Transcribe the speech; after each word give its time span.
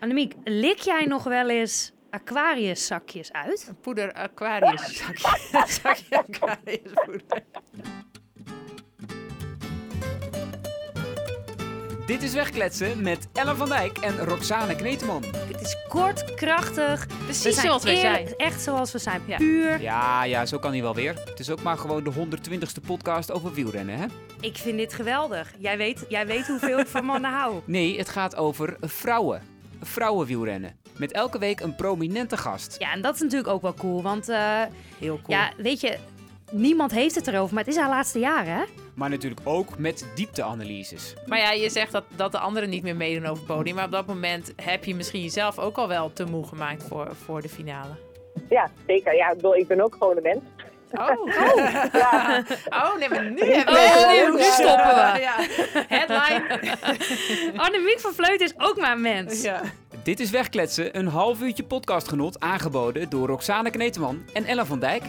Annemiek, 0.00 0.34
lik 0.44 0.78
jij 0.78 1.04
nog 1.04 1.24
wel 1.24 1.48
eens 1.48 1.92
Aquarius-zakjes 2.10 3.32
uit? 3.32 3.72
Poeder 3.80 4.12
Aquarius. 4.12 4.96
zakje, 4.96 5.64
zakje 5.66 6.18
Aquarius 6.18 6.92
poeder. 7.04 7.42
Dit 12.06 12.22
is 12.22 12.32
Wegkletsen 12.32 13.02
met 13.02 13.28
Ellen 13.32 13.56
van 13.56 13.68
Dijk 13.68 13.98
en 13.98 14.18
Roxane 14.18 14.76
Kneteman. 14.76 15.24
Het 15.24 15.60
is 15.60 15.76
kort, 15.88 16.34
krachtig. 16.34 17.06
Precies 17.24 17.60
zoals 17.60 17.82
we 17.84 17.96
zijn. 17.96 18.34
Echt 18.36 18.60
zoals 18.60 18.92
we 18.92 18.98
zijn. 18.98 19.22
Ja. 19.26 19.36
Puur. 19.36 19.80
Ja, 19.80 20.24
ja, 20.24 20.46
zo 20.46 20.58
kan 20.58 20.72
hij 20.72 20.82
wel 20.82 20.94
weer. 20.94 21.14
Het 21.24 21.38
is 21.40 21.50
ook 21.50 21.62
maar 21.62 21.78
gewoon 21.78 22.04
de 22.04 22.12
120ste 22.12 22.86
podcast 22.86 23.32
over 23.32 23.52
wielrennen, 23.52 23.98
hè? 23.98 24.06
Ik 24.40 24.56
vind 24.56 24.78
dit 24.78 24.92
geweldig. 24.92 25.52
Jij 25.58 25.76
weet, 25.76 26.04
jij 26.08 26.26
weet 26.26 26.46
hoeveel 26.46 26.78
ik 26.78 26.86
van 26.86 27.04
mannen 27.04 27.30
hou. 27.30 27.60
Nee, 27.64 27.98
het 27.98 28.08
gaat 28.08 28.36
over 28.36 28.76
vrouwen. 28.80 29.58
Vrouwenwielrennen. 29.80 30.76
Met 30.96 31.12
elke 31.12 31.38
week 31.38 31.60
een 31.60 31.74
prominente 31.74 32.36
gast. 32.36 32.76
Ja, 32.78 32.92
en 32.92 33.02
dat 33.02 33.14
is 33.14 33.20
natuurlijk 33.20 33.48
ook 33.50 33.62
wel 33.62 33.74
cool. 33.74 34.02
Want 34.02 34.28
eh, 34.28 34.62
Heel 34.98 35.20
cool. 35.22 35.38
ja, 35.38 35.52
weet 35.56 35.80
je, 35.80 35.96
niemand 36.50 36.90
heeft 36.90 37.14
het 37.14 37.26
erover. 37.26 37.54
Maar 37.54 37.64
het 37.64 37.72
is 37.72 37.80
haar 37.80 37.88
laatste 37.88 38.18
jaar, 38.18 38.46
hè? 38.46 38.62
Maar 38.94 39.10
natuurlijk 39.10 39.40
ook 39.44 39.78
met 39.78 40.06
diepteanalyses. 40.14 41.14
Maar 41.26 41.38
ja, 41.38 41.50
je 41.50 41.70
zegt 41.70 41.92
dat, 41.92 42.04
dat 42.16 42.32
de 42.32 42.38
anderen 42.38 42.68
niet 42.70 42.82
meer 42.82 42.96
meedoen 42.96 43.26
over 43.26 43.44
het 43.46 43.56
podium. 43.56 43.74
Maar 43.74 43.84
op 43.84 43.90
dat 43.92 44.06
moment 44.06 44.52
heb 44.56 44.84
je 44.84 44.94
misschien 44.94 45.22
jezelf 45.22 45.58
ook 45.58 45.76
al 45.76 45.88
wel 45.88 46.12
te 46.12 46.24
moe 46.24 46.46
gemaakt 46.46 46.82
voor, 46.82 47.08
voor 47.24 47.42
de 47.42 47.48
finale. 47.48 47.92
Ja, 48.48 48.70
zeker. 48.86 49.14
Ja, 49.14 49.28
ik, 49.28 49.36
bedoel, 49.36 49.56
ik 49.56 49.66
ben 49.66 49.80
ook 49.80 49.96
gewoon 49.98 50.16
een 50.16 50.22
mens. 50.22 50.40
Oh, 50.92 51.32
Ja, 51.92 52.44
oh 52.68 52.96
nee, 52.98 53.08
maar 53.08 53.30
nu 53.30 53.40
hebben 53.52 53.74
Oh, 53.74 54.06
we... 54.06 54.32
nu 54.36 54.42
stoppen 54.42 54.86
we. 54.86 55.20
Ja. 55.20 55.34
Headline. 55.88 56.76
Annemiek 57.64 58.00
van 58.00 58.12
Vleuten 58.12 58.46
is 58.46 58.54
ook 58.56 58.76
maar 58.76 58.92
een 58.92 59.00
mens. 59.00 59.42
Ja. 59.42 59.60
Dit 60.02 60.20
is 60.20 60.30
Wegkletsen, 60.30 60.98
een 60.98 61.06
half 61.06 61.40
uurtje 61.40 61.64
podcastgenot 61.64 62.40
aangeboden 62.40 63.08
door 63.08 63.26
Roxane 63.28 63.70
Kneteman 63.70 64.22
en 64.32 64.44
Ellen 64.44 64.66
van 64.66 64.78
Dijk. 64.78 65.02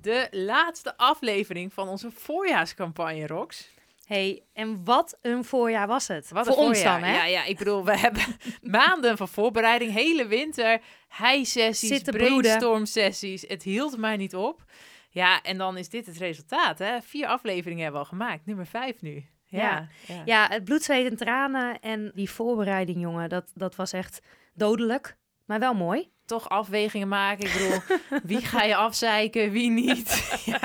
De 0.00 0.28
laatste 0.30 0.96
aflevering 0.96 1.72
van 1.72 1.88
onze 1.88 2.10
voorjaarscampagne, 2.14 3.26
Rox. 3.26 3.68
Hey, 4.14 4.42
en 4.52 4.84
wat 4.84 5.18
een 5.22 5.44
voorjaar 5.44 5.86
was 5.86 6.08
het. 6.08 6.30
Wat 6.30 6.46
Voor 6.46 6.58
een 6.58 6.64
ons 6.64 6.82
dan, 6.82 7.02
hè? 7.02 7.14
Ja, 7.14 7.24
ja, 7.24 7.44
ik 7.44 7.58
bedoel, 7.58 7.84
we 7.84 7.98
hebben 8.06 8.22
maanden 8.62 9.16
van 9.16 9.28
voorbereiding, 9.28 9.92
hele 9.92 10.26
winter, 10.26 10.80
hei-sessies, 11.08 12.02
brainstorm-sessies. 12.02 13.44
Het 13.48 13.62
hield 13.62 13.96
maar 13.96 14.16
niet 14.16 14.34
op. 14.34 14.64
Ja, 15.10 15.42
en 15.42 15.58
dan 15.58 15.76
is 15.76 15.88
dit 15.88 16.06
het 16.06 16.16
resultaat, 16.16 16.78
hè? 16.78 17.00
Vier 17.00 17.26
afleveringen 17.26 17.82
hebben 17.82 18.00
we 18.00 18.06
al 18.06 18.12
gemaakt, 18.18 18.46
nummer 18.46 18.66
vijf 18.66 19.00
nu. 19.00 19.24
Ja, 19.46 19.88
ja. 20.06 20.22
Ja, 20.24 20.46
het 20.48 20.64
bloed, 20.64 20.82
zweet 20.82 21.10
en 21.10 21.16
tranen 21.16 21.80
en 21.80 22.10
die 22.14 22.30
voorbereiding, 22.30 23.00
jongen, 23.00 23.28
dat, 23.28 23.52
dat 23.54 23.76
was 23.76 23.92
echt 23.92 24.22
dodelijk. 24.54 25.16
Maar 25.44 25.58
wel 25.58 25.74
mooi. 25.74 26.10
Toch 26.30 26.48
afwegingen 26.48 27.08
maken. 27.08 27.44
Ik 27.46 27.52
bedoel, 27.52 27.98
wie 28.22 28.40
ga 28.40 28.62
je 28.62 28.76
afzeiken, 28.76 29.50
wie 29.50 29.70
niet? 29.70 30.08
ja, 30.44 30.58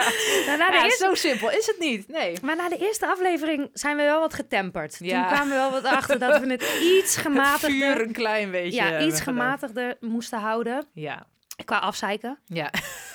Nou, 0.45 0.57
na 0.57 0.69
de 0.69 0.75
Ja, 0.77 0.83
eerste, 0.83 1.05
zo 1.05 1.13
simpel 1.13 1.51
is 1.51 1.65
het 1.67 1.79
niet. 1.79 2.07
Nee. 2.07 2.37
maar 2.41 2.55
na 2.55 2.69
de 2.69 2.77
eerste 2.77 3.07
aflevering 3.07 3.69
zijn 3.73 3.95
we 3.97 4.03
wel 4.03 4.19
wat 4.19 4.33
getemperd. 4.33 4.97
Ja. 4.99 5.19
Toen 5.19 5.27
kwamen 5.35 5.49
we 5.49 5.55
wel 5.55 5.71
wat 5.71 5.85
achter 5.85 6.19
dat 6.19 6.39
we 6.39 6.51
het 6.51 6.63
iets 6.97 7.15
Het 7.15 7.23
vuur 7.23 7.31
gematigder, 7.31 8.01
een 8.01 8.13
klein 8.13 8.51
beetje. 8.51 8.81
ja, 8.83 8.99
iets 8.99 9.19
gedaan. 9.19 9.33
gematigder 9.35 9.97
moesten 9.99 10.39
houden. 10.39 10.85
Ja, 10.93 11.25
Qua 11.65 11.77
afzeiken. 11.77 12.39
ja. 12.45 12.69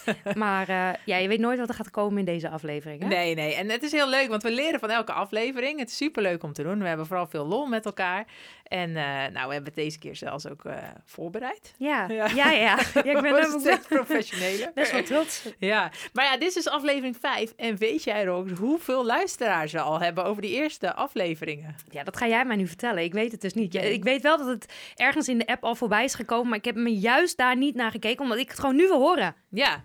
Maar 0.34 0.69
eh, 0.69 0.89
ja, 1.05 1.17
je 1.17 1.29
weet 1.29 1.39
nooit 1.39 1.59
wat 1.59 1.69
er 1.69 1.75
gaat 1.75 1.91
komen 1.91 2.19
in 2.19 2.25
deze 2.25 2.48
aflevering. 2.48 3.03
Hè? 3.03 3.09
Nee, 3.09 3.34
nee. 3.34 3.55
En 3.55 3.70
het 3.70 3.83
is 3.83 3.93
heel 3.93 4.09
leuk, 4.09 4.29
want 4.29 4.43
we 4.43 4.51
leren 4.51 4.81
van 4.81 4.91
elke 4.91 5.12
aflevering. 5.12 5.79
Het 5.79 5.91
is 5.91 5.97
superleuk 5.97 6.43
om 6.43 6.53
te 6.53 6.62
doen. 6.62 6.79
We 6.79 6.89
hebben 6.89 7.06
vooral 7.06 7.27
veel 7.27 7.47
lol 7.47 7.67
met 7.67 7.84
elkaar. 7.84 8.27
En 8.65 8.97
eh, 8.97 9.05
nou, 9.05 9.47
we 9.47 9.53
hebben 9.53 9.65
het 9.65 9.75
deze 9.75 9.98
keer 9.98 10.17
zelfs 10.17 10.48
ook 10.48 10.65
eh, 10.65 10.77
voorbereid. 11.05 11.75
Ja, 11.78 12.09
Ja. 12.09 12.27
ja, 12.34 12.51
ja. 12.51 12.78
ja. 12.95 13.03
ik 13.03 13.21
ben 13.23 13.34
ook 13.34 13.61
steeds 13.61 13.87
professioneler. 13.87 14.71
best 14.75 14.93
wel 14.93 15.03
trots. 15.03 15.45
Ja, 15.59 15.91
maar 16.12 16.25
ja, 16.25 16.37
dit 16.37 16.56
is 16.56 16.69
aflevering 16.69 17.16
5. 17.21 17.53
En 17.56 17.77
weet 17.77 18.05
jij 18.05 18.28
ook 18.28 18.50
hoeveel 18.50 19.05
luisteraars 19.05 19.72
we 19.72 19.81
al 19.81 20.00
hebben 20.00 20.25
over 20.25 20.43
die 20.43 20.55
eerste 20.55 20.94
afleveringen? 20.94 21.75
Ja, 21.91 22.05
dat 22.05 22.16
ga 22.16 22.27
jij 22.27 22.44
mij 22.44 22.56
nu 22.56 22.66
vertellen. 22.66 23.03
Ik 23.03 23.12
weet 23.12 23.33
het 23.33 23.41
dus 23.41 23.55
niet. 23.55 23.72
Ja, 23.72 23.81
ik 23.81 24.05
weet 24.05 24.22
wel 24.22 24.39
dat 24.39 24.47
het 24.47 24.72
ergens 24.97 25.28
in 25.28 25.39
de 25.39 25.47
app 25.47 25.65
al 25.65 25.75
voorbij 25.75 26.05
is 26.05 26.15
gekomen, 26.15 26.49
maar 26.49 26.59
ik 26.59 26.65
heb 26.65 26.75
me 26.75 26.99
juist 26.99 27.37
daar 27.37 27.56
niet 27.56 27.75
naar 27.75 27.91
gekeken, 27.91 28.22
omdat 28.22 28.39
ik 28.39 28.49
het 28.49 28.59
gewoon 28.59 28.77
nu 28.77 28.87
wil 28.87 28.99
horen. 29.00 29.34
Ja, 29.49 29.84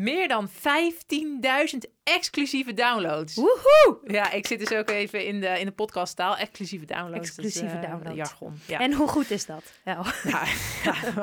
meer 0.00 0.28
dan 0.28 0.48
15.000 0.48 0.54
exclusieve 2.02 2.74
downloads. 2.74 3.34
Woehoe! 3.34 3.98
Ja, 4.04 4.30
ik 4.30 4.46
zit 4.46 4.58
dus 4.58 4.72
ook 4.72 4.90
even 4.90 5.26
in 5.26 5.40
de, 5.40 5.46
in 5.46 5.66
de 5.66 5.72
podcasttaal. 5.72 6.36
Exclusieve 6.36 6.84
downloads. 6.84 7.26
Exclusieve 7.26 7.66
dat 7.66 7.76
is, 7.76 7.84
eh, 7.84 7.90
downloads. 7.90 8.16
Jargon. 8.16 8.54
Ja. 8.66 8.78
En 8.78 8.92
hoe 8.92 9.08
goed 9.08 9.30
is 9.30 9.46
dat? 9.46 9.72
Ja. 9.84 10.04
Ja, 10.24 10.44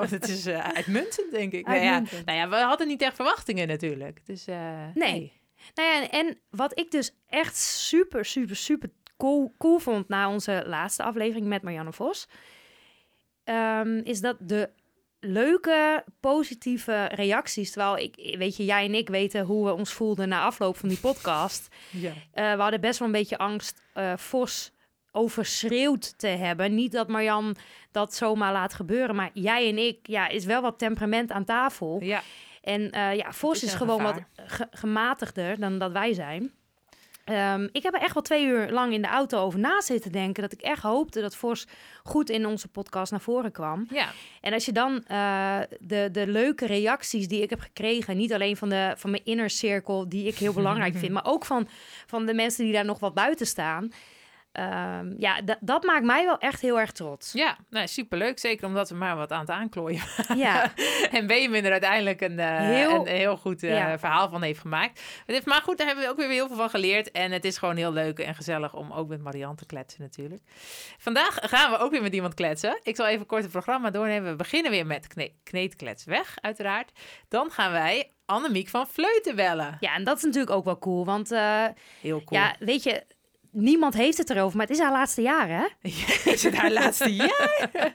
het 0.10 0.28
is 0.28 0.46
eh, 0.46 0.68
uitmuntend, 0.68 1.32
denk 1.32 1.54
ik. 1.54 1.68
Nou 1.68 1.80
ja, 1.80 1.92
Uitmuntend. 1.92 2.26
nou 2.26 2.38
ja, 2.38 2.50
we 2.50 2.56
hadden 2.56 2.88
niet 2.88 3.02
echt 3.02 3.16
verwachtingen 3.16 3.68
natuurlijk. 3.68 4.26
Dus, 4.26 4.48
eh, 4.48 4.86
Nee. 4.94 5.34
Nou 5.74 5.90
ja, 5.90 6.10
en 6.10 6.38
wat 6.50 6.80
ik 6.80 6.92
dus 6.92 7.16
echt 7.28 7.58
super, 7.58 8.26
super, 8.26 8.56
super 8.56 8.90
cool, 9.18 9.56
cool 9.58 9.80
vond 9.80 10.08
na 10.08 10.30
onze 10.30 10.64
laatste 10.66 11.04
aflevering 11.04 11.48
met 11.48 11.62
Marianne 11.62 11.94
Vos, 11.94 12.28
ehm, 13.44 13.98
is 14.04 14.22
dat 14.22 14.38
de 14.40 14.70
leuke, 15.20 16.04
positieve 16.20 17.06
reacties, 17.06 17.72
terwijl 17.72 17.98
ik, 17.98 18.36
weet 18.38 18.56
je, 18.58 18.66
jij 18.66 18.86
en 18.86 18.94
ik 18.96 19.10
weten 19.10 19.46
hoe 19.46 19.66
we 19.66 19.74
ons 19.74 19.94
voelden 19.94 20.30
na 20.30 20.42
afloop 20.42 20.78
van 20.78 20.90
die 20.90 21.00
podcast. 21.00 21.68
Ja. 21.92 22.12
Eh, 22.32 22.54
we 22.56 22.62
hadden 22.62 22.82
best 22.82 23.00
wel 23.00 23.08
een 23.08 23.14
beetje 23.14 23.38
angst 23.38 23.82
eh 23.94 24.14
Vos 24.18 24.72
overschreeuwd 25.12 26.18
te 26.20 26.28
hebben. 26.28 26.76
Niet 26.76 26.92
dat 26.92 27.08
Marjan 27.08 27.56
dat 27.92 28.14
zomaar 28.14 28.52
laat 28.52 28.74
gebeuren, 28.74 29.16
maar 29.16 29.30
jij 29.34 29.70
en 29.70 29.78
ik, 29.78 30.08
ja, 30.08 30.28
is 30.28 30.46
wel 30.46 30.62
wat 30.62 30.80
temperament 30.80 31.32
aan 31.32 31.44
tafel. 31.46 31.98
ja, 32.04 32.22
En 32.62 32.92
eh, 32.92 33.16
ja, 33.16 33.32
Vos 33.32 33.64
is 33.64 33.74
gewoon 33.74 34.00
gevaar. 34.00 34.14
wat 34.36 34.50
ge- 34.52 34.68
gematigder 34.72 35.60
dan 35.60 35.80
dat 35.80 35.92
wij 35.92 36.14
zijn. 36.14 36.52
Ehm, 37.28 37.68
ik 37.72 37.84
heb 37.84 37.94
er 37.94 38.02
echt 38.02 38.14
wel 38.14 38.24
twee 38.24 38.46
uur 38.46 38.72
lang 38.72 38.94
in 38.94 39.02
de 39.02 39.08
auto 39.08 39.40
over 39.40 39.60
na 39.60 39.82
zitten 39.82 40.12
denken. 40.12 40.42
Dat 40.42 40.52
ik 40.52 40.62
echt 40.62 40.82
hoopte 40.82 41.22
dat 41.22 41.36
Vos 41.36 41.68
goed 42.04 42.30
in 42.30 42.46
onze 42.46 42.68
podcast 42.68 43.12
naar 43.12 43.22
voren 43.22 43.52
kwam. 43.52 43.88
ja. 43.90 44.10
En 44.42 44.54
als 44.54 44.66
je 44.66 44.72
dan 44.72 45.04
eh, 45.06 45.60
de, 45.80 46.10
de 46.12 46.28
leuke 46.28 46.66
reacties 46.66 47.28
die 47.28 47.42
ik 47.42 47.50
heb 47.50 47.60
gekregen, 47.60 48.18
niet 48.18 48.34
alleen 48.34 48.58
van, 48.58 48.70
de, 48.70 48.94
van 48.98 49.10
mijn 49.10 49.26
inner 49.26 49.50
cirkel, 49.50 50.10
die 50.10 50.28
ik 50.28 50.36
heel 50.36 50.54
belangrijk 50.54 50.98
vind, 51.02 51.12
maar 51.12 51.26
ook 51.26 51.46
van, 51.46 51.68
van 52.06 52.26
de 52.26 52.34
mensen 52.34 52.64
die 52.64 52.74
daar 52.74 52.86
nog 52.86 53.00
wat 53.00 53.14
buiten 53.14 53.48
staan. 53.48 53.92
Ehm, 54.58 55.14
ja, 55.18 55.42
da- 55.42 55.58
dat 55.60 55.84
maakt 55.84 56.04
mij 56.06 56.26
wel 56.26 56.38
echt 56.38 56.62
heel 56.62 56.80
erg 56.80 56.92
trots. 56.92 57.32
ja 57.34 57.58
nou, 57.70 57.88
superleuk. 57.88 58.40
Zeker 58.40 58.66
omdat 58.68 58.90
we 58.90 58.96
maar 58.96 59.16
wat 59.16 59.32
aan 59.32 59.40
het 59.40 59.50
aanklooien 59.50 60.02
Ja, 60.36 60.72
en 61.12 61.28
Benjamin 61.28 61.66
er 61.66 61.72
uiteindelijk 61.72 62.22
een, 62.22 62.40
eh, 62.40 62.58
Heel- 62.58 63.08
een 63.08 63.16
heel 63.16 63.38
goed 63.38 63.64
eh, 63.64 63.70
Ja. 63.78 64.00
verhaal 64.00 64.30
van 64.30 64.42
heeft 64.42 64.60
gemaakt. 64.60 65.02
Maar 65.46 65.62
goed, 65.62 65.78
daar 65.78 65.88
hebben 65.88 66.06
we 66.06 66.10
ook 66.12 66.18
weer 66.18 66.30
heel 66.30 66.48
veel 66.48 66.56
van 66.56 66.70
geleerd. 66.70 67.12
En 67.12 67.32
het 67.32 67.46
is 67.46 67.58
gewoon 67.58 67.76
heel 67.76 67.92
leuk 67.92 68.20
en 68.20 68.36
gezellig 68.36 68.74
om 68.74 68.92
ook 68.92 69.08
met 69.08 69.22
Marianne 69.22 69.56
te 69.56 69.66
kletsen 69.66 70.02
natuurlijk. 70.02 70.42
Vandaag 70.98 71.38
gaan 71.42 71.72
we 71.72 71.78
ook 71.78 71.92
weer 71.92 72.02
met 72.02 72.14
iemand 72.14 72.34
kletsen. 72.34 72.80
Ik 72.84 72.96
zal 72.96 73.08
even 73.08 73.26
kort 73.26 73.42
het 73.44 73.52
programma 73.52 73.90
doornemen. 73.90 74.30
We 74.32 74.36
beginnen 74.36 74.72
weer 74.72 74.86
met 74.86 75.08
kne 75.08 75.32
Kneetklets 75.44 76.06
weg, 76.06 76.38
uiteraard. 76.42 76.92
Dan 77.28 77.52
gaan 77.52 77.72
wij 77.72 78.12
Annemiek 78.26 78.68
van 78.70 78.88
Vleuten 78.88 79.36
bellen. 79.36 79.78
ja, 79.80 79.94
en 79.96 80.04
dat 80.04 80.18
is 80.18 80.24
natuurlijk 80.24 80.52
ook 80.52 80.66
wel 80.66 80.78
cool, 80.80 81.06
want 81.06 81.32
eh, 81.32 81.66
Heel 82.02 82.24
cool. 82.24 82.40
ja, 82.42 82.56
weet 82.60 82.84
je, 82.84 83.04
niemand 83.52 83.94
heeft 83.94 84.18
het 84.18 84.30
erover, 84.30 84.58
maar 84.58 84.68
het 84.68 84.76
is 84.76 84.82
haar 84.82 84.92
laatste 84.92 85.22
jaar, 85.22 85.48
hè? 85.50 85.66
is 86.32 86.44
het 86.44 86.56
haar 86.56 86.72
laatste 86.72 87.16
jaar? 87.16 87.70
Daar 87.72 87.94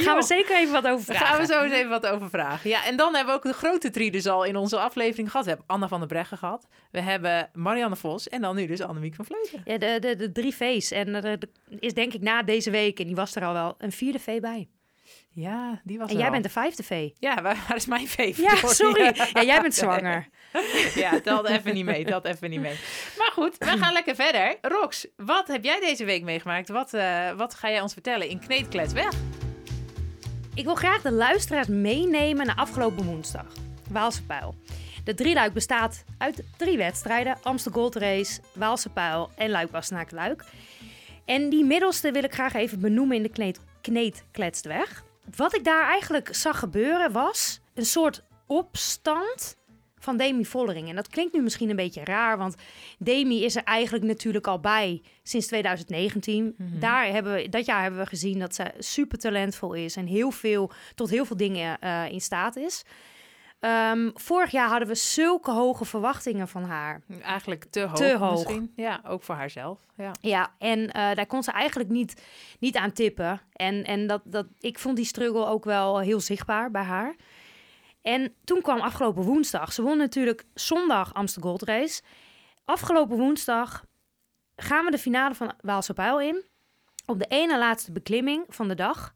gaan 0.06 0.16
we 0.16 0.22
zeker 0.22 0.56
even 0.56 0.72
wat 0.72 0.86
over 0.86 1.04
vragen. 1.04 1.26
gaan 1.26 1.40
we 1.40 1.46
zo 1.46 1.62
eens 1.62 1.72
even 1.72 1.90
wat 1.90 2.06
over 2.06 2.30
vragen. 2.30 2.70
Ja, 2.70 2.84
en 2.84 2.96
dan 2.96 3.14
hebben 3.14 3.34
we 3.34 3.40
ook 3.40 3.46
de 3.46 3.58
grote 3.58 3.90
drie 3.90 4.10
dus 4.10 4.26
al 4.26 4.44
in 4.44 4.56
onze 4.56 4.78
aflevering 4.78 5.30
gehad. 5.30 5.44
We 5.44 5.50
hebben 5.50 5.68
Anna 5.68 5.88
van 5.88 5.98
der 5.98 6.08
Breggen 6.08 6.38
gehad. 6.38 6.66
We 6.90 7.00
hebben 7.00 7.50
Marianne 7.52 7.96
Vos. 7.96 8.28
En 8.28 8.40
dan 8.40 8.56
nu 8.56 8.66
dus 8.66 8.80
Annemiek 8.80 9.14
van 9.14 9.24
Vleuten. 9.24 9.60
Ja, 9.64 9.78
de, 9.78 9.98
de, 10.00 10.16
de 10.16 10.32
drie 10.32 10.54
V's. 10.54 10.90
En 10.90 11.14
er 11.14 11.24
er 11.24 11.38
is 11.78 11.94
denk 11.94 12.14
ik 12.14 12.20
na 12.20 12.42
deze 12.42 12.70
week, 12.70 13.00
en 13.00 13.06
die 13.06 13.14
was 13.14 13.34
er 13.34 13.44
al 13.44 13.52
wel, 13.52 13.74
een 13.78 13.92
vierde 13.92 14.18
V 14.18 14.40
bij. 14.40 14.68
Ja, 15.40 15.80
die 15.84 15.98
was 15.98 16.06
En 16.08 16.12
er 16.12 16.18
jij 16.18 16.26
al. 16.26 16.32
bent 16.32 16.44
de 16.44 16.50
vijfde 16.50 16.82
V. 16.82 17.08
Ja, 17.18 17.42
waar, 17.42 17.64
waar 17.68 17.76
is 17.76 17.86
mijn 17.86 18.08
veef? 18.08 18.36
Ja, 18.38 18.54
sorry. 18.66 19.14
Ja, 19.32 19.42
jij 19.42 19.60
bent 19.60 19.74
zwanger. 19.74 20.28
Ja, 20.94 21.20
telt 21.20 21.46
even 21.48 21.74
niet 21.74 21.84
mee. 21.84 22.04
Telt 22.04 22.24
even 22.24 22.50
niet 22.50 22.60
mee. 22.60 22.76
Maar 23.18 23.30
goed, 23.32 23.58
we 23.58 23.66
gaan 23.78 23.92
lekker 23.92 24.14
verder. 24.14 24.56
Rox, 24.62 25.06
wat 25.16 25.48
heb 25.48 25.64
jij 25.64 25.80
deze 25.80 26.04
week 26.04 26.22
meegemaakt? 26.22 26.68
Wat, 26.68 26.94
eh, 26.94 27.30
wat 27.30 27.54
ga 27.54 27.70
jij 27.70 27.80
ons 27.80 27.92
vertellen 27.92 28.28
in 28.28 28.38
Kneedklets 28.38 28.92
weg? 28.92 29.12
Ik 30.54 30.64
wil 30.64 30.74
graag 30.74 31.02
de 31.02 31.12
luisteraars 31.12 31.66
meenemen 31.68 32.46
naar 32.46 32.56
afgelopen 32.56 33.04
woensdag. 33.04 33.46
Waalse 33.90 34.24
Pijl. 34.24 34.54
De 35.04 35.14
drieluik 35.14 35.52
bestaat 35.52 36.04
uit 36.18 36.42
drie 36.56 36.76
wedstrijden. 36.76 37.36
Amsterdam 37.42 37.82
Gold 37.82 37.96
Race, 37.96 38.40
Waalse 38.54 38.88
Pijl 38.88 39.30
en 39.36 39.50
Luik 39.50 39.70
Luik. 40.10 40.44
En 41.24 41.48
die 41.48 41.64
middelste 41.64 42.12
wil 42.12 42.24
ik 42.24 42.32
graag 42.32 42.54
even 42.54 42.80
benoemen 42.80 43.16
in 43.16 43.22
de 43.22 43.28
kneed, 43.28 43.60
kneedkletstweg. 43.80 45.06
Wat 45.36 45.54
ik 45.54 45.64
daar 45.64 45.88
eigenlijk 45.88 46.34
zag 46.34 46.58
gebeuren 46.58 47.12
was 47.12 47.60
een 47.74 47.86
soort 47.86 48.22
opstand 48.46 49.56
van 49.98 50.16
Demi 50.16 50.44
Vollering. 50.44 50.88
En 50.88 50.96
dat 50.96 51.08
klinkt 51.08 51.32
nu 51.32 51.42
misschien 51.42 51.70
een 51.70 51.76
beetje 51.76 52.04
raar, 52.04 52.38
want 52.38 52.54
Demi 52.98 53.44
is 53.44 53.56
er 53.56 53.62
eigenlijk 53.62 54.04
natuurlijk 54.04 54.46
al 54.46 54.60
bij 54.60 55.02
sinds 55.22 55.46
2019. 55.46 56.54
Mhm. 56.56 56.78
Daar 56.78 57.06
hebben 57.06 57.34
we, 57.34 57.48
dat 57.48 57.66
jaar 57.66 57.82
hebben 57.82 58.00
we 58.00 58.06
gezien 58.06 58.38
dat 58.38 58.54
ze 58.54 58.72
super 58.78 59.18
talentvol 59.18 59.72
is 59.72 59.96
en 59.96 60.06
heel 60.06 60.30
veel, 60.30 60.70
tot 60.94 61.10
heel 61.10 61.24
veel 61.24 61.36
dingen 61.36 61.78
eh, 61.78 62.10
in 62.10 62.20
staat 62.20 62.56
is. 62.56 62.84
Ehm, 63.60 64.10
vorig 64.14 64.50
jaar 64.50 64.68
hadden 64.68 64.88
we 64.88 64.94
zulke 64.94 65.50
hoge 65.50 65.84
verwachtingen 65.84 66.48
van 66.48 66.64
haar. 66.64 67.02
Eigenlijk 67.22 67.64
te 67.64 67.80
hoog, 67.80 67.96
Te 67.96 68.16
hoog. 68.16 68.30
misschien. 68.32 68.72
Ja, 68.76 69.00
ook 69.06 69.22
voor 69.22 69.34
haarzelf. 69.34 69.80
Ja. 69.96 70.12
Ja, 70.20 70.54
en 70.58 70.90
eh, 70.90 71.14
daar 71.14 71.26
kon 71.26 71.42
ze 71.42 71.50
eigenlijk 71.52 71.90
niet, 71.90 72.22
niet 72.58 72.76
aan 72.76 72.92
tippen. 72.92 73.40
En, 73.52 73.84
en 73.84 74.06
dat, 74.06 74.22
dat, 74.24 74.46
ik 74.58 74.78
vond 74.78 74.96
die 74.96 75.04
struggle 75.04 75.46
ook 75.46 75.64
wel 75.64 76.00
heel 76.00 76.20
zichtbaar 76.20 76.70
bij 76.70 76.82
haar. 76.82 77.16
En 78.02 78.34
toen 78.44 78.60
kwam 78.62 78.80
afgelopen 78.80 79.22
woensdag. 79.22 79.72
Ze 79.72 79.82
won 79.82 79.98
natuurlijk 79.98 80.44
zondag 80.54 81.14
Amsterdam 81.14 81.50
Gold 81.50 81.62
Race. 81.62 82.02
Afgelopen 82.64 83.16
woensdag 83.16 83.84
gaan 84.56 84.84
we 84.84 84.90
de 84.90 84.98
finale 84.98 85.34
van 85.34 85.52
Waalse 85.60 85.92
Pijl 85.92 86.20
in. 86.20 86.44
Op 87.06 87.18
de 87.18 87.26
ene 87.26 87.58
laatste 87.58 87.92
beklimming 87.92 88.44
van 88.48 88.68
de 88.68 88.74
dag 88.74 89.14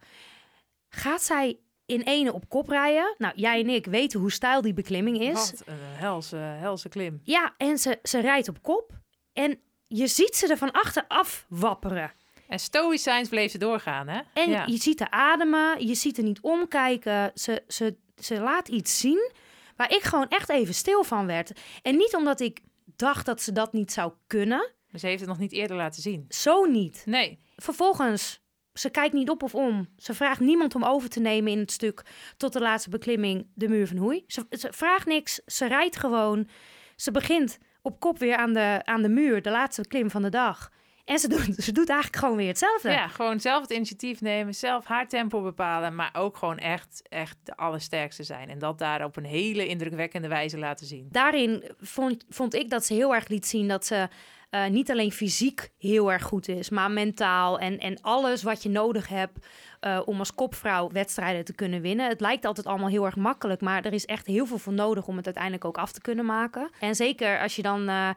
gaat 0.88 1.22
zij 1.22 1.58
in 1.92 2.02
ene 2.02 2.32
op 2.32 2.48
kop 2.48 2.68
rijden. 2.68 3.14
Nou, 3.18 3.32
jij 3.36 3.60
en 3.60 3.68
ik 3.68 3.86
weten 3.86 4.20
hoe 4.20 4.32
stijl 4.32 4.62
die 4.62 4.74
beklimming 4.74 5.20
is. 5.20 5.32
Wat 5.32 5.62
een 5.66 5.74
helse, 5.78 6.36
helse 6.36 6.88
klim. 6.88 7.20
Ja, 7.24 7.54
en 7.56 7.78
ze, 7.78 7.98
ze 8.02 8.20
rijdt 8.20 8.48
op 8.48 8.62
kop. 8.62 8.90
En 9.32 9.58
je 9.86 10.06
ziet 10.06 10.36
ze 10.36 10.46
er 10.46 10.56
van 10.56 10.70
achteraf 10.70 11.46
wapperen. 11.48 12.12
En 12.48 12.58
stoïcijns 12.58 13.28
bleef 13.28 13.50
ze 13.50 13.58
doorgaan, 13.58 14.08
hè? 14.08 14.20
En 14.32 14.50
ja. 14.50 14.64
je 14.66 14.76
ziet 14.76 14.98
haar 14.98 15.10
ademen, 15.10 15.86
je 15.86 15.94
ziet 15.94 16.18
er 16.18 16.24
niet 16.24 16.40
omkijken. 16.40 17.30
Ze, 17.34 17.62
ze, 17.68 17.96
ze 18.16 18.40
laat 18.40 18.68
iets 18.68 18.98
zien 18.98 19.30
waar 19.76 19.94
ik 19.94 20.02
gewoon 20.02 20.28
echt 20.28 20.48
even 20.48 20.74
stil 20.74 21.04
van 21.04 21.26
werd. 21.26 21.52
En 21.82 21.96
niet 21.96 22.16
omdat 22.16 22.40
ik 22.40 22.60
dacht 22.96 23.26
dat 23.26 23.42
ze 23.42 23.52
dat 23.52 23.72
niet 23.72 23.92
zou 23.92 24.12
kunnen. 24.26 24.70
Maar 24.90 25.00
ze 25.00 25.06
heeft 25.06 25.20
het 25.20 25.28
nog 25.28 25.38
niet 25.38 25.52
eerder 25.52 25.76
laten 25.76 26.02
zien. 26.02 26.24
Zo 26.28 26.64
niet. 26.64 27.02
Nee. 27.06 27.38
Vervolgens, 27.56 28.41
ze 28.74 28.90
kijkt 28.90 29.14
niet 29.14 29.30
op 29.30 29.42
of 29.42 29.54
om. 29.54 29.88
Ze 29.96 30.14
vraagt 30.14 30.40
niemand 30.40 30.74
om 30.74 30.84
over 30.84 31.08
te 31.08 31.20
nemen 31.20 31.52
in 31.52 31.58
het 31.58 31.72
stuk 31.72 32.02
tot 32.36 32.52
de 32.52 32.60
laatste 32.60 32.90
beklimming, 32.90 33.46
de 33.54 33.68
muur 33.68 33.86
van 33.86 33.96
Hoei. 33.96 34.24
Ze, 34.26 34.46
ze 34.50 34.72
vraagt 34.72 35.06
niks, 35.06 35.40
ze 35.46 35.66
rijdt 35.66 35.96
gewoon. 35.96 36.48
Ze 36.96 37.10
begint 37.10 37.58
op 37.82 38.00
kop 38.00 38.18
weer 38.18 38.36
aan 38.36 38.52
de, 38.52 38.80
aan 38.84 39.02
de 39.02 39.08
muur, 39.08 39.42
de 39.42 39.50
laatste 39.50 39.86
klim 39.86 40.10
van 40.10 40.22
de 40.22 40.28
dag. 40.28 40.70
En 41.04 41.18
ze 41.18 41.28
doet, 41.28 41.54
ze 41.64 41.72
doet 41.72 41.88
eigenlijk 41.88 42.22
gewoon 42.22 42.36
weer 42.36 42.48
hetzelfde. 42.48 42.90
Ja, 42.90 43.08
gewoon 43.08 43.40
zelf 43.40 43.62
het 43.62 43.70
initiatief 43.70 44.20
nemen, 44.20 44.54
zelf 44.54 44.84
haar 44.84 45.08
tempo 45.08 45.42
bepalen, 45.42 45.94
maar 45.94 46.10
ook 46.12 46.36
gewoon 46.36 46.58
echt, 46.58 47.02
echt 47.08 47.36
de 47.42 47.56
allersterkste 47.56 48.22
zijn. 48.22 48.48
En 48.48 48.58
dat 48.58 48.78
daar 48.78 49.04
op 49.04 49.16
een 49.16 49.24
hele 49.24 49.66
indrukwekkende 49.66 50.28
wijze 50.28 50.58
laten 50.58 50.86
zien. 50.86 51.08
Daarin 51.10 51.64
vond, 51.80 52.24
vond 52.28 52.54
ik 52.54 52.70
dat 52.70 52.84
ze 52.84 52.94
heel 52.94 53.14
erg 53.14 53.28
liet 53.28 53.46
zien 53.46 53.68
dat 53.68 53.86
ze 53.86 54.08
eh, 54.52 54.66
niet 54.66 54.90
alleen 54.90 55.12
fysiek 55.12 55.70
heel 55.78 56.12
erg 56.12 56.22
goed 56.22 56.48
is, 56.48 56.70
maar 56.70 56.90
mentaal 56.90 57.58
en, 57.58 57.78
en 57.78 58.00
alles 58.00 58.42
wat 58.42 58.62
je 58.62 58.68
nodig 58.68 59.08
hebt 59.08 59.46
eh, 59.80 60.00
om 60.04 60.18
als 60.18 60.34
kopvrouw 60.34 60.90
wedstrijden 60.90 61.44
te 61.44 61.54
kunnen 61.54 61.80
winnen. 61.80 62.08
Het 62.08 62.20
lijkt 62.20 62.44
altijd 62.44 62.66
allemaal 62.66 62.88
heel 62.88 63.04
erg 63.04 63.16
makkelijk, 63.16 63.60
maar 63.60 63.84
er 63.84 63.92
is 63.92 64.04
echt 64.04 64.26
heel 64.26 64.46
veel 64.46 64.58
voor 64.58 64.72
nodig 64.72 65.06
om 65.06 65.16
het 65.16 65.24
uiteindelijk 65.24 65.64
ook 65.64 65.78
af 65.78 65.92
te 65.92 66.00
kunnen 66.00 66.24
maken. 66.24 66.70
En 66.80 66.94
zeker 66.94 67.40
als 67.40 67.56
je 67.56 67.62
dan 67.62 67.88
eh, 67.88 68.10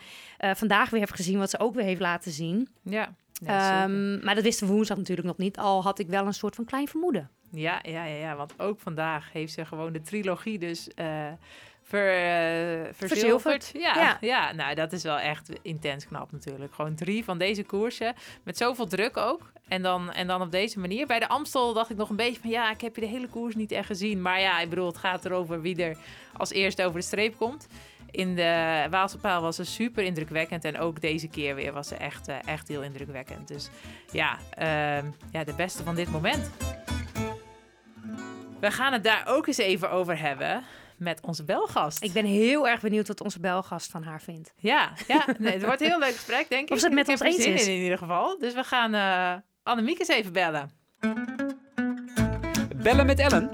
vandaag 0.54 0.90
weer 0.90 1.00
hebt 1.00 1.16
gezien 1.16 1.38
wat 1.38 1.50
ze 1.50 1.60
ook 1.60 1.76
weer 1.76 1.84
heeft 1.84 2.02
laten 2.02 2.32
zien. 2.32 2.68
Ja. 2.84 3.16
Ehm, 3.46 4.26
maar 4.26 4.36
dat 4.36 4.44
wisten 4.44 4.68
we 4.68 4.74
woensdag 4.74 4.98
natuurlijk 4.98 5.28
nog 5.28 5.38
niet, 5.38 5.58
al 5.58 5.84
had 5.84 6.00
ik 6.00 6.08
wel 6.08 6.26
een 6.26 6.34
soort 6.34 6.56
van 6.56 6.66
klein 6.66 6.88
vermoeden. 6.88 7.30
ja, 7.52 7.80
ja, 7.82 8.06
ja, 8.06 8.18
ja, 8.18 8.36
want 8.36 8.54
ook 8.58 8.80
vandaag 8.80 9.32
heeft 9.32 9.54
ze 9.54 9.66
gewoon 9.66 9.94
de 9.94 10.02
trilogie 10.02 10.60
dus 10.60 10.90
ver, 11.86 12.10
eh, 12.10 12.94
verzilverd. 12.94 12.96
Verzilverd, 12.96 13.72
Ja, 13.74 13.96
ja. 13.96 14.18
ja. 14.22 14.52
nou 14.52 14.76
dat 14.76 14.92
is 14.92 15.04
wel 15.04 15.18
echt 15.18 15.50
intens 15.62 16.08
knap 16.08 16.32
natuurlijk. 16.32 16.74
Gewoon 16.74 16.96
drie 16.96 17.24
van 17.24 17.38
deze 17.38 17.64
koersen 17.64 18.16
met 18.44 18.58
zoveel 18.58 18.88
druk 18.88 19.18
ook. 19.18 19.52
En 19.68 19.82
dan, 19.82 20.12
en 20.12 20.28
dan 20.28 20.42
op 20.42 20.52
deze 20.52 20.80
manier. 20.80 21.08
Bij 21.08 21.20
de 21.20 21.28
Amstel 21.28 21.74
dacht 21.74 21.90
ik 21.90 21.98
nog 21.98 22.10
een 22.10 22.16
beetje 22.16 22.42
van 22.42 22.50
ja, 22.50 22.72
ik 22.72 22.82
heb 22.82 22.96
je 22.96 23.02
de 23.02 23.08
hele 23.08 23.28
koers 23.28 23.56
niet 23.56 23.72
echt 23.72 23.86
gezien. 23.86 24.22
Maar 24.22 24.40
ja, 24.40 24.60
ik 24.60 24.70
bedoel, 24.70 24.88
het 24.88 24.98
gaat 24.98 25.26
erover 25.26 25.62
wie 25.62 25.84
er 25.84 25.98
als 26.38 26.52
eerste 26.52 26.84
over 26.84 27.00
de 27.00 27.06
streep 27.06 27.38
komt. 27.38 27.68
In 28.12 28.36
de 28.36 28.86
Waalse 28.90 29.18
Paal 29.18 29.42
was 29.42 29.56
ze 29.56 29.64
super 29.64 30.04
indrukwekkend. 30.04 30.66
En 30.66 30.80
ook 30.80 31.02
deze 31.02 31.28
keer 31.28 31.56
weer 31.56 31.74
was 31.74 31.88
ze 31.88 31.96
echt, 31.96 32.28
eh, 32.28 32.36
echt 32.46 32.68
heel 32.68 32.82
indrukwekkend. 32.82 33.48
Dus 33.48 33.70
ja, 34.12 34.38
ehm, 34.50 35.06
ja, 35.32 35.44
de 35.44 35.54
beste 35.54 35.84
van 35.84 35.96
dit 35.96 36.10
moment. 36.12 36.52
We 38.60 38.72
gaan 38.72 38.94
het 38.94 39.04
daar 39.04 39.24
ook 39.28 39.48
eens 39.48 39.58
even 39.58 39.92
over 39.92 40.20
hebben 40.20 40.64
met 40.98 41.22
onze 41.22 41.44
belgast. 41.44 42.04
Ik 42.04 42.14
ben 42.14 42.26
heel 42.26 42.68
erg 42.68 42.82
benieuwd 42.82 43.08
wat 43.08 43.22
onze 43.22 43.40
belgast 43.40 43.92
van 43.92 44.04
haar 44.04 44.22
vindt. 44.22 44.54
Ja, 44.58 44.92
ja 45.08 45.26
nee, 45.40 45.54
het 45.54 45.66
wordt 45.66 45.82
een 45.82 45.88
heel 45.88 46.00
leuk 46.00 46.14
gesprek, 46.14 46.50
denk 46.50 46.68
ik. 46.68 46.72
Of 46.74 46.80
ze 46.80 46.86
het 46.86 46.96
met 46.96 47.08
ons 47.08 47.22
eens 47.22 47.44
zin 47.44 47.54
is. 47.54 47.68
in, 47.68 47.74
in 47.74 47.82
ieder 47.82 47.98
geval. 47.98 48.40
Dus 48.40 48.54
we 48.54 48.64
gaan 48.64 48.94
eh 48.94 49.36
Annemiek 49.66 50.00
eens 50.00 50.08
even 50.08 50.34
bellen. 50.34 50.72
Bellen 52.76 53.06
met 53.06 53.20
Ellen. 53.20 53.50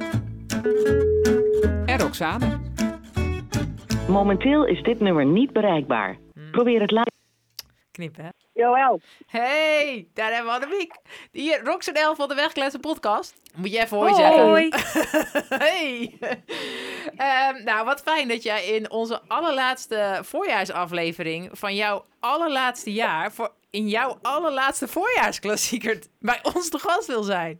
En 1.85 1.99
Roxane. 1.99 2.59
Momenteel 4.07 4.65
is 4.65 4.83
dit 4.83 4.99
nummer 4.99 5.25
niet 5.25 5.53
bereikbaar. 5.53 6.17
Probeer 6.51 6.81
het 6.81 6.91
later. 6.91 7.11
Knippen, 7.91 8.23
hè? 8.23 8.29
Joël, 8.53 9.01
Hey, 9.27 10.07
daar 10.13 10.33
hebben 10.33 10.51
we 10.53 10.59
Annemiek. 10.59 10.95
Hier, 11.31 11.63
Roxanne 11.63 11.99
Elf 11.99 12.17
van 12.17 12.27
de 12.27 12.35
Wegkletsen 12.35 12.79
podcast. 12.79 13.33
Moet 13.55 13.71
je 13.71 13.79
even 13.81 13.97
hoi 13.97 14.13
zeggen. 14.15 14.41
Hoi! 14.43 14.69
Hey. 15.65 16.17
Ehm, 17.15 17.63
nou, 17.63 17.85
wat 17.85 18.01
fijn 18.01 18.27
dat 18.27 18.43
jij 18.43 18.65
in 18.65 18.91
onze 18.91 19.21
allerlaatste 19.27 20.19
voorjaarsaflevering 20.23 21.49
van 21.51 21.75
jouw 21.75 22.05
allerlaatste 22.19 22.93
jaar, 22.93 23.31
voor 23.31 23.53
in 23.69 23.87
jouw 23.89 24.17
allerlaatste 24.21 24.87
voorjaarsklassieker 24.87 25.99
bij 26.19 26.39
ons 26.53 26.69
te 26.69 26.79
gast 26.79 27.07
wil 27.07 27.23
zijn. 27.23 27.59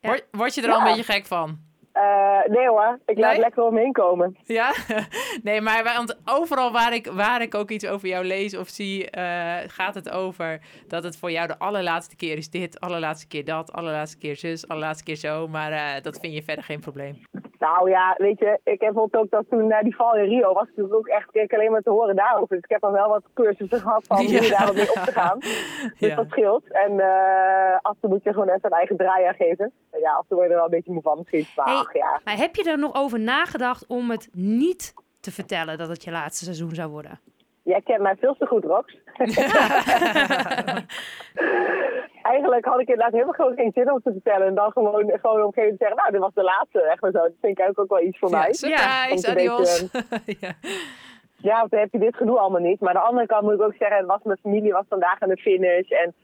Word, 0.00 0.24
word 0.30 0.54
je 0.54 0.62
er 0.62 0.70
al 0.72 0.80
een 0.80 0.86
Ja. 0.86 0.94
beetje 0.94 1.12
gek 1.12 1.26
van? 1.26 1.58
Eh, 1.98 2.38
nee 2.54 2.68
hoor, 2.68 2.98
ik 3.06 3.18
laat 3.18 3.32
Nee? 3.32 3.40
lekker 3.40 3.62
omheen 3.62 3.92
komen. 3.92 4.36
Ja? 4.44 4.72
Nee, 5.42 5.60
maar 5.60 5.82
want 5.84 6.18
overal 6.24 6.72
waar 6.72 6.94
ik, 6.94 7.06
waar 7.06 7.42
ik 7.42 7.54
ook 7.54 7.70
iets 7.70 7.86
over 7.88 8.08
jou 8.08 8.24
lees 8.24 8.56
of 8.56 8.68
zie, 8.68 9.10
eh, 9.10 9.56
gaat 9.66 9.94
het 9.94 10.10
over 10.10 10.60
dat 10.88 11.02
het 11.04 11.18
voor 11.18 11.30
jou 11.30 11.46
de 11.46 11.58
allerlaatste 11.58 12.16
keer 12.16 12.36
is 12.36 12.50
dit, 12.50 12.80
allerlaatste 12.80 13.26
keer 13.28 13.44
dat, 13.44 13.72
allerlaatste 13.72 14.18
keer 14.18 14.36
zus, 14.36 14.68
allerlaatste 14.68 15.04
keer 15.04 15.16
zo. 15.16 15.48
Maar 15.48 15.72
eh, 15.72 16.02
dat 16.02 16.18
vind 16.20 16.34
je 16.34 16.42
verder 16.42 16.64
geen 16.64 16.80
probleem. 16.80 17.18
Nou 17.58 17.90
ja, 17.90 18.14
weet 18.18 18.38
je, 18.38 18.60
ik 18.64 18.80
heb 18.80 18.96
ook 18.98 19.10
dat 19.30 19.44
toen 19.50 19.66
naar 19.66 19.82
die 19.82 19.96
val 19.96 20.16
in 20.16 20.24
Rio 20.28 20.52
was, 20.52 20.66
natuurlijk 20.66 20.94
ook 20.94 21.06
echt 21.06 21.28
ik 21.36 21.52
alleen 21.54 21.70
maar 21.72 21.82
te 21.82 21.90
horen 21.90 22.16
daarover. 22.16 22.54
Dus 22.56 22.64
ik 22.64 22.70
heb 22.70 22.80
dan 22.80 22.92
wel 22.92 23.08
wat 23.08 23.22
cursussen 23.34 23.80
gehad 23.80 24.04
van 24.06 24.16
hoe 24.24 24.28
je 24.32 24.42
Ja. 24.42 24.56
daar 24.58 24.66
wat 24.66 24.74
mee 24.74 24.88
op 24.90 25.02
te 25.04 25.12
gaan. 25.12 25.38
Dus 25.98 26.08
Ja. 26.08 26.16
dat 26.16 26.26
scheelt. 26.28 26.72
En 26.72 26.92
af 27.82 27.92
en 27.92 27.98
toe 28.00 28.10
moet 28.10 28.22
je 28.22 28.32
gewoon 28.32 28.48
even 28.48 28.60
een 28.72 28.78
eigen 28.78 28.96
draai 28.96 29.24
aan 29.24 29.34
geven. 29.34 29.72
Ja, 30.00 30.12
af 30.12 30.20
en 30.20 30.26
toe 30.28 30.36
word 30.36 30.48
je 30.48 30.54
er 30.54 30.60
wel 30.60 30.64
een 30.64 30.70
beetje 30.76 30.92
moe 30.92 31.02
van 31.02 31.16
misschien. 31.18 31.46
Maar 31.56 31.66
Hey. 31.66 31.76
Ja. 31.92 32.20
Maar 32.24 32.36
heb 32.36 32.54
je 32.54 32.70
er 32.70 32.78
nog 32.78 32.94
over 32.94 33.20
nagedacht 33.20 33.86
om 33.86 34.10
het 34.10 34.28
niet 34.32 34.94
te 35.20 35.32
vertellen 35.32 35.78
dat 35.78 35.88
het 35.88 36.04
je 36.04 36.10
laatste 36.10 36.44
seizoen 36.44 36.74
zou 36.74 36.90
worden? 36.90 37.20
Jij 37.62 37.82
kent 37.82 38.00
mij 38.00 38.16
veel 38.16 38.36
te 38.38 38.46
goed, 38.46 38.64
Rox. 38.64 38.96
Eigenlijk 42.32 42.64
had 42.64 42.80
ik 42.80 42.88
inderdaad 42.88 43.12
helemaal 43.12 43.34
gewoon 43.34 43.54
geen 43.54 43.72
zin 43.74 43.92
om 43.92 44.00
te 44.02 44.12
vertellen. 44.12 44.46
En 44.46 44.54
dan 44.54 44.72
gewoon, 44.72 44.92
gewoon 44.94 45.42
op 45.42 45.56
een 45.56 45.62
gegeven 45.62 45.62
moment 45.62 45.78
zeggen, 45.78 45.96
nou, 45.96 46.10
dit 46.10 46.20
was 46.20 46.34
de 46.34 46.42
laatste. 46.42 46.82
Echt 46.82 47.00
maar 47.00 47.10
zo. 47.10 47.18
Dat 47.18 47.32
vind 47.40 47.58
ik 47.58 47.64
eigenlijk 47.64 47.78
ook 47.78 47.98
wel 47.98 48.08
iets 48.08 48.18
voor 48.18 48.30
mij. 48.30 48.46
Ja, 48.46 48.52
surprise, 48.52 49.10
Om 49.10 49.20
te 49.20 49.30
adios. 49.30 49.86
ja. 50.40 50.52
Ja, 51.40 51.58
want 51.58 51.70
dan 51.70 51.80
heb 51.80 51.92
je 51.92 51.98
dit 51.98 52.16
genoeg 52.16 52.38
allemaal 52.38 52.60
niet. 52.60 52.80
Maar 52.80 52.94
aan 52.94 53.00
de 53.00 53.08
andere 53.08 53.26
kant 53.26 53.42
moet 53.42 53.52
ik 53.52 53.62
ook 53.62 53.74
zeggen, 53.78 54.06
was 54.06 54.22
mijn 54.22 54.38
familie 54.42 54.72
was 54.72 54.84
vandaag 54.88 55.20
aan 55.20 55.28
de 55.28 55.36
finish. 55.36 55.90
En 55.90 56.14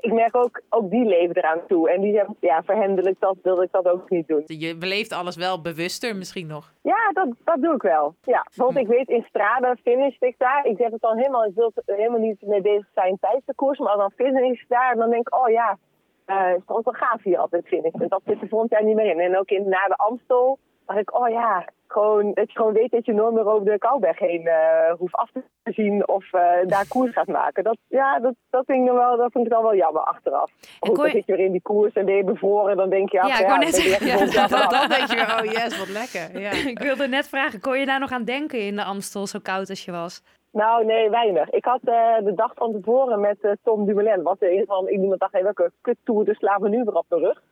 ik 0.00 0.12
merk 0.12 0.36
ook, 0.36 0.60
ook 0.68 0.90
die 0.90 1.04
leven 1.04 1.36
eraan 1.36 1.60
toe. 1.68 1.90
En 1.90 2.00
die 2.00 2.16
hebben, 2.16 2.36
ja, 2.40 2.62
voor 2.62 2.74
hen 2.74 2.94
wil 2.94 3.06
ik 3.06 3.16
dat, 3.18 3.36
wilde 3.42 3.62
ik 3.62 3.72
dat 3.72 3.88
ook 3.88 4.10
niet 4.10 4.28
doen. 4.28 4.42
Je 4.46 4.76
beleeft 4.76 5.12
alles 5.12 5.36
wel 5.36 5.60
bewuster 5.60 6.16
misschien 6.16 6.46
nog. 6.46 6.72
Ja, 6.82 7.10
dat, 7.12 7.28
dat 7.44 7.62
doe 7.62 7.74
ik 7.74 7.82
wel. 7.82 8.14
Ja, 8.22 8.42
bijvoorbeeld, 8.42 8.86
ik 8.86 8.96
weet 8.96 9.08
in 9.08 9.24
Strade 9.28 9.76
finish 9.82 10.16
ik 10.18 10.34
daar. 10.38 10.66
Ik 10.66 10.76
zeg 10.76 10.90
het 10.90 11.00
dan 11.00 11.16
helemaal, 11.16 11.44
ik 11.44 11.54
wil 11.54 11.72
helemaal 11.86 12.20
niet 12.20 12.42
mee 12.42 12.60
bezig 12.60 12.88
zijn 12.94 13.18
tijdens 13.20 13.44
de 13.46 13.54
koers. 13.54 13.78
Maar 13.78 13.96
dan 13.96 14.12
finish 14.16 14.60
ik 14.60 14.68
daar, 14.68 14.96
dan 14.96 15.10
denk 15.10 15.28
ik, 15.28 15.34
oh 15.34 15.50
ja, 15.50 15.78
eh 16.24 16.46
het 16.46 16.58
is 16.58 16.64
toch 16.66 16.84
wel 16.84 16.94
gaaf 16.94 17.22
hier 17.22 17.38
altijd 17.38 17.66
finish. 17.66 17.92
En 17.92 18.08
dat 18.08 18.22
zit 18.26 18.42
er 18.42 18.48
volgend 18.48 18.70
jaar 18.70 18.84
niet 18.84 18.96
meer 18.96 19.10
in. 19.10 19.20
En 19.20 19.38
ook 19.38 19.50
in, 19.50 19.68
na 19.68 19.86
de 19.86 19.96
Amstel, 19.96 20.58
dacht 20.86 20.98
ik, 20.98 21.14
oh 21.18 21.28
ja, 21.28 21.64
gewoon, 21.86 22.32
dat 22.34 22.52
je 22.52 22.56
gewoon 22.58 22.72
weet 22.72 22.90
dat 22.90 23.04
je 23.04 23.12
nooit 23.12 23.34
meer 23.34 23.46
over 23.46 23.64
de 23.64 23.78
Kouwberg 23.78 24.18
heen 24.18 24.46
eh, 24.46 24.92
hoeft 24.98 25.14
af 25.14 25.30
te 25.32 25.72
zien 25.72 26.08
of 26.08 26.32
eh, 26.32 26.66
daar 26.66 26.88
koers 26.94 27.12
gaat 27.12 27.26
maken. 27.26 27.64
Dat, 27.64 27.76
ja, 27.88 28.18
dat, 28.18 28.34
dat, 28.50 28.64
vind 28.66 28.86
ik 28.86 28.92
wel, 28.92 29.16
dat 29.16 29.32
vind 29.32 29.44
ik 29.44 29.50
dan 29.52 29.62
wel 29.62 29.74
jammer 29.76 30.02
achteraf. 30.02 30.50
Goed, 30.80 30.96
dan 30.96 31.06
je- 31.06 31.12
zit 31.12 31.26
je 31.26 31.36
weer 31.36 31.44
in 31.46 31.52
die 31.52 31.62
koers 31.62 31.92
en 31.92 32.04
ben 32.04 32.14
je 32.14 32.24
bevroren. 32.24 32.76
Dan 32.76 32.90
denk 32.90 33.10
je, 33.10 33.16
Ja, 33.16 33.22
ach, 33.22 33.40
ik 33.40 33.46
wou 33.46 33.58
net 33.58 33.82
je 33.82 33.88
jaar 33.88 34.48
dan, 34.48 34.88
denk 34.88 35.10
je 35.10 35.42
oh 35.46 35.52
yes, 35.52 35.78
wat 35.78 35.88
lekker. 35.88 36.40
Ja. 36.40 36.50
Ik 36.72 36.78
wilde 36.78 37.08
net 37.08 37.28
vragen, 37.28 37.60
kon 37.60 37.78
je 37.78 37.86
daar 37.86 38.00
nog 38.00 38.10
aan 38.12 38.24
denken 38.24 38.58
in 38.60 38.76
de 38.76 38.84
Amstel, 38.84 39.26
zo 39.26 39.38
koud 39.42 39.68
als 39.68 39.84
je 39.84 39.92
was? 39.92 40.22
Nou, 40.52 40.84
nee, 40.84 41.10
weinig. 41.10 41.50
Ik 41.50 41.64
had 41.64 41.80
eh, 41.84 42.16
de 42.24 42.34
dag 42.34 42.52
van 42.54 42.72
tevoren 42.72 43.20
met 43.20 43.56
Tom 43.62 43.86
Dumoulin, 43.86 44.22
wat 44.22 44.36
in 44.42 44.50
ieder 44.50 44.66
geval, 44.66 44.88
ik 44.88 44.98
niemand 44.98 45.20
dacht, 45.20 45.32
hey, 45.32 45.42
welke 45.42 45.72
kuttoer, 45.80 46.24
dus 46.24 46.36
slaan 46.38 46.62
we 46.62 46.68
nu 46.68 46.84
weer 46.84 46.94
op 46.94 47.06
de 47.08 47.18
rug. 47.18 47.42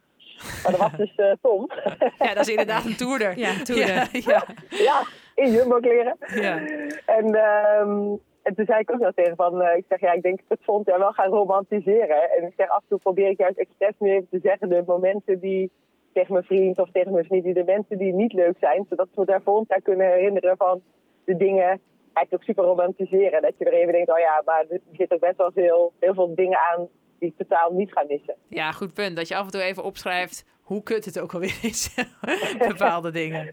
Maar 0.62 0.73
dat 0.73 0.80
was 0.80 0.97
dus 0.97 1.14
eh, 1.14 1.32
Tom. 1.42 1.70
Ja, 2.26 2.35
dat 2.35 2.47
is 2.47 2.49
inderdaad 2.49 2.85
een 2.85 2.97
toerder. 2.97 3.38
Ja, 3.38 3.62
toerder. 3.62 3.94
Ja, 3.94 4.09
ja, 4.12 4.44
ja, 4.68 5.02
in 5.35 5.50
Jumbo-kleren. 5.50 6.16
ja. 6.35 6.59
En, 7.06 7.35
ehm, 7.35 8.16
en 8.42 8.54
toen 8.54 8.66
zei 8.66 8.80
ik 8.80 8.92
ook 8.92 8.99
nog 8.99 9.14
tegen 9.14 9.37
van, 9.37 9.62
eh, 9.62 9.76
ik 9.76 9.85
zeg 9.88 10.00
ja, 10.00 10.12
ik 10.12 10.23
denk 10.23 10.40
dat 10.49 10.59
vond 10.62 10.87
jij 10.87 10.99
wel 10.99 11.12
gaan 11.12 11.30
romantiseren. 11.30 12.30
En 12.30 12.47
ik 12.47 12.52
zeg 12.56 12.68
af 12.68 12.80
en 12.80 12.88
toe 12.88 12.99
probeer 12.99 13.28
ik 13.28 13.38
juist 13.38 13.59
expres 13.59 13.94
nu 13.99 14.11
even 14.11 14.28
te 14.30 14.40
zeggen 14.42 14.68
de 14.68 14.82
momenten 14.87 15.40
die 15.40 15.70
tegen 16.12 16.32
mijn 16.32 16.44
vriend 16.44 16.78
of 16.78 16.90
tegen 16.92 17.12
mijn 17.12 17.25
vriendin, 17.25 17.54
de 17.54 17.64
mensen 17.64 17.99
die 17.99 18.14
niet 18.14 18.32
leuk 18.32 18.56
zijn, 18.61 18.87
zodat 18.88 19.09
we 19.14 19.25
daar 19.25 19.42
volgend 19.42 19.68
jaar 19.68 19.80
kunnen 19.80 20.06
herinneren 20.06 20.56
van 20.56 20.82
de 21.25 21.37
dingen 21.37 21.80
eigenlijk 22.12 22.32
ook 22.32 22.42
super 22.42 22.64
romantiseren. 22.64 23.42
Dat 23.42 23.54
je 23.59 23.64
er 23.64 23.73
even 23.73 23.92
denkt, 23.92 24.11
oh 24.11 24.18
ja, 24.18 24.42
maar 24.44 24.64
er 24.68 24.80
zit 24.92 25.12
ook 25.12 25.20
best 25.20 25.37
wel 25.37 25.52
veel, 25.52 25.92
heel 25.99 26.14
veel 26.14 26.35
dingen 26.35 26.59
aan 26.59 26.88
die 27.20 27.28
ik 27.28 27.36
totaal 27.46 27.72
niet 27.72 27.92
ga 27.92 28.04
missen. 28.08 28.34
Ja, 28.48 28.72
goed 28.72 28.94
punt. 28.94 29.16
Dat 29.16 29.28
je 29.28 29.36
af 29.36 29.44
en 29.44 29.50
toe 29.50 29.60
even 29.62 29.84
opschrijft 29.84 30.44
hoe 30.62 30.82
kut 30.82 31.04
het 31.04 31.20
ook 31.20 31.32
alweer 31.34 31.58
is. 31.62 31.94
Bepaalde 32.68 33.10
dingen. 33.10 33.44
Ja, 33.44 33.50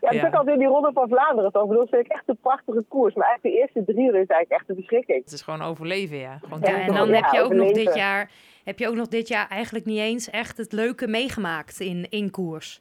dat 0.00 0.12
is 0.12 0.20
Ja. 0.20 0.26
ook 0.26 0.34
altijd 0.34 0.54
in 0.54 0.58
die 0.58 0.68
Ronde 0.68 0.90
van 0.94 1.08
Vlaanderen. 1.08 1.52
toch? 1.52 1.62
Ik 1.62 1.68
bedoel, 1.68 1.84
dat 1.84 1.92
vind 1.94 2.06
ik 2.06 2.12
echt 2.12 2.22
een 2.26 2.38
prachtige 2.40 2.84
koers. 2.88 3.14
Maar 3.14 3.26
eigenlijk 3.28 3.56
de 3.56 3.60
eerste 3.62 3.92
drie 3.92 4.06
is 4.08 4.12
eigenlijk 4.14 4.50
echt 4.50 4.68
een 4.68 4.74
beschikking. 4.76 5.24
Het 5.24 5.32
is 5.32 5.42
gewoon 5.42 5.62
overleven, 5.62 6.16
ja. 6.16 6.38
Gewoon 6.42 6.60
Ja, 6.62 6.70
Ja, 6.70 6.80
en 6.86 6.94
dan 6.94 7.08
Ja, 7.08 7.14
heb 7.14 7.32
je 7.32 7.40
ook 7.40 7.52
nog 7.52 7.72
dit 7.72 7.94
jaar, 7.94 8.30
heb 8.64 8.78
je 8.78 8.88
ook 8.88 8.94
nog 8.94 9.08
dit 9.08 9.28
jaar 9.28 9.48
eigenlijk 9.48 9.84
niet 9.84 9.98
eens 9.98 10.30
echt 10.30 10.56
het 10.56 10.72
leuke 10.72 11.06
meegemaakt 11.08 11.80
in, 11.80 12.06
in 12.10 12.30
koers. 12.30 12.80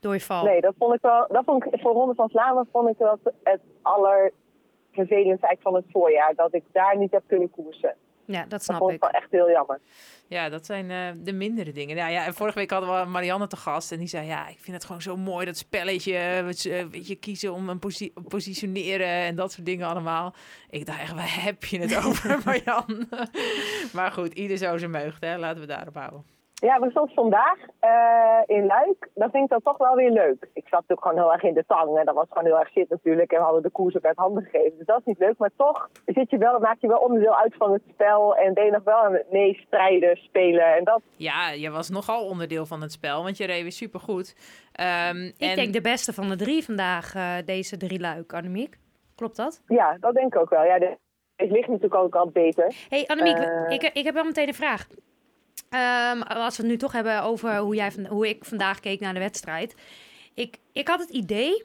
Door 0.00 0.12
je 0.14 0.20
val. 0.20 0.44
Nee, 0.44 0.60
dat 0.60 0.74
vond 0.78 0.94
ik 0.94 1.00
wel. 1.00 1.26
Dat 1.30 1.44
vond 1.44 1.64
ik 1.66 1.80
voor 1.80 1.92
Ronde 1.92 2.14
van 2.14 2.30
Vlaanderen 2.30 2.68
vond 2.72 2.88
ik 2.88 2.98
dat 2.98 3.18
het 3.42 3.60
allervervelendste 3.82 5.46
eigenlijk 5.46 5.62
van 5.62 5.74
het 5.74 5.84
voorjaar. 5.92 6.32
Dat 6.34 6.54
ik 6.54 6.64
daar 6.72 6.96
niet 6.98 7.10
heb 7.12 7.22
kunnen 7.26 7.50
koersen. 7.50 7.94
Ja, 8.26 8.40
dat 8.40 8.50
Dat 8.50 8.62
snap 8.62 8.88
ik 8.88 8.94
ik. 8.94 9.00
wel 9.00 9.10
echt 9.10 9.30
heel 9.30 9.50
jammer. 9.50 9.80
Ja, 10.28 10.48
dat 10.48 10.66
zijn 10.66 10.90
eh, 10.90 10.98
de 11.24 11.32
mindere 11.32 11.72
dingen. 11.72 11.96
Nou 11.96 12.12
ja, 12.12 12.24
en 12.24 12.34
vorige 12.34 12.58
week 12.58 12.70
hadden 12.70 13.00
we 13.00 13.08
Marianne 13.10 13.46
te 13.46 13.56
gast. 13.56 13.92
En 13.92 13.98
die 13.98 14.08
zei, 14.08 14.26
ja, 14.26 14.48
ik 14.48 14.56
vind 14.60 14.76
het 14.76 14.84
gewoon 14.84 15.02
zo 15.02 15.16
mooi, 15.16 15.46
dat 15.46 15.56
spelletje. 15.56 16.42
Weet 16.44 16.62
je, 16.62 16.74
eh, 16.76 16.84
weet 16.86 17.06
je, 17.06 17.14
kiezen 17.14 17.52
om 17.52 17.68
een 17.68 17.78
posi- 17.78 18.12
positioneren 18.28 19.06
en 19.06 19.34
dat 19.36 19.52
soort 19.52 19.66
dingen 19.66 19.86
allemaal. 19.88 20.34
Ik 20.70 20.86
dacht 20.86 21.00
echt, 21.00 21.12
waar 21.12 21.42
heb 21.44 21.64
je 21.64 21.78
het 21.78 21.96
over, 22.06 22.40
Marianne? 22.44 23.06
maar 23.92 24.12
goed, 24.12 24.32
ieder 24.34 24.56
zo 24.56 24.76
zijn 24.78 24.90
meugd, 24.90 25.20
hè. 25.24 25.36
Laten 25.38 25.60
we 25.60 25.66
daarop 25.66 25.94
houden. 25.94 26.24
Ja, 26.62 26.78
maar 26.78 26.90
zoals 26.90 27.12
vandaag 27.14 27.58
eh, 27.80 28.56
in 28.56 28.66
Luik, 28.66 29.08
dan 29.14 29.30
vind 29.30 29.44
ik 29.44 29.50
dat 29.50 29.64
toch 29.64 29.76
wel 29.78 29.94
weer 29.94 30.10
leuk. 30.10 30.48
Ik 30.52 30.62
zat 30.68 30.72
natuurlijk 30.80 31.00
gewoon 31.06 31.16
heel 31.16 31.32
erg 31.32 31.42
in 31.42 31.54
de 31.54 31.64
tang 31.66 31.98
en 31.98 32.04
dat 32.04 32.14
was 32.14 32.26
gewoon 32.28 32.44
heel 32.44 32.58
erg 32.58 32.70
shit 32.70 32.88
natuurlijk. 32.88 33.30
En 33.32 33.38
we 33.38 33.44
hadden 33.44 33.62
de 33.62 33.70
koers 33.70 33.96
ook 33.96 34.04
uit 34.04 34.16
handen 34.16 34.42
gegeven. 34.42 34.76
Dus 34.76 34.86
dat 34.86 34.98
is 34.98 35.04
niet 35.04 35.18
leuk. 35.18 35.38
Maar 35.38 35.50
toch 35.56 35.90
zit 36.06 36.30
je 36.30 36.38
wel, 36.38 36.58
maak 36.58 36.80
je 36.80 36.86
wel 36.88 36.98
onderdeel 36.98 37.36
uit 37.36 37.54
van 37.56 37.72
het 37.72 37.82
spel. 37.92 38.36
En 38.36 38.54
ben 38.54 38.64
je 38.64 38.70
nog 38.70 38.84
wel 38.84 38.98
aan 39.04 39.12
het 39.12 39.30
meestrijden, 39.30 40.16
spelen. 40.16 40.76
En 40.76 40.84
dat, 40.84 41.00
Ja, 41.16 41.50
je 41.50 41.70
was 41.70 41.90
nogal 41.90 42.26
onderdeel 42.26 42.66
van 42.66 42.82
het 42.82 42.92
spel, 42.92 43.22
want 43.22 43.36
je 43.36 43.46
reed 43.46 43.62
weer 43.62 43.72
supergoed. 43.72 44.34
Ehm 44.72 45.16
Ik 45.16 45.34
en 45.38 45.56
denk 45.56 45.72
de 45.72 45.80
beste 45.80 46.12
van 46.12 46.28
de 46.28 46.36
drie 46.36 46.64
vandaag, 46.64 47.14
eh, 47.14 47.34
deze 47.44 47.76
drie 47.76 48.00
luik, 48.00 48.32
Annemiek. 48.32 48.78
Klopt 49.14 49.36
dat? 49.36 49.62
ja, 49.66 49.96
dat 50.00 50.14
denk 50.14 50.34
ik 50.34 50.40
ook 50.40 50.50
wel. 50.50 50.64
Ja, 50.64 50.78
de, 50.78 50.96
het 51.36 51.50
ligt 51.50 51.68
natuurlijk 51.68 51.94
ook 51.94 52.14
al 52.14 52.28
beter. 52.30 52.74
hey, 52.88 53.04
Annemiek, 53.06 53.36
Eh. 53.38 53.70
ik, 53.70 53.82
ik 53.82 54.04
heb 54.04 54.14
wel 54.14 54.24
meteen 54.24 54.48
een 54.48 54.54
vraag. 54.54 54.86
Ehm, 55.68 56.20
als 56.22 56.56
we 56.56 56.62
het 56.62 56.72
nu 56.72 56.78
toch 56.78 56.92
hebben 56.92 57.22
over 57.22 57.56
hoe, 57.56 57.74
jij, 57.74 57.92
hoe 58.08 58.28
ik 58.28 58.44
vandaag 58.44 58.80
keek 58.80 59.00
naar 59.00 59.14
de 59.14 59.20
wedstrijd. 59.20 59.74
Ik, 60.34 60.58
ik 60.72 60.88
had 60.88 61.00
het 61.00 61.10
idee 61.10 61.64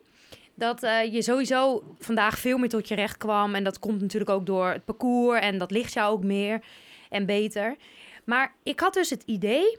dat 0.56 0.84
eh, 0.84 1.14
je 1.14 1.22
sowieso 1.22 1.84
vandaag 2.00 2.40
veel 2.40 2.58
meer 2.58 2.70
tot 2.70 2.88
je 2.88 2.96
recht 2.96 3.18
kwam. 3.18 3.56
En 3.56 3.64
dat 3.64 3.80
komt 3.80 4.02
natuurlijk 4.02 4.32
ook 4.32 4.46
door 4.46 4.68
het 4.68 4.86
parcours 4.86 5.40
en 5.40 5.58
dat 5.58 5.72
ligt 5.72 5.94
jou 5.94 6.14
ook 6.14 6.24
meer 6.24 6.62
en 7.10 7.26
beter. 7.26 7.76
Maar 8.24 8.54
ik 8.64 8.80
had 8.80 8.94
dus 8.94 9.10
het 9.10 9.24
idee 9.26 9.78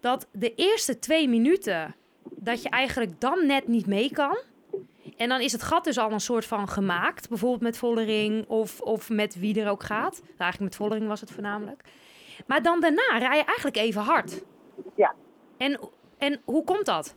dat 0.00 0.28
de 0.32 0.54
eerste 0.54 0.98
twee 0.98 1.28
minuten, 1.28 1.94
dat 2.30 2.62
je 2.62 2.68
eigenlijk 2.68 3.20
dan 3.20 3.46
net 3.46 3.68
niet 3.68 3.86
mee 3.86 4.10
kan. 4.12 4.38
En 5.16 5.28
dan 5.28 5.40
is 5.40 5.52
het 5.52 5.62
gat 5.62 5.84
dus 5.84 5.98
al 5.98 6.12
een 6.12 6.20
soort 6.20 6.44
van 6.44 6.68
gemaakt. 6.68 7.28
Bijvoorbeeld 7.28 7.62
met 7.62 7.78
Vollering 7.78 8.46
of, 8.48 8.80
of 8.80 9.08
met 9.08 9.38
wie 9.38 9.60
er 9.60 9.70
ook 9.70 9.82
gaat. 9.82 10.22
Eigenlijk 10.26 10.60
met 10.60 10.76
Vollering 10.76 11.08
was 11.08 11.20
het 11.20 11.30
voornamelijk. 11.30 11.82
Maar 12.46 12.62
dan 12.62 12.80
daarna 12.80 13.18
rij 13.18 13.36
je 13.36 13.44
eigenlijk 13.44 13.76
even 13.76 14.02
hard. 14.02 14.42
Ja. 14.96 15.14
En, 15.58 15.80
en 16.18 16.40
hoe 16.44 16.64
komt 16.64 16.86
dat? 16.86 17.16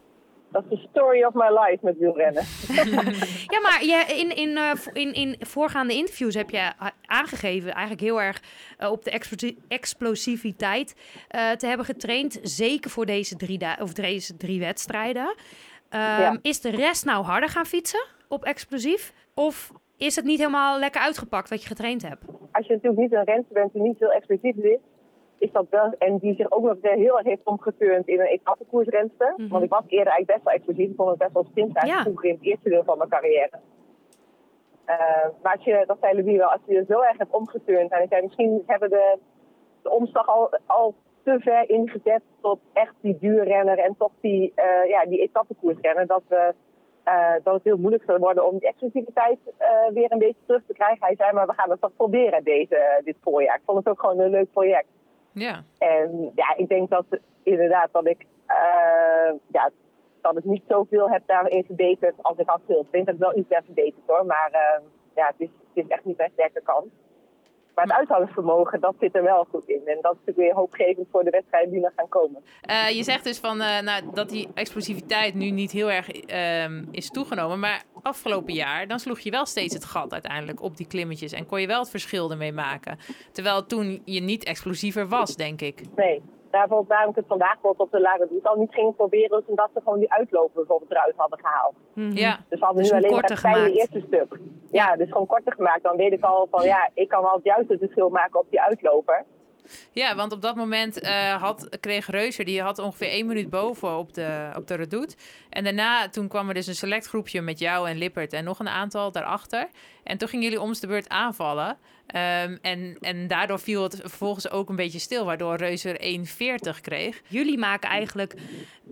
Dat 0.51 0.63
is 0.69 0.81
de 0.81 0.87
story 0.89 1.23
of 1.23 1.33
my 1.33 1.47
life 1.49 1.77
met 1.81 1.97
wielrennen. 1.97 2.43
Ja, 3.55 3.59
maar 3.61 3.83
je, 3.83 4.03
in, 4.17 4.35
in, 4.35 4.57
eh, 4.57 4.71
in, 4.93 5.13
in 5.13 5.35
voorgaande 5.39 5.93
interviews 5.93 6.35
heb 6.35 6.49
je 6.49 6.57
a- 6.57 6.91
aangegeven... 7.05 7.71
eigenlijk 7.71 8.01
heel 8.01 8.21
erg 8.21 8.41
eh, 8.77 8.91
op 8.91 9.03
de 9.03 9.11
explosi- 9.11 9.57
explosiviteit 9.67 10.95
eh, 11.27 11.51
te 11.51 11.67
hebben 11.67 11.85
getraind. 11.85 12.39
Zeker 12.41 12.89
voor 12.89 13.05
deze 13.05 13.35
drie, 13.35 13.59
of 13.81 13.93
deze 13.93 14.37
drie 14.37 14.59
wedstrijden. 14.59 15.35
Ehm, 15.89 16.01
Ja. 16.21 16.37
Is 16.41 16.61
de 16.61 16.69
rest 16.69 17.05
nou 17.05 17.23
harder 17.25 17.49
gaan 17.49 17.65
fietsen 17.65 18.05
op 18.27 18.43
explosief? 18.45 19.13
Of 19.33 19.71
is 19.97 20.15
het 20.15 20.25
niet 20.25 20.39
helemaal 20.39 20.79
lekker 20.79 21.01
uitgepakt 21.01 21.49
wat 21.49 21.61
je 21.61 21.67
getraind 21.67 22.01
hebt? 22.01 22.23
Als 22.51 22.67
je 22.67 22.73
natuurlijk 22.73 23.01
niet 23.01 23.13
een 23.13 23.23
renster 23.23 23.53
bent 23.53 23.73
die 23.73 23.81
niet 23.81 23.99
heel 23.99 24.11
explosief 24.11 24.55
is, 24.55 24.77
is 25.37 25.51
dat 25.51 25.65
wel. 25.69 25.93
En 25.97 26.17
die 26.17 26.35
zich 26.35 26.51
ook 26.51 26.63
nog 26.63 26.77
heel 26.81 27.17
erg 27.17 27.27
heeft 27.27 27.43
omgeturnd 27.43 28.07
in 28.07 28.19
een 28.19 28.25
etappekoersrenster. 28.25 29.33
Mhm. 29.37 29.47
Want 29.49 29.63
ik 29.63 29.69
was 29.69 29.83
eerder 29.87 30.13
eigenlijk 30.13 30.31
best 30.33 30.43
wel 30.43 30.53
explosief. 30.53 30.89
Ik 30.89 30.95
vond 30.95 31.09
het 31.09 31.17
best 31.17 31.33
wel 31.33 31.47
stint 31.51 31.75
eigenlijk 31.75 32.21
Ja. 32.23 32.29
in 32.29 32.35
het 32.35 32.43
eerste 32.45 32.69
deel 32.69 32.83
van 32.83 32.97
mijn 32.97 33.09
carrière. 33.09 33.59
Eh, 34.85 34.97
maar 35.41 35.53
als 35.55 35.63
je, 35.63 35.83
dat 35.87 35.97
zei 36.01 36.21
Louis 36.21 36.37
wel, 36.37 36.51
als 36.51 36.61
je 36.65 36.73
je 36.73 36.85
zo 36.87 37.01
erg 37.01 37.17
hebt 37.17 37.33
omgeturnd. 37.33 37.91
En 37.91 38.01
ik 38.01 38.09
zei, 38.09 38.21
misschien 38.21 38.63
hebben 38.65 38.89
de, 38.89 39.17
de 39.81 39.89
omslag 39.89 40.27
al, 40.27 40.49
al 40.65 40.93
te 41.23 41.39
ver 41.39 41.69
ingezet 41.69 42.21
tot 42.41 42.59
echt 42.73 42.93
die 43.01 43.17
duurrenner 43.19 43.77
en 43.79 43.95
tot 43.97 44.11
die, 44.21 44.51
eh 44.55 44.89
ja, 44.89 45.05
die 45.05 45.21
etappekoersrenner. 45.21 46.07
Dat, 46.07 46.21
we, 46.27 46.53
eh, 47.03 47.33
dat 47.43 47.53
het 47.53 47.63
heel 47.63 47.77
moeilijk 47.77 48.03
zou 48.03 48.19
worden 48.19 48.45
om 48.47 48.57
die 48.57 48.67
explosiviteit 48.67 49.39
eh, 49.57 49.67
weer 49.93 50.11
een 50.11 50.17
beetje 50.17 50.45
terug 50.45 50.63
te 50.67 50.73
krijgen. 50.73 51.05
Hij 51.05 51.15
zei, 51.15 51.31
maar 51.33 51.47
we 51.47 51.53
gaan 51.53 51.69
het 51.69 51.81
toch 51.81 51.95
proberen 51.95 52.43
deze, 52.43 53.01
dit 53.03 53.15
voorjaar. 53.21 53.55
Ik 53.55 53.61
vond 53.65 53.77
het 53.77 53.87
ook 53.87 53.99
gewoon 53.99 54.19
een 54.19 54.29
leuk 54.29 54.51
project. 54.51 54.87
Ja, 55.35 55.63
En 55.77 56.31
ja, 56.35 56.55
ik 56.55 56.69
denk 56.69 56.89
dat 56.89 57.05
inderdaad 57.43 57.89
dat 57.91 58.07
ik, 58.07 58.25
eh, 58.45 59.33
ja, 59.47 59.69
dat 60.21 60.37
ik 60.37 60.43
niet 60.43 60.63
zoveel 60.67 61.09
heb 61.09 61.23
daarin 61.25 61.63
verbeterd 61.65 62.13
als 62.21 62.37
ik 62.37 62.49
had 62.49 62.61
gewild. 62.65 62.85
Ik 62.85 62.91
denk 62.91 63.05
dat 63.05 63.15
ik 63.15 63.21
wel 63.21 63.37
iets 63.37 63.49
heb 63.49 63.65
verbeterd 63.65 64.03
hoor, 64.05 64.25
maar 64.25 64.49
eh, 64.51 64.81
ja, 65.15 65.25
het 65.25 65.35
is, 65.37 65.49
het 65.73 65.83
is 65.83 65.87
echt 65.87 66.05
niet 66.05 66.17
mijn 66.17 66.31
sterke 66.33 66.61
kant. 66.61 66.85
Maar 67.75 67.85
het 67.85 67.93
uithoudingsvermogen, 67.93 68.79
dat 68.79 68.95
zit 68.99 69.15
er 69.15 69.23
wel 69.23 69.47
goed 69.49 69.67
in. 69.67 69.81
En 69.85 69.97
dat 70.01 70.11
is 70.11 70.17
natuurlijk 70.19 70.37
weer 70.37 70.53
hoopgevend 70.53 71.07
voor 71.11 71.23
de 71.23 71.29
wedstrijden 71.29 71.71
die 71.71 71.81
nog 71.81 71.91
gaan 71.95 72.09
komen. 72.09 72.43
Eh, 72.61 72.89
je 72.89 73.03
zegt 73.03 73.23
dus 73.23 73.39
van, 73.39 73.61
eh, 73.61 73.81
nou, 73.81 74.03
dat 74.13 74.29
die 74.29 74.47
explosiviteit 74.53 75.33
nu 75.33 75.49
niet 75.49 75.71
heel 75.71 75.91
erg 75.91 76.09
ehm, 76.09 76.85
is 76.91 77.09
toegenomen. 77.09 77.59
Maar 77.59 77.83
afgelopen 78.01 78.53
jaar, 78.53 78.87
dan 78.87 78.99
sloeg 78.99 79.19
je 79.19 79.31
wel 79.31 79.45
steeds 79.45 79.73
het 79.73 79.85
gat 79.85 80.13
uiteindelijk 80.13 80.61
op 80.61 80.77
die 80.77 80.87
klimmetjes. 80.87 81.31
En 81.31 81.45
kon 81.45 81.61
je 81.61 81.67
wel 81.67 81.79
het 81.79 81.89
verschil 81.89 82.31
ermee 82.31 82.53
maken. 82.53 82.97
Terwijl 83.31 83.65
toen 83.65 84.01
je 84.05 84.21
niet 84.21 84.43
explosiever 84.43 85.07
was, 85.07 85.35
denk 85.35 85.61
ik. 85.61 85.81
Nee, 85.95 86.21
daarvoor 86.57 86.85
waarom 86.87 87.09
ik 87.09 87.15
het 87.15 87.33
vandaag 87.35 87.53
bijvoorbeeld 87.53 87.87
op 87.87 87.91
de 87.91 88.01
lage 88.01 88.27
doet 88.29 88.47
al 88.47 88.55
niet 88.55 88.73
ging 88.73 88.95
proberen, 88.95 89.39
is 89.39 89.45
omdat 89.45 89.69
ze 89.73 89.79
gewoon 89.83 89.99
die 89.99 90.11
uitlopen 90.11 90.53
bijvoorbeeld 90.53 90.91
eruit 90.91 91.13
hadden 91.15 91.39
gehaald. 91.39 91.75
Mhm. 91.93 92.17
Ja, 92.25 92.33
Dus 92.49 92.59
we 92.59 92.65
hadden 92.65 92.83
Dus 92.83 92.91
nu 92.91 92.97
alleen 92.97 93.11
maar 93.11 93.63
het 93.65 93.75
eerste 93.75 94.03
stuk. 94.07 94.39
Ja, 94.71 94.95
dus 94.95 95.07
gewoon 95.11 95.27
korter 95.27 95.53
gemaakt. 95.53 95.83
Dan 95.83 95.97
weet 95.97 96.11
ik 96.11 96.23
al 96.23 96.47
van 96.51 96.63
ja, 96.63 96.89
ik 96.93 97.07
kan 97.07 97.21
wel 97.21 97.33
het 97.33 97.43
juiste 97.43 97.77
verschil 97.77 98.09
maken 98.09 98.39
op 98.39 98.45
die 98.49 98.61
uitloper. 98.61 99.25
Ja, 99.91 100.15
want 100.15 100.31
op 100.31 100.41
dat 100.41 100.55
moment 100.55 100.99
eh, 100.99 101.41
had, 101.41 101.67
kreeg 101.79 102.07
Reuser, 102.07 102.45
die 102.45 102.61
had 102.61 102.79
ongeveer 102.79 103.07
één 103.07 103.25
minuut 103.25 103.49
boven 103.49 103.97
op 103.97 104.13
de, 104.13 104.51
op 104.55 104.67
de 104.67 104.75
redoute. 104.75 105.15
En 105.49 105.63
daarna, 105.63 106.09
toen 106.09 106.27
kwam 106.27 106.47
er 106.47 106.53
dus 106.53 106.67
een 106.67 106.75
select 106.75 107.07
groepje 107.07 107.41
met 107.41 107.59
jou 107.59 107.89
en 107.89 107.97
Lippert 107.97 108.33
en 108.33 108.43
nog 108.43 108.59
een 108.59 108.69
aantal 108.69 109.11
daarachter. 109.11 109.67
En 110.03 110.17
toen 110.17 110.27
gingen 110.27 110.45
jullie 110.45 110.61
om 110.61 110.73
de 110.73 110.87
beurt 110.87 111.09
aanvallen. 111.09 111.77
Ehm, 112.07 112.57
en, 112.61 112.97
en 113.01 113.27
daardoor 113.27 113.59
viel 113.59 113.83
het 113.83 113.99
vervolgens 114.01 114.49
ook 114.49 114.69
een 114.69 114.75
beetje 114.75 114.99
stil, 114.99 115.25
waardoor 115.25 115.55
Reuser 115.55 115.99
1,40 116.75 116.81
kreeg. 116.81 117.21
Jullie 117.27 117.57
maken 117.57 117.89
eigenlijk, 117.89 118.33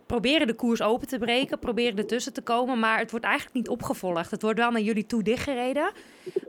proberen 0.05 0.47
de 0.47 0.53
koers 0.53 0.81
open 0.81 1.07
te 1.07 1.17
breken, 1.17 1.59
proberen 1.59 1.97
ertussen 1.97 2.33
te 2.33 2.41
komen, 2.41 2.79
maar 2.79 2.99
het 2.99 3.11
wordt 3.11 3.25
eigenlijk 3.25 3.55
niet 3.55 3.69
opgevolgd. 3.69 4.31
Het 4.31 4.41
wordt 4.41 4.59
wel 4.59 4.71
naar 4.71 4.81
jullie 4.81 5.05
toe 5.05 5.23
dichtgereden. 5.23 5.91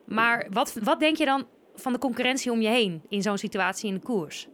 Maar 0.04 0.46
wat, 0.50 0.74
wat 0.82 1.00
denk 1.00 1.16
je 1.16 1.24
dan 1.24 1.46
van 1.74 1.92
de 1.92 1.98
concurrentie 1.98 2.52
om 2.52 2.60
je 2.60 2.68
heen 2.68 3.02
in 3.08 3.22
zo'n 3.22 3.38
situatie 3.38 3.88
in 3.88 3.94
de 3.94 4.00
koers? 4.00 4.48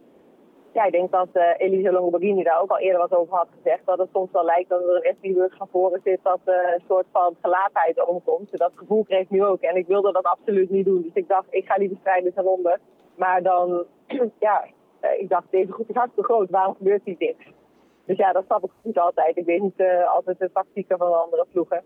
Ja, 0.73 0.83
ik 0.83 0.91
denk 0.91 1.11
dat 1.11 1.27
eh 1.31 1.53
Elise 1.57 1.91
Longoborghini 1.91 2.43
daar 2.43 2.61
ook 2.61 2.69
al 2.69 2.79
eerder 2.79 2.99
wat 2.99 3.13
over 3.13 3.37
had 3.37 3.47
gezegd. 3.55 3.85
Dat 3.85 3.97
het 3.97 4.09
soms 4.13 4.31
wel 4.31 4.45
lijkt 4.45 4.69
dat 4.69 4.81
er 4.81 4.95
een 4.95 5.01
restdienst 5.01 5.57
van 5.57 5.67
voren 5.71 6.01
zit 6.03 6.19
dat 6.23 6.39
eh, 6.45 6.53
een 6.53 6.83
soort 6.87 7.05
van 7.11 7.35
gelaatheid 7.41 8.07
omkomt. 8.07 8.57
Dat 8.57 8.71
gevoel 8.75 9.03
kreeg 9.03 9.21
ik 9.21 9.29
nu 9.29 9.43
ook. 9.43 9.61
En 9.61 9.75
ik 9.75 9.87
wilde 9.87 10.11
dat 10.11 10.23
absoluut 10.23 10.69
niet 10.69 10.85
doen. 10.85 11.01
Dus 11.01 11.13
ik 11.13 11.27
dacht, 11.27 11.45
ik 11.49 11.65
ga 11.65 11.75
strijden 11.99 12.33
ten 12.33 12.47
onder. 12.47 12.79
Maar 13.15 13.43
dan, 13.43 13.85
ja, 14.39 14.65
eh, 14.99 15.19
ik 15.19 15.29
dacht, 15.29 15.45
deze 15.49 15.71
groep 15.71 15.89
is 15.89 15.95
hartstikke 15.95 16.33
groot. 16.33 16.49
Waarom 16.49 16.75
gebeurt 16.75 17.01
hier 17.03 17.15
niks? 17.19 17.45
Dus 18.05 18.17
ja, 18.17 18.31
dat 18.31 18.45
snap 18.45 18.63
ik 18.63 18.71
niet 18.81 18.99
altijd. 18.99 19.37
Ik 19.37 19.45
weet 19.45 19.61
niet 19.61 19.83
altijd 20.13 20.39
de 20.39 20.51
tactieken 20.53 20.97
van 20.97 21.21
andere 21.21 21.45
ploegen. 21.51 21.83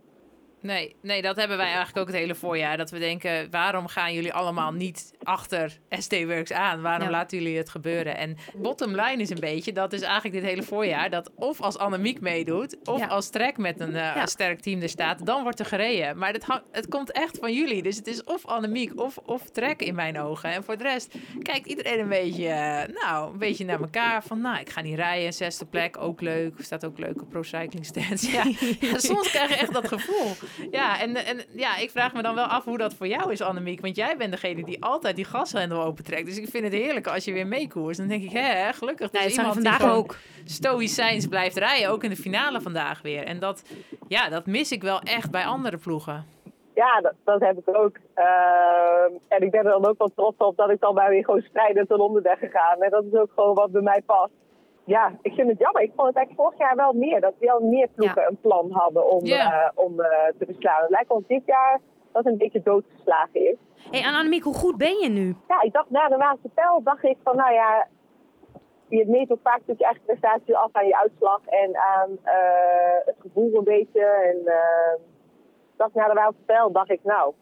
Nee, 0.66 0.96
nee, 1.02 1.22
dat 1.22 1.36
hebben 1.36 1.58
wij 1.58 1.66
eigenlijk 1.66 1.98
ook 1.98 2.08
het 2.08 2.16
hele 2.16 2.36
voorjaar. 2.36 2.78
Dat 2.78 2.90
we 2.92 3.00
denken, 3.00 3.48
waarom 3.52 3.88
gaan 3.88 4.14
jullie 4.14 4.34
allemaal 4.34 4.72
niet 4.72 5.12
achter 5.24 5.78
SD-Works 5.90 6.52
aan? 6.52 6.82
Waarom 6.82 7.06
Ja. 7.08 7.12
laten 7.12 7.38
jullie 7.38 7.58
het 7.58 7.70
gebeuren? 7.70 8.18
En 8.18 8.38
bottom 8.56 8.90
line 8.96 9.22
is 9.22 9.30
een 9.30 9.40
beetje, 9.40 9.72
dat 9.74 9.94
is 9.94 10.02
eigenlijk 10.02 10.36
dit 10.36 10.44
hele 10.44 10.64
voorjaar... 10.64 11.10
dat 11.10 11.32
of 11.36 11.62
als 11.62 11.78
Annemiek 11.78 12.22
meedoet, 12.22 12.78
of 12.84 13.00
Ja. 13.00 13.06
als 13.08 13.30
Trek 13.30 13.58
met 13.58 13.80
een 13.80 13.96
eh, 13.96 14.16
Ja. 14.16 14.26
sterk 14.26 14.60
team 14.62 14.82
er 14.82 14.90
staat... 14.90 15.26
dan 15.26 15.44
wordt 15.44 15.60
er 15.60 15.66
gereden. 15.66 16.18
Maar 16.18 16.34
het, 16.34 16.44
hang- 16.44 16.64
het 16.72 16.88
komt 16.88 17.12
echt 17.12 17.38
van 17.38 17.54
jullie. 17.54 17.82
Dus 17.84 17.96
het 17.96 18.08
is 18.08 18.24
of 18.24 18.46
Annemiek 18.46 19.02
of, 19.02 19.18
of 19.18 19.50
Trek 19.50 19.82
in 19.82 19.96
mijn 19.96 20.20
ogen. 20.20 20.50
En 20.52 20.64
voor 20.64 20.78
de 20.78 20.84
rest 20.84 21.16
kijkt 21.42 21.66
iedereen 21.68 22.00
een 22.00 22.10
beetje, 22.10 22.48
eh, 22.48 22.94
nou, 23.04 23.32
een 23.32 23.38
beetje 23.38 23.66
naar 23.66 23.80
elkaar. 23.82 24.24
Van, 24.24 24.42
nou, 24.42 24.60
ik 24.60 24.70
ga 24.70 24.82
niet 24.82 24.96
rijden, 24.96 25.34
zesde 25.34 25.66
plek, 25.66 25.98
ook 25.98 26.22
leuk. 26.22 26.54
Staat 26.58 26.86
ook 26.86 26.98
leuk 27.00 27.22
op 27.22 27.30
Pro 27.30 27.44
Cycling 27.44 27.86
Stands. 27.86 28.32
Ja, 28.32 28.44
ja, 28.92 28.98
soms 29.00 29.30
krijg 29.30 29.50
je 29.50 29.56
echt 29.56 29.74
dat 29.74 29.88
gevoel. 29.88 30.32
Ja, 30.72 31.00
en, 31.00 31.16
en 31.16 31.42
ja, 31.52 31.78
ik 31.78 31.90
vraag 31.90 32.14
me 32.14 32.22
dan 32.22 32.36
wel 32.36 32.46
af 32.46 32.64
hoe 32.64 32.78
dat 32.78 32.94
voor 32.94 33.08
jou 33.08 33.32
is, 33.32 33.42
Annemiek. 33.42 33.82
Want 33.82 33.96
jij 33.96 34.18
bent 34.18 34.32
degene 34.32 34.64
die 34.64 34.84
altijd 34.84 35.16
die 35.16 35.26
gashendel 35.26 35.84
opentrekt. 35.84 36.26
Dus 36.26 36.38
ik 36.38 36.50
vind 36.50 36.64
het 36.64 36.74
heerlijk 36.74 37.08
als 37.08 37.26
je 37.26 37.34
weer 37.34 37.48
meekoerst. 37.48 38.00
Dan 38.00 38.08
denk 38.08 38.24
ik, 38.24 38.32
hè, 38.32 38.74
gelukkig. 38.74 39.12
Nee, 39.12 39.24
dus 39.24 39.32
je 39.32 39.38
iemand 39.38 39.56
die 39.56 39.64
vandaag 39.64 39.82
gewoon 39.82 40.04
ook. 40.04 40.18
stoïcijns 40.46 41.28
blijft 41.28 41.58
rijden. 41.58 41.90
Ook 41.90 42.04
in 42.04 42.10
de 42.10 42.16
finale 42.16 42.62
vandaag 42.62 43.02
weer. 43.02 43.24
En 43.24 43.40
dat, 43.40 43.64
ja, 44.08 44.30
dat 44.30 44.46
mis 44.46 44.72
ik 44.72 44.82
wel 44.82 45.00
echt 45.00 45.32
bij 45.32 45.46
andere 45.46 45.78
ploegen. 45.78 46.26
Ja, 46.76 47.02
dat, 47.02 47.14
dat 47.24 47.40
heb 47.40 47.58
ik 47.58 47.78
ook. 47.78 47.98
Ehm, 48.14 49.12
en 49.28 49.42
ik 49.42 49.52
ben 49.52 49.66
er 49.66 49.72
dan 49.72 49.86
ook 49.86 49.98
wel 49.98 50.12
trots 50.16 50.38
op 50.38 50.58
dat 50.58 50.70
ik 50.70 50.80
dan 50.80 50.94
maar 50.94 51.10
weer 51.10 51.24
gewoon 51.24 51.42
strijdend 51.42 51.88
ten 51.88 52.00
onder 52.00 52.22
ben 52.22 52.38
gegaan. 52.38 52.82
En 52.82 52.90
dat 52.90 53.04
is 53.04 53.20
ook 53.20 53.32
gewoon 53.36 53.54
wat 53.54 53.72
bij 53.72 53.82
mij 53.82 54.02
past. 54.06 54.32
Ja, 54.86 55.14
ik 55.22 55.34
vind 55.34 55.50
het 55.50 55.60
jammer. 55.60 55.82
Ik 55.82 55.92
vond 55.96 56.08
het 56.08 56.16
eigenlijk 56.16 56.48
vorig 56.48 56.68
jaar 56.68 56.76
wel 56.76 56.94
meer. 56.94 57.22
Dat 57.22 57.34
wel 57.40 57.60
meer 57.60 57.88
ploegen 57.96 58.28
een 58.28 58.40
plan 58.42 58.72
hadden 58.72 59.12
om, 59.12 59.26
eh, 59.26 59.70
om 59.76 60.00
eh, 60.00 60.28
te 60.40 60.46
beslaan. 60.46 60.82
Het 60.82 60.90
lijkt 60.90 61.10
ons 61.10 61.28
dit 61.28 61.46
jaar 61.46 61.80
dat 62.12 62.24
het 62.24 62.34
een 62.34 62.38
beetje 62.38 62.62
doodgeslagen 62.62 63.50
is. 63.52 63.58
hey, 63.92 64.04
en 64.04 64.14
Annemiek, 64.14 64.44
hoe 64.44 64.54
goed 64.54 64.78
ben 64.78 64.98
je 65.00 65.10
nu? 65.10 65.36
Ja, 65.48 65.62
ik 65.62 65.74
dacht 65.74 65.90
na 65.90 66.08
de 66.08 66.18
Waalse 66.18 66.50
Pijl, 66.54 66.84
dacht 66.84 67.04
ik 67.04 67.18
van 67.24 67.36
nou 67.36 67.54
ja, 67.54 67.88
je 68.88 69.06
meet 69.08 69.32
ook 69.32 69.40
vaak 69.44 69.60
natuurlijk 69.60 69.80
je 69.80 69.86
eigen 69.86 70.06
prestatie 70.06 70.58
af 70.58 70.70
aan 70.72 70.88
je 70.88 70.98
uitslag 70.98 71.46
en 71.46 71.78
aan 71.78 72.18
eh, 72.24 73.06
het 73.06 73.16
gevoel 73.20 73.56
een 73.56 73.64
beetje. 73.64 74.02
En 74.06 74.38
ik 75.72 75.78
dacht 75.78 75.94
na 75.94 76.08
de 76.08 76.14
Waalse 76.14 76.44
Pijl, 76.46 76.72
dacht 76.72 76.90
ik 76.90 77.04
nou, 77.04 77.34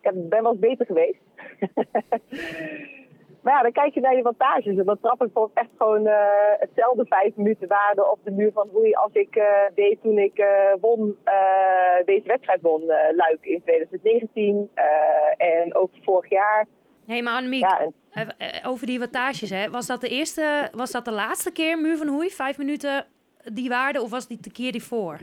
ik 0.00 0.28
ben 0.28 0.42
wel 0.42 0.50
eens 0.50 0.60
beter 0.60 0.86
geweest. 0.86 1.20
maar 3.42 3.54
ja, 3.54 3.62
dan 3.62 3.72
kijk 3.72 3.94
je 3.94 4.00
naar 4.00 4.16
je 4.16 4.22
wattages 4.22 4.76
en 4.76 4.84
dan 4.84 4.98
trap 5.00 5.22
ik 5.22 5.30
gewoon 5.32 5.50
echt 5.54 5.68
gewoon 5.76 6.06
eh, 6.06 6.16
hetzelfde 6.58 7.04
vijf 7.06 7.36
minuten 7.36 7.68
waarde 7.68 8.10
op 8.10 8.18
de 8.24 8.30
muur 8.30 8.52
van 8.52 8.68
hoe 8.72 8.96
als 8.96 9.12
ik 9.12 9.36
eh, 9.36 9.44
deed 9.74 9.98
toen 10.02 10.18
ik 10.18 10.38
eh, 10.38 10.72
won, 10.80 11.16
deze 12.04 12.26
wedstrijd 12.26 12.60
won, 12.60 12.82
Luik 13.16 13.38
in 13.40 13.62
2019 13.62 14.70
eh, 14.74 14.84
en 15.62 15.74
ook 15.74 15.90
vorig 16.04 16.30
jaar. 16.30 16.66
hey, 17.06 17.22
maar 17.22 17.34
Annemiek, 17.34 17.60
Ja, 17.60 17.90
en 18.10 18.64
over 18.64 18.86
die 18.86 18.98
wattages, 18.98 19.50
hè. 19.50 19.70
Was 19.70 19.86
dat 19.86 20.00
de 20.00 20.08
eerste, 20.08 20.68
was 20.72 20.90
dat 20.90 21.04
de 21.04 21.12
laatste 21.12 21.52
keer 21.52 21.78
Muur 21.78 21.96
van 21.96 22.08
Hoei? 22.08 22.30
Vijf 22.30 22.58
minuten 22.58 23.06
die 23.52 23.68
waarde 23.68 24.02
of 24.02 24.10
was 24.10 24.26
die 24.26 24.38
de 24.40 24.52
keer 24.52 24.72
die 24.72 24.82
voor? 24.82 25.18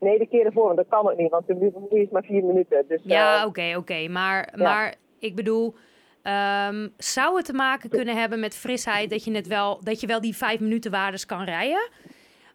Nee, 0.00 0.18
de 0.18 0.26
keer 0.26 0.46
ervoor, 0.46 0.64
want 0.64 0.76
dat 0.76 0.88
kan 0.88 1.10
ook 1.10 1.16
niet, 1.16 1.30
want 1.30 1.46
de 1.46 1.54
muur 1.54 1.70
van 1.72 1.86
Moei 1.90 2.02
is 2.02 2.10
maar 2.10 2.24
vier 2.24 2.44
minuten. 2.44 2.84
Dus, 2.88 3.00
Ja, 3.02 3.46
oké, 3.46 3.74
oké. 3.76 4.08
Maar, 4.08 4.52
maar 4.56 4.94
ik 5.18 5.34
bedoel, 5.34 5.74
ehm, 6.22 6.88
zou 6.96 7.36
het 7.36 7.44
te 7.44 7.52
maken 7.52 7.90
kunnen 7.90 8.16
hebben 8.16 8.40
met 8.40 8.56
frisheid 8.56 9.10
dat 9.10 9.24
je, 9.24 9.32
het 9.32 9.46
wel, 9.46 9.80
dat 9.82 10.00
je 10.00 10.06
wel 10.06 10.20
die 10.20 10.36
vijf 10.36 10.60
minuten 10.60 10.90
waardes 10.90 11.26
kan 11.26 11.44
rijden, 11.44 11.88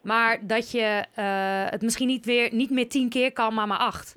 maar 0.02 0.46
dat 0.46 0.70
je 0.70 1.04
eh, 1.14 1.70
het 1.70 1.82
misschien 1.82 2.06
niet, 2.06 2.24
weer, 2.24 2.54
niet 2.54 2.70
meer 2.70 2.88
tien 2.88 3.08
keer 3.08 3.32
kan, 3.32 3.54
maar 3.54 3.66
maar 3.66 3.78
acht? 3.78 4.16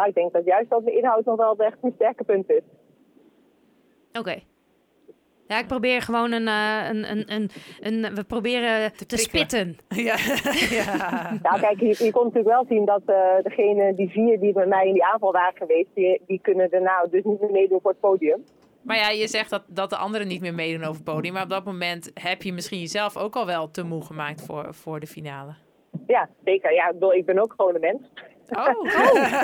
nou, 0.00 0.08
ik 0.08 0.14
denk 0.14 0.32
dat 0.32 0.44
juist 0.44 0.70
dat 0.70 0.84
de 0.84 0.96
inhoud 0.96 1.24
nog 1.24 1.36
wel 1.36 1.56
echt 1.56 1.76
een 1.82 1.92
sterke 1.94 2.24
punt 2.24 2.50
is. 2.50 2.62
Oké. 4.12 4.42
Ja, 5.50 5.58
ik 5.58 5.66
probeer 5.66 6.02
gewoon 6.02 6.32
een, 6.32 6.48
eh, 6.48 6.88
een, 6.88 7.10
een, 7.10 7.24
een, 7.26 7.50
een, 7.80 8.14
we 8.14 8.24
proberen 8.24 8.92
te, 9.06 9.16
spitten. 9.16 9.78
Ja, 9.88 10.16
ja. 10.70 11.38
Nou, 11.42 11.60
kijk, 11.60 11.80
je, 11.80 12.04
je 12.04 12.10
kon 12.12 12.24
natuurlijk 12.24 12.54
wel 12.54 12.64
zien 12.68 12.84
dat 12.84 13.02
eh 13.06 13.42
degene, 13.42 13.94
die 13.94 14.08
vier 14.08 14.40
die 14.40 14.54
met 14.54 14.68
mij 14.68 14.86
in 14.86 14.92
die 14.92 15.04
aanval 15.04 15.32
waren 15.32 15.56
geweest, 15.56 15.88
die, 15.94 16.20
die 16.26 16.40
kunnen 16.42 16.70
daarna 16.70 17.06
dus 17.10 17.24
niet 17.24 17.40
meer 17.40 17.50
meedoen 17.50 17.80
voor 17.80 17.90
het 17.90 18.00
podium. 18.00 18.44
Maar 18.82 18.96
ja, 18.96 19.08
je 19.08 19.28
zegt 19.28 19.50
dat, 19.50 19.62
dat 19.66 19.90
de 19.90 19.96
anderen 19.96 20.28
niet 20.28 20.40
meer 20.40 20.54
meedoen 20.54 20.82
over 20.82 21.02
het 21.04 21.14
podium. 21.14 21.32
Maar 21.32 21.42
op 21.42 21.50
dat 21.50 21.64
moment 21.64 22.10
heb 22.14 22.42
je 22.42 22.52
misschien 22.52 22.80
jezelf 22.80 23.16
ook 23.16 23.36
al 23.36 23.46
wel 23.46 23.70
te 23.70 23.82
moe 23.82 24.04
gemaakt 24.04 24.44
voor, 24.46 24.74
voor 24.74 25.00
de 25.00 25.06
finale. 25.06 25.54
Ja, 26.06 26.28
zeker. 26.44 26.72
Ja, 26.72 26.86
ik, 26.86 26.92
bedoel, 26.92 27.14
ik 27.14 27.26
ben 27.26 27.42
ook 27.42 27.54
gewoon 27.56 27.74
een 27.74 27.80
mens. 27.80 28.10
Oh, 28.50 28.90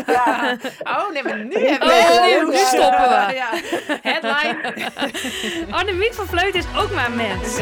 Ja, 0.06 0.56
oh 0.98 1.12
nee, 1.12 1.22
maar 1.22 1.44
nu 1.44 1.66
hebben 1.66 1.88
Oh, 1.88 2.08
we... 2.10 2.44
nu, 2.46 2.50
nu 2.50 2.56
stoppen 2.56 3.08
we. 3.08 3.34
Ja. 3.34 3.48
Headline. 4.02 4.90
Annemiek 5.78 6.14
van 6.14 6.26
Vleuten 6.26 6.60
is 6.60 6.66
ook 6.76 6.90
maar 6.92 7.06
een 7.06 7.16
mens. 7.16 7.56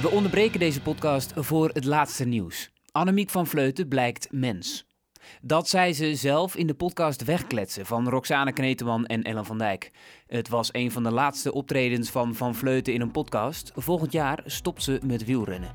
We 0.00 0.08
onderbreken 0.10 0.58
deze 0.60 0.80
podcast 0.80 1.32
voor 1.34 1.70
het 1.72 1.84
laatste 1.84 2.24
nieuws. 2.24 2.70
Annemiek 2.92 3.30
van 3.30 3.46
Vleuten 3.46 3.88
blijkt 3.88 4.28
mens. 4.30 4.86
Dat 5.40 5.68
zei 5.68 5.92
ze 5.94 6.14
zelf 6.14 6.56
in 6.56 6.66
de 6.66 6.74
podcast 6.74 7.24
Wegkletsen 7.24 7.86
van 7.86 8.08
Roxane 8.08 8.52
Kneteman 8.52 9.06
en 9.06 9.22
Ellen 9.22 9.44
van 9.44 9.58
Dijk. 9.58 9.90
Het 10.26 10.48
was 10.48 10.68
een 10.72 10.90
van 10.90 11.02
de 11.02 11.10
laatste 11.12 11.52
optredens 11.52 12.10
van 12.10 12.34
Van 12.34 12.54
Vleuten 12.54 12.92
in 12.92 13.00
een 13.00 13.10
podcast. 13.10 13.72
Volgend 13.74 14.12
jaar 14.12 14.42
stopt 14.44 14.82
ze 14.82 15.00
met 15.04 15.24
wielrennen. 15.24 15.74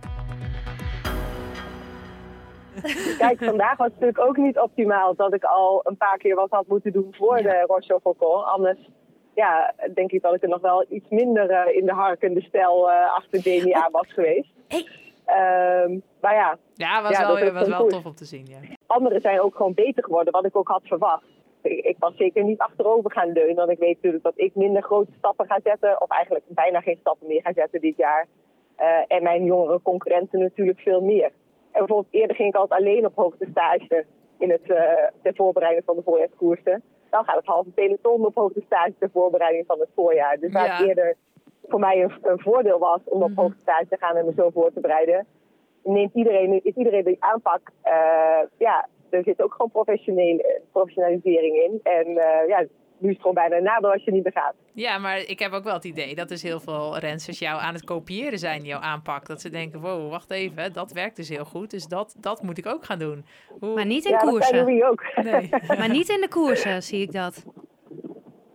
kijk, 3.18 3.44
vandaag 3.44 3.78
was 3.78 3.88
het 3.88 4.00
natuurlijk 4.00 4.28
ook 4.28 4.38
niet 4.38 4.60
optimaal 4.60 5.16
dat 5.16 5.34
ik 5.34 5.44
al 5.44 5.82
een 5.84 5.98
paar 5.98 6.18
keer 6.18 6.36
wat 6.36 6.50
had 6.50 6.68
moeten 6.68 6.92
doen 6.92 7.14
voor 7.18 7.38
de 7.38 7.64
Roche 7.68 8.00
Faucon. 8.02 8.46
Anders 8.46 8.90
ja, 9.36 9.74
denk 9.94 10.12
ik 10.12 10.22
dat 10.22 10.34
ik 10.36 10.44
er 10.44 10.50
nog 10.50 10.62
wel 10.62 10.86
iets 10.90 11.10
minder 11.10 11.50
eh, 11.50 11.76
in 11.76 11.86
de 11.86 11.94
harkende 11.94 12.42
stijl 12.42 12.92
eh 12.92 13.16
achter 13.16 13.44
Demi 13.44 13.72
aan 13.72 13.92
was 13.92 14.14
geweest. 14.14 14.50
Hey. 14.68 14.86
Ehm, 15.26 16.00
maar 16.22 16.34
ja, 16.34 16.58
Ja, 16.74 17.02
was 17.02 17.12
Ja, 17.18 17.28
wel, 17.28 17.40
dat 17.40 17.54
was 17.54 17.68
wel 17.68 17.80
goed. 17.80 17.90
tof 17.90 18.06
om 18.06 18.16
te 18.16 18.26
zien. 18.26 18.46
Ja. 18.46 18.58
anderen 18.88 19.22
zijn 19.22 19.42
ook 19.42 19.56
gewoon 19.56 19.74
beter 19.74 20.04
geworden, 20.04 20.34
wat 20.34 20.46
ik 20.46 20.56
ook 20.56 20.68
had 20.68 20.82
verwacht. 20.84 21.26
Ik, 21.62 21.86
ik 21.86 21.96
was 22.00 22.16
zeker 22.16 22.44
niet 22.44 22.60
achterover 22.60 23.12
gaan 23.12 23.32
leunen, 23.32 23.56
want 23.56 23.70
ik 23.70 23.80
weet 23.80 23.96
natuurlijk 23.96 24.24
dat 24.24 24.34
ik 24.36 24.56
minder 24.56 24.82
grote 24.84 25.12
stappen 25.18 25.46
ga 25.46 25.60
zetten, 25.64 26.02
of 26.02 26.10
eigenlijk 26.10 26.46
bijna 26.48 26.82
geen 26.82 26.98
stappen 27.00 27.28
meer 27.28 27.42
ga 27.42 27.54
zetten 27.54 27.82
dit 27.82 27.98
jaar. 27.98 28.28
Eh, 28.76 28.88
en 29.08 29.24
mijn 29.24 29.44
jongere 29.44 29.82
concurrenten 29.82 30.40
natuurlijk 30.40 30.80
veel 30.80 31.02
meer. 31.02 31.32
En 31.72 31.80
bijvoorbeeld 31.86 32.14
eerder 32.14 32.36
ging 32.36 32.50
ik 32.50 32.56
altijd 32.56 32.80
alleen 32.80 33.06
op 33.06 33.16
hoogte 33.16 33.48
stage 33.52 34.06
in 34.38 34.50
het, 34.50 34.70
eh, 34.72 34.84
ter 35.22 35.36
voorbereiding 35.36 35.86
van 35.86 35.96
de 35.96 36.02
voorjaarskoersen. 36.04 36.84
Dan 37.10 37.24
gaat 37.24 37.36
het 37.36 37.46
halve 37.46 37.70
peloton 37.70 38.26
op 38.26 38.36
hoogte 38.36 38.62
stage 38.66 38.94
ter 39.00 39.10
voorbereiding 39.14 39.66
van 39.66 39.80
het 39.80 39.90
voorjaar. 39.96 40.40
Dus 40.40 40.52
waar 40.52 40.66
Ja. 40.66 40.76
het 40.78 40.88
eerder 40.88 41.16
voor 41.68 41.80
mij 41.80 42.04
een, 42.04 42.12
een 42.22 42.40
voordeel 42.40 42.80
was 42.80 43.00
om 43.06 43.24
op 43.24 43.32
hoogte 43.36 43.60
stage 43.62 43.88
te 43.88 43.98
gaan 43.98 44.16
en 44.16 44.26
me 44.26 44.34
zo 44.36 44.50
voor 44.50 44.74
te 44.74 44.80
bereiden, 44.80 45.26
neemt 45.84 46.14
iedereen, 46.16 46.64
is 46.64 46.76
iedereen 46.76 47.04
die 47.04 47.24
aanpak, 47.24 47.72
eh, 47.82 48.40
ja, 48.58 48.88
er 49.10 49.24
zit 49.24 49.42
ook 49.42 49.52
gewoon 49.52 49.72
professionele, 49.72 50.62
professionalisering 50.72 51.56
in. 51.56 51.80
En 51.84 52.06
eh, 52.18 52.48
ja, 52.48 52.66
nu 53.02 53.10
is 53.10 53.14
het 53.14 53.22
gewoon 53.22 53.34
bijna 53.34 53.56
een 53.56 53.64
nadeel 53.64 53.92
als 53.92 54.04
je 54.04 54.12
niet 54.12 54.24
meer 54.24 54.32
gaat. 54.32 54.54
ja, 54.74 54.98
maar 54.98 55.18
ik 55.18 55.40
heb 55.40 55.52
ook 55.52 55.64
wel 55.64 55.74
het 55.74 55.84
idee 55.84 56.16
dat 56.16 56.30
dus 56.30 56.42
heel 56.42 56.60
veel 56.60 56.98
rensers 56.98 57.40
jou 57.40 57.62
aan 57.62 57.74
het 57.74 57.84
kopiëren 57.84 58.40
zijn, 58.40 58.64
jouw 58.64 58.80
aanpak. 58.80 59.28
Dat 59.28 59.42
ze 59.42 59.50
denken, 59.50 59.82
wow, 59.82 60.10
wacht 60.10 60.32
even, 60.32 60.74
dat 60.74 60.92
werkt 60.92 61.16
dus 61.16 61.30
heel 61.30 61.46
goed. 61.46 61.72
Dus 61.72 61.88
dat, 61.88 62.16
dat 62.18 62.42
moet 62.42 62.58
ik 62.58 62.66
ook 62.66 62.86
gaan 62.86 63.00
doen. 63.00 63.26
Hoe... 63.60 63.74
Maar 63.74 63.86
niet 63.86 64.06
in 64.06 64.12
ja, 64.12 64.18
dat 64.20 64.30
koersen. 64.30 64.58
jullie 64.58 64.86
ook. 64.86 65.04
Nee. 65.24 65.50
Maar 65.78 65.90
niet 65.90 66.10
in 66.10 66.22
de 66.22 66.28
koersen, 66.30 66.84
zie 66.84 67.02
ik 67.02 67.12
dat. 67.12 67.46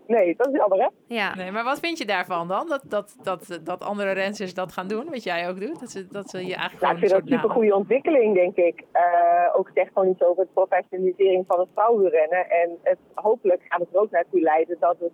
Nee, 0.07 0.35
dat 0.37 0.47
is 0.47 0.53
jammer 0.53 0.79
hè. 0.79 0.89
Ja. 1.07 1.35
nee, 1.35 1.51
maar 1.51 1.65
wat 1.65 1.79
vind 1.79 1.99
je 1.99 2.05
daarvan 2.07 2.49
dan? 2.49 2.69
Dat, 2.69 2.83
dat, 2.85 3.17
dat, 3.23 3.61
dat 3.63 3.83
andere 3.83 4.13
rensers 4.13 4.55
dat 4.55 4.73
gaan 4.73 4.89
doen, 4.89 5.11
wat 5.11 5.23
jij 5.23 5.49
ook 5.49 5.61
doet? 5.61 5.81
Dat 5.81 5.91
ze, 5.91 6.07
dat 6.07 6.31
ze 6.31 6.39
je 6.39 6.55
eigenlijk 6.55 6.79
gewoon 6.79 6.95
ik 6.95 6.99
vind 6.99 7.11
dat 7.11 7.21
een 7.21 7.39
super 7.39 7.51
goede 7.51 7.75
ontwikkeling, 7.75 8.35
denk 8.35 8.57
ik. 8.57 8.85
Eh, 8.93 9.57
ook 9.57 9.71
zegt 9.75 9.91
gewoon 9.93 10.09
iets 10.09 10.23
over 10.23 10.45
de 10.45 10.51
professionalisering 10.53 11.45
van 11.47 11.61
het 11.61 11.69
vrouwenrennen. 11.75 12.51
En 12.51 12.79
het, 12.83 12.99
hopelijk 13.15 13.63
gaat 13.69 13.81
het 13.81 13.89
er 13.93 14.01
ook 14.01 14.11
naartoe 14.11 14.41
leiden 14.41 14.77
dat 14.81 14.97
het 14.99 15.13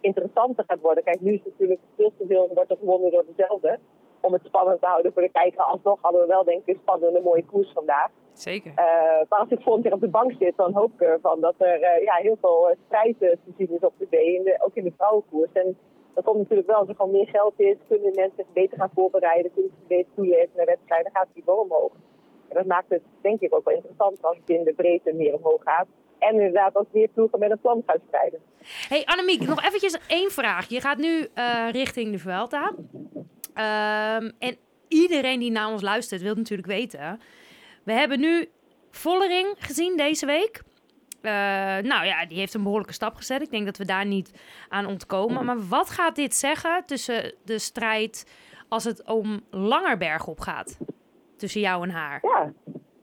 interessanter 0.00 0.64
gaat 0.66 0.80
worden. 0.80 1.04
Kijk, 1.04 1.20
nu 1.20 1.32
is 1.32 1.40
het 1.44 1.52
natuurlijk 1.52 1.80
veel 1.96 2.12
te 2.18 2.24
veel, 2.28 2.50
wordt 2.54 2.70
er 2.70 2.76
gewonnen 2.76 3.10
door 3.10 3.24
dezelfde. 3.36 3.78
Om 4.20 4.32
het 4.32 4.42
spannend 4.44 4.80
te 4.80 4.86
houden 4.86 5.12
voor 5.12 5.22
de 5.22 5.30
kijker. 5.30 5.62
Alsnog 5.62 5.98
hadden 6.00 6.20
we 6.20 6.26
wel, 6.26 6.44
denk 6.44 6.60
ik, 6.64 6.74
een 6.74 6.80
spannende, 6.80 7.20
mooie 7.20 7.44
koers 7.44 7.72
vandaag. 7.72 8.10
Zeker. 8.34 8.72
Eh, 8.74 9.28
maar 9.28 9.38
als 9.38 9.50
ik 9.50 9.60
volgend 9.60 9.84
jaar 9.84 9.92
op 9.92 10.00
de 10.00 10.08
bank 10.08 10.32
zit, 10.38 10.56
dan 10.56 10.72
hoop 10.72 10.92
ik 10.92 11.00
ervan 11.00 11.40
dat 11.40 11.54
er 11.58 11.80
eh, 11.80 12.04
ja, 12.04 12.14
heel 12.14 12.36
veel 12.40 12.70
eh, 12.70 12.76
strijd 12.86 13.18
te 13.18 13.38
zien 13.58 13.70
is 13.70 13.80
op 13.80 13.94
de, 13.98 14.58
ook 14.60 14.74
in 14.74 14.84
de 14.84 14.92
vrouwenkoers. 14.96 15.52
En 15.52 15.78
dat 16.14 16.24
komt 16.24 16.38
natuurlijk 16.38 16.68
wel 16.68 16.76
als 16.76 16.88
er 16.88 16.94
gewoon 16.94 17.10
meer 17.10 17.28
geld 17.28 17.54
is, 17.56 17.76
kunnen 17.88 18.14
mensen 18.14 18.36
zich 18.36 18.52
beter 18.52 18.78
gaan 18.78 18.90
voorbereiden, 18.94 19.52
kunnen 19.52 19.70
ze 19.70 19.86
beter 19.86 20.12
toeleven 20.14 20.50
naar 20.56 20.66
wedstrijden, 20.66 21.12
dan 21.12 21.20
gaat 21.20 21.26
het 21.26 21.36
niveau 21.36 21.60
omhoog. 21.60 21.92
En 22.48 22.56
dat 22.56 22.66
maakt 22.66 22.88
het 22.88 23.02
denk 23.20 23.40
ik 23.40 23.54
ook 23.54 23.64
wel 23.64 23.74
interessant 23.74 24.22
als 24.22 24.36
het 24.36 24.50
in 24.50 24.64
de 24.64 24.72
breedte 24.72 25.12
meer 25.12 25.34
omhoog 25.34 25.62
gaat. 25.62 25.86
En 26.18 26.34
inderdaad 26.34 26.74
als 26.74 26.86
meer 26.92 27.08
ploegen 27.08 27.38
met 27.38 27.50
een 27.50 27.60
plan 27.60 27.82
gaan 27.86 28.00
strijden. 28.06 28.40
Hey 28.88 29.04
Annemiek, 29.04 29.46
nog 29.46 29.62
eventjes 29.62 29.98
één 30.06 30.30
vraag. 30.30 30.68
Je 30.68 30.80
gaat 30.80 30.98
nu 30.98 31.26
richting 31.70 32.12
de 32.12 32.18
Vuelta. 32.18 32.72
Ehm, 33.54 34.30
en 34.38 34.56
iedereen 34.88 35.40
die 35.40 35.50
naar 35.50 35.72
ons 35.72 35.82
luistert 35.82 36.22
wil 36.22 36.34
natuurlijk 36.34 36.68
weten... 36.68 37.20
We 37.84 37.92
hebben 37.92 38.20
nu 38.20 38.48
Vollering 38.90 39.54
gezien 39.58 39.96
deze 39.96 40.26
week. 40.26 40.62
Eh, 41.22 41.32
nou 41.90 42.04
ja, 42.04 42.26
die 42.26 42.38
heeft 42.38 42.54
een 42.54 42.62
behoorlijke 42.62 42.92
stap 42.92 43.14
gezet. 43.14 43.42
Ik 43.42 43.50
denk 43.50 43.64
dat 43.64 43.76
we 43.76 43.84
daar 43.84 44.06
niet 44.06 44.32
aan 44.68 44.86
ontkomen. 44.86 45.44
Maar 45.44 45.68
wat 45.68 45.90
gaat 45.90 46.16
dit 46.16 46.34
zeggen 46.34 46.84
tussen 46.86 47.34
de 47.44 47.58
strijd 47.58 48.26
als 48.68 48.84
het 48.84 49.08
om 49.08 49.40
Langerberg 49.50 50.26
op 50.26 50.40
gaat? 50.40 50.78
Tussen 51.36 51.60
jou 51.60 51.82
en 51.82 51.90
haar. 51.90 52.20
Ja, 52.22 52.52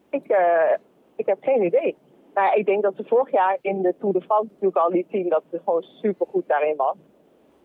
ik, 0.10 0.28
eh, 0.28 0.78
ik 1.16 1.26
heb 1.26 1.38
geen 1.42 1.64
idee. 1.64 1.98
Maar 2.34 2.56
ik 2.56 2.66
denk 2.66 2.84
dat 2.84 2.96
ze 2.96 3.04
vorig 3.04 3.32
jaar 3.32 3.58
in 3.62 3.82
de 3.82 3.96
Tour 4.00 4.14
de 4.14 4.22
France 4.22 4.48
natuurlijk 4.48 4.78
al 4.78 4.92
liet 4.92 5.08
zien 5.10 5.30
dat 5.30 5.44
ze 5.52 5.62
gewoon 5.66 5.84
super 5.84 6.28
goed 6.28 6.48
daarin 6.48 6.76
was. 6.76 6.96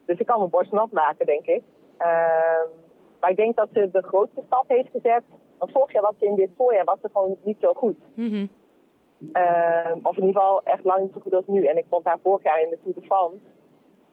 Dus 0.07 0.19
ik 0.19 0.27
kan 0.27 0.39
mijn 0.39 0.51
borst 0.51 0.73
nat 0.73 0.93
maken, 0.93 1.27
denk 1.27 1.47
ik. 1.47 1.63
Ehm, 1.99 2.69
maar 3.21 3.31
ik 3.31 3.37
denk 3.37 3.57
dat 3.57 3.69
ze 3.73 3.89
de 3.93 4.03
grootste 4.03 4.43
stap 4.47 4.65
heeft 4.69 4.91
gezet. 4.93 5.23
Want 5.59 5.73
vorig 5.73 5.93
jaar 5.93 6.03
was 6.03 6.15
ze 6.19 6.27
in 6.27 6.35
dit 6.35 6.51
voorjaar 6.57 6.85
was 6.85 6.99
ze 7.03 7.09
gewoon 7.13 7.37
niet 7.43 7.57
zo 7.61 7.73
goed. 7.73 7.97
Mhm. 8.15 8.47
Ehm, 9.33 9.99
of 10.03 10.17
in 10.17 10.27
ieder 10.27 10.41
geval 10.41 10.63
echt 10.63 10.85
lang 10.85 11.03
niet 11.03 11.13
zo 11.15 11.21
goed 11.21 11.35
als 11.35 11.47
nu. 11.47 11.65
En 11.67 11.77
ik 11.79 11.85
vond 11.91 12.05
haar 12.05 12.19
vorig 12.23 12.43
jaar 12.43 12.61
in 12.63 12.69
de 12.71 12.79
Tour 12.83 12.95
de 13.01 13.07
France. 13.07 13.37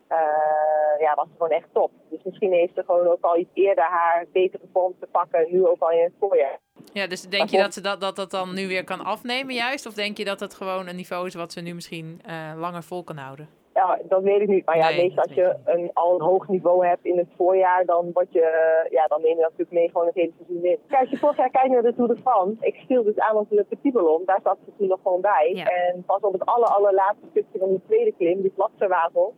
eh, 0.08 1.00
ja, 1.00 1.14
was 1.16 1.26
ze 1.28 1.34
gewoon 1.34 1.50
echt 1.58 1.68
top. 1.72 1.92
Dus 2.10 2.24
misschien 2.24 2.52
heeft 2.52 2.74
ze 2.76 2.84
gewoon 2.86 3.08
ook 3.08 3.22
al 3.24 3.38
iets 3.38 3.50
eerder 3.54 3.84
haar 3.84 4.26
betere 4.32 4.64
vorm 4.74 4.94
te 5.00 5.08
pakken. 5.12 5.48
Nu 5.52 5.68
ook 5.68 5.80
al 5.82 5.92
in 5.92 6.04
het 6.04 6.14
voorjaar. 6.20 6.58
Ja, 6.94 7.08
dus 7.08 7.22
denk 7.22 7.50
je 7.50 7.58
dat 7.58 7.74
ze 7.74 7.82
dat, 7.82 8.02
dat, 8.02 8.16
dat 8.16 8.32
dan 8.32 8.54
nu 8.54 8.68
weer 8.68 8.84
kan 8.84 9.04
afnemen 9.06 9.54
juist? 9.54 9.86
Of 9.86 9.94
denk 9.94 10.18
je 10.18 10.26
dat 10.26 10.40
het 10.40 10.54
gewoon 10.54 10.88
een 10.88 10.96
niveau 10.96 11.28
is 11.28 11.34
wat 11.36 11.52
ze 11.52 11.62
nu 11.62 11.74
misschien 11.74 12.22
eh, 12.26 12.52
langer 12.58 12.84
vol 12.84 13.04
kan 13.04 13.18
houden? 13.18 13.48
Ja, 13.74 14.00
dat 14.04 14.22
weet 14.24 14.42
ik 14.42 14.48
niet. 14.48 14.66
Maar 14.66 14.78
ja, 14.78 14.90
Nee, 14.90 15.02
meestal 15.02 15.24
als 15.24 15.34
je 15.34 15.56
een, 15.66 15.92
al 15.94 16.14
een 16.14 16.22
hoog 16.22 16.48
niveau 16.48 16.86
hebt 16.88 17.06
in 17.06 17.18
het 17.18 17.28
voorjaar, 17.38 17.86
dan, 17.86 18.12
word 18.14 18.28
je, 18.32 18.88
ja, 18.90 19.06
dan 19.08 19.22
neem 19.22 19.36
je 19.36 19.42
dat 19.42 19.50
natuurlijk 19.52 19.72
mee 19.72 19.88
gewoon 19.90 20.06
het 20.06 20.16
hele 20.16 20.32
seizoen 20.38 20.66
in. 20.66 20.78
Kijk, 20.88 21.02
als 21.02 21.10
je 21.10 21.18
vorig 21.18 21.38
jaar 21.38 21.50
kijkt 21.50 21.70
naar 21.70 21.82
de 21.82 21.96
Tour 21.96 22.16
de 22.16 22.22
France, 22.22 22.56
ik 22.66 22.84
viel 22.88 23.04
dus 23.04 23.18
aan 23.18 23.38
op 23.38 23.50
de 23.50 23.66
Petit 23.70 23.94
Ballon, 23.94 24.22
daar 24.26 24.40
zat 24.44 24.58
ze 24.66 24.72
toen 24.78 24.88
nog 24.88 25.00
gewoon 25.04 25.22
bij. 25.22 25.52
Ja. 25.56 25.66
En 25.66 26.04
pas 26.06 26.22
op 26.22 26.34
het 26.34 26.46
aller, 26.46 26.68
allerlaatste 26.68 27.26
stukje 27.30 27.60
van 27.60 27.70
die 27.70 27.82
tweede 27.86 28.14
klim, 28.18 28.42
die 28.42 28.52
platserwavel, 28.56 29.34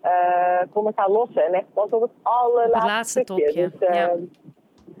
eh 0.00 0.60
kon 0.72 0.88
ik 0.88 0.96
haar 0.96 1.10
lossen. 1.10 1.44
En 1.44 1.52
echt 1.52 1.72
pas 1.72 1.90
op 1.90 2.00
het 2.02 2.10
allerlaatste 2.22 2.78
Het 2.78 2.88
laatste 2.90 3.20
stukje. 3.20 3.44
topje, 3.44 3.70
Dus, 3.78 3.88
eh, 3.88 3.94
ja. 3.94 4.16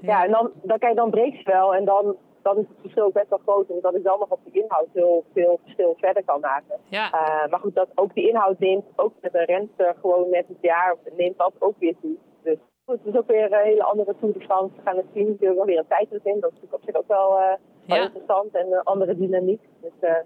ja. 0.00 0.24
en 0.24 0.30
dan, 0.30 0.50
dan, 0.62 0.78
kijk, 0.78 0.96
dan 0.96 1.10
breekt 1.10 1.36
ze 1.36 1.50
wel 1.50 1.74
en 1.74 1.84
dan, 1.84 2.16
dan 2.44 2.58
is 2.58 2.68
het 2.68 2.76
verschil 2.80 3.10
best 3.10 3.28
wel 3.28 3.40
groot. 3.46 3.68
En 3.70 3.78
dat 3.80 3.94
ik 3.94 4.02
dan 4.02 4.18
nog 4.18 4.30
op 4.30 4.40
die 4.44 4.62
inhoud 4.62 4.88
heel 4.92 5.24
veel 5.32 5.58
verschil 5.62 5.94
verder 5.98 6.24
kan 6.24 6.40
maken. 6.40 6.76
Ja, 6.88 7.06
Uh, 7.14 7.50
maar 7.50 7.60
goed, 7.60 7.74
dat 7.74 7.88
ook 7.94 8.14
die 8.14 8.28
inhoud 8.28 8.58
neemt, 8.58 8.84
ook 8.96 9.12
met 9.20 9.34
een 9.34 9.44
renster 9.44 9.94
gewoon 10.00 10.30
met 10.30 10.44
het 10.48 10.56
jaar, 10.60 10.96
neemt 11.16 11.38
dat 11.38 11.52
ook 11.58 11.74
weer 11.78 11.94
toe. 12.00 12.16
Dus 12.42 12.58
goed, 12.86 12.98
het 13.04 13.14
is 13.14 13.20
ook 13.20 13.26
weer 13.26 13.52
een 13.52 13.64
hele 13.64 13.82
andere 13.84 14.14
Tour 14.20 14.34
de 14.34 14.40
France. 14.44 14.74
We 14.76 14.82
gaan 14.82 14.96
het 14.96 15.06
zien, 15.14 15.26
natuurlijk 15.28 15.56
wel 15.56 15.66
weer 15.66 15.78
een 15.78 15.86
tijdrit 15.96 16.24
in. 16.24 16.40
Dat 16.40 16.52
is 16.52 16.60
natuurlijk 16.60 16.82
op 16.82 16.88
zich 16.88 16.96
ook 16.96 17.08
wel, 17.08 17.38
eh, 17.38 17.52
wel 17.86 17.96
Ja. 17.98 18.02
interessant 18.04 18.54
en 18.54 18.72
een 18.72 18.82
andere 18.82 19.16
dynamiek. 19.16 19.62
Dus 19.80 19.92
uh, 20.00 20.16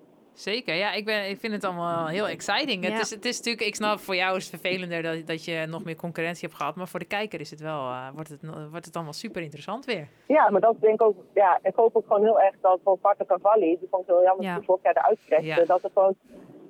zeker. 0.40 0.74
Ja, 0.74 0.92
ik, 0.92 1.04
ben, 1.04 1.28
ik 1.28 1.38
vind 1.40 1.52
het 1.52 1.64
allemaal 1.64 2.06
heel 2.06 2.28
exciting. 2.28 2.84
Ja. 2.84 2.90
Het, 2.90 3.00
is, 3.00 3.10
het 3.10 3.24
is 3.24 3.36
natuurlijk, 3.36 3.66
ik 3.66 3.74
snap, 3.74 3.98
voor 3.98 4.16
jou 4.16 4.36
is 4.36 4.50
het 4.50 4.60
vervelender 4.60 5.02
dat, 5.02 5.26
dat 5.26 5.44
je 5.44 5.66
nog 5.68 5.84
meer 5.84 5.96
concurrentie 5.96 6.46
hebt 6.46 6.60
gehad. 6.60 6.74
Maar 6.76 6.88
voor 6.88 7.00
de 7.00 7.06
kijker 7.06 7.40
is 7.40 7.50
het 7.50 7.60
wel, 7.60 7.80
eh, 7.80 8.08
wordt, 8.14 8.28
het, 8.28 8.40
wordt 8.70 8.86
het 8.86 8.94
allemaal 8.96 9.12
super 9.12 9.42
interessant 9.42 9.84
weer. 9.84 10.08
ja, 10.26 10.50
maar 10.50 10.60
dat 10.60 10.80
denk 10.80 10.94
ik 10.94 11.02
ook, 11.02 11.16
ja, 11.34 11.58
ik 11.62 11.74
hoop 11.74 11.96
ook 11.96 12.06
gewoon 12.06 12.22
heel 12.22 12.40
erg 12.40 12.54
dat 12.60 12.80
voor 12.84 12.98
Parker 12.98 13.26
Cavalli, 13.26 13.76
die 13.78 13.88
vond 13.90 14.02
ik 14.02 14.08
heel 14.08 14.22
jammer 14.22 14.44
Ja. 14.44 14.48
dat 14.50 14.58
hij 14.58 14.66
vorig 14.66 14.82
jaar 14.82 14.96
eruit 14.96 15.18
kreeg, 15.26 15.44
Ja. 15.44 15.64
dat 15.64 15.84
er 15.84 15.90
gewoon, 15.94 16.16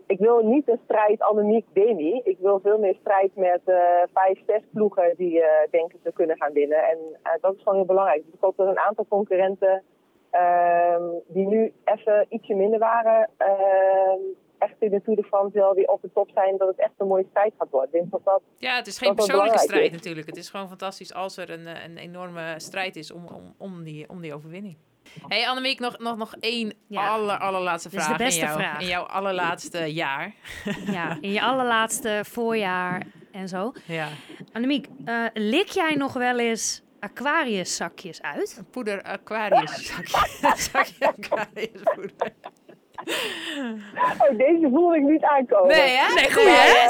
ik 0.06 0.18
wil 0.18 0.40
niet 0.44 0.68
een 0.68 0.80
strijd 0.84 1.22
Annemiek 1.22 1.66
Demi. 1.72 2.20
Ik 2.24 2.38
wil 2.40 2.60
veel 2.62 2.78
meer 2.78 2.96
strijd 3.00 3.36
met 3.36 3.60
eh, 3.64 3.76
vijf, 4.14 4.38
zes 4.46 4.62
ploegen 4.72 5.14
die 5.16 5.42
eh, 5.42 5.70
denken 5.70 5.98
te 6.02 6.12
kunnen 6.12 6.36
gaan 6.36 6.52
winnen. 6.52 6.78
En 6.78 6.98
eh, 7.22 7.32
dat 7.40 7.54
is 7.54 7.58
gewoon 7.62 7.74
heel 7.74 7.86
belangrijk. 7.86 8.24
Dus 8.24 8.34
ik 8.34 8.40
hoop 8.40 8.56
dat 8.56 8.66
een 8.68 8.78
aantal 8.78 9.06
concurrenten 9.08 9.82
die 11.28 11.46
nu 11.46 11.72
even 11.84 12.26
ietsje 12.28 12.54
minder 12.54 12.78
waren, 12.78 13.28
ehm, 13.36 14.18
echt 14.58 14.74
in 14.78 14.90
de 14.90 15.02
Tour 15.02 15.16
de 15.20 15.26
France 15.28 15.58
wel 15.58 15.74
weer 15.74 15.88
op 15.88 16.02
de 16.02 16.10
top 16.14 16.30
zijn, 16.34 16.56
dat 16.56 16.68
het 16.68 16.78
echt 16.78 16.92
een 16.96 17.06
mooie 17.06 17.26
strijd 17.30 17.52
gaat 17.58 17.70
worden. 17.70 17.88
Ik 17.92 18.00
denk 18.00 18.10
dat 18.10 18.24
dat 18.24 18.42
Ja, 18.58 18.76
het 18.76 18.86
is 18.86 18.98
geen 18.98 19.14
persoonlijke 19.14 19.58
strijd 19.58 19.84
is. 19.84 19.90
natuurlijk. 19.92 20.26
Het 20.26 20.36
is 20.36 20.50
gewoon 20.50 20.68
fantastisch 20.68 21.14
als 21.14 21.36
er 21.36 21.50
een, 21.50 21.66
eh, 21.66 21.84
een 21.84 21.96
enorme 21.98 22.54
strijd 22.56 22.96
is 22.96 23.12
om, 23.12 23.26
om, 23.26 23.54
om, 23.58 23.82
die, 23.84 24.08
om 24.08 24.20
die 24.20 24.34
overwinning. 24.34 24.76
hey 25.28 25.48
Annemiek, 25.48 25.78
nog, 25.80 25.98
nog, 25.98 26.16
nog 26.16 26.34
één 26.40 26.72
Ja. 26.86 27.08
aller, 27.08 27.38
allerlaatste 27.38 27.88
Dit 27.88 27.98
is 27.98 28.04
vraag, 28.04 28.16
de 28.18 28.24
beste 28.24 28.40
in, 28.40 28.46
jou, 28.46 28.58
vraag. 28.60 28.80
in 28.80 28.86
jouw 28.86 29.02
allerlaatste 29.04 29.92
jaar. 29.92 30.34
Ja, 30.86 31.16
in 31.20 31.32
je 31.32 31.42
allerlaatste 31.42 32.20
voorjaar 32.24 33.02
en 33.32 33.48
zo. 33.48 33.72
Ja. 33.86 34.08
Annemiek, 34.52 34.88
eh, 35.04 35.24
lik 35.34 35.68
jij 35.68 35.94
nog 35.94 36.12
wel 36.12 36.38
eens 36.38 36.82
Aquarius-zakjes 37.00 38.22
uit? 38.22 38.54
Een 38.58 38.70
poeder 38.70 39.02
Aquarius 39.02 39.86
zakje. 39.86 40.52
zakje 40.72 41.06
Aquarius 41.06 41.82
poeder. 41.94 42.32
Oh, 44.18 44.36
deze 44.38 44.68
voelde 44.72 44.96
ik 44.96 45.02
niet 45.02 45.22
aankomen. 45.22 45.76
Nee, 45.76 45.96
hè? 45.96 46.14
Nee, 46.14 46.32
goeie, 46.32 46.48
hè? 46.50 46.86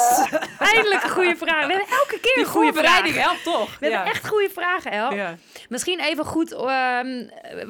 Eindelijk 0.59 1.03
een 1.03 1.11
goede 1.11 1.37
vraag. 1.37 1.67
We 1.67 1.73
hebben 1.73 1.91
elke 1.99 2.19
keer 2.21 2.35
Die 2.35 2.45
een 2.45 2.51
goede 2.51 2.73
vraag. 2.73 3.15
helpt 3.15 3.43
toch? 3.43 3.79
We 3.79 3.87
hebben 3.91 4.11
echt 4.11 4.29
goede 4.29 4.51
vragen, 4.51 4.91
El. 4.93 5.13
Ja. 5.15 5.35
Misschien 5.69 6.01
even 6.01 6.25
goed, 6.25 6.53
ehm, 6.53 7.29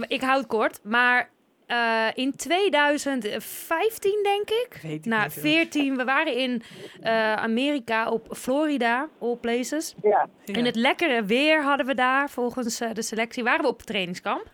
ik 0.09 0.21
houd 0.21 0.39
het 0.39 0.47
kort, 0.47 0.81
maar 0.83 1.31
eh, 1.69 2.07
in 2.15 2.37
2015 2.37 4.21
denk 4.23 4.51
ik, 4.51 4.79
Weet 4.83 4.93
ik 4.93 5.05
nou 5.05 5.23
niet, 5.23 5.35
hoor. 5.35 5.43
14, 5.43 5.97
we 5.97 6.05
waren 6.05 6.37
in 6.37 6.63
eh, 7.01 7.35
Amerika 7.35 8.11
op 8.11 8.27
Florida, 8.37 9.09
all 9.21 9.37
places. 9.37 9.95
Ja. 10.03 10.29
In 10.45 10.65
het 10.65 10.77
lekkere 10.77 11.25
weer 11.25 11.63
hadden 11.63 11.87
we 11.87 11.95
daar, 11.95 12.31
volgens 12.31 12.81
eh, 12.81 12.93
de 12.93 13.03
selectie, 13.03 13.43
waren 13.43 13.61
we 13.61 13.69
op 13.69 13.77
het 13.77 13.87
trainingskamp. 13.87 14.51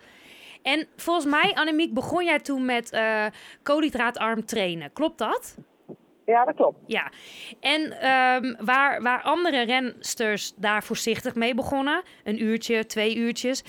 En 0.63 0.87
volgens 0.97 1.27
mij, 1.27 1.55
Annemiek, 1.55 1.95
begon 1.95 2.25
jij 2.25 2.39
toen 2.39 2.65
met 2.65 2.91
eh 2.91 3.27
koolhydraatarm 3.63 4.45
trainen. 4.45 4.93
Klopt 4.93 5.19
dat? 5.19 5.57
Ja, 6.27 6.45
dat 6.45 6.55
klopt. 6.55 6.79
Ja. 6.87 7.11
En 7.61 8.01
ehm, 8.01 8.65
waar, 8.65 9.03
waar 9.03 9.23
andere 9.23 9.63
rensters 9.63 10.53
daar 10.57 10.85
voorzichtig 10.85 11.35
mee 11.35 11.55
begonnen, 11.55 12.03
een 12.25 12.43
uurtje, 12.43 12.87
twee 12.87 13.17
uurtjes, 13.17 13.63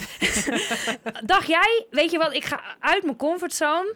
dacht 1.26 1.48
jij, 1.48 1.86
weet 1.89 2.12
je 2.12 2.18
wat, 2.18 2.34
ik 2.34 2.44
ga 2.44 2.62
uit 2.80 3.04
mijn 3.04 3.18
comfortzone 3.18 3.96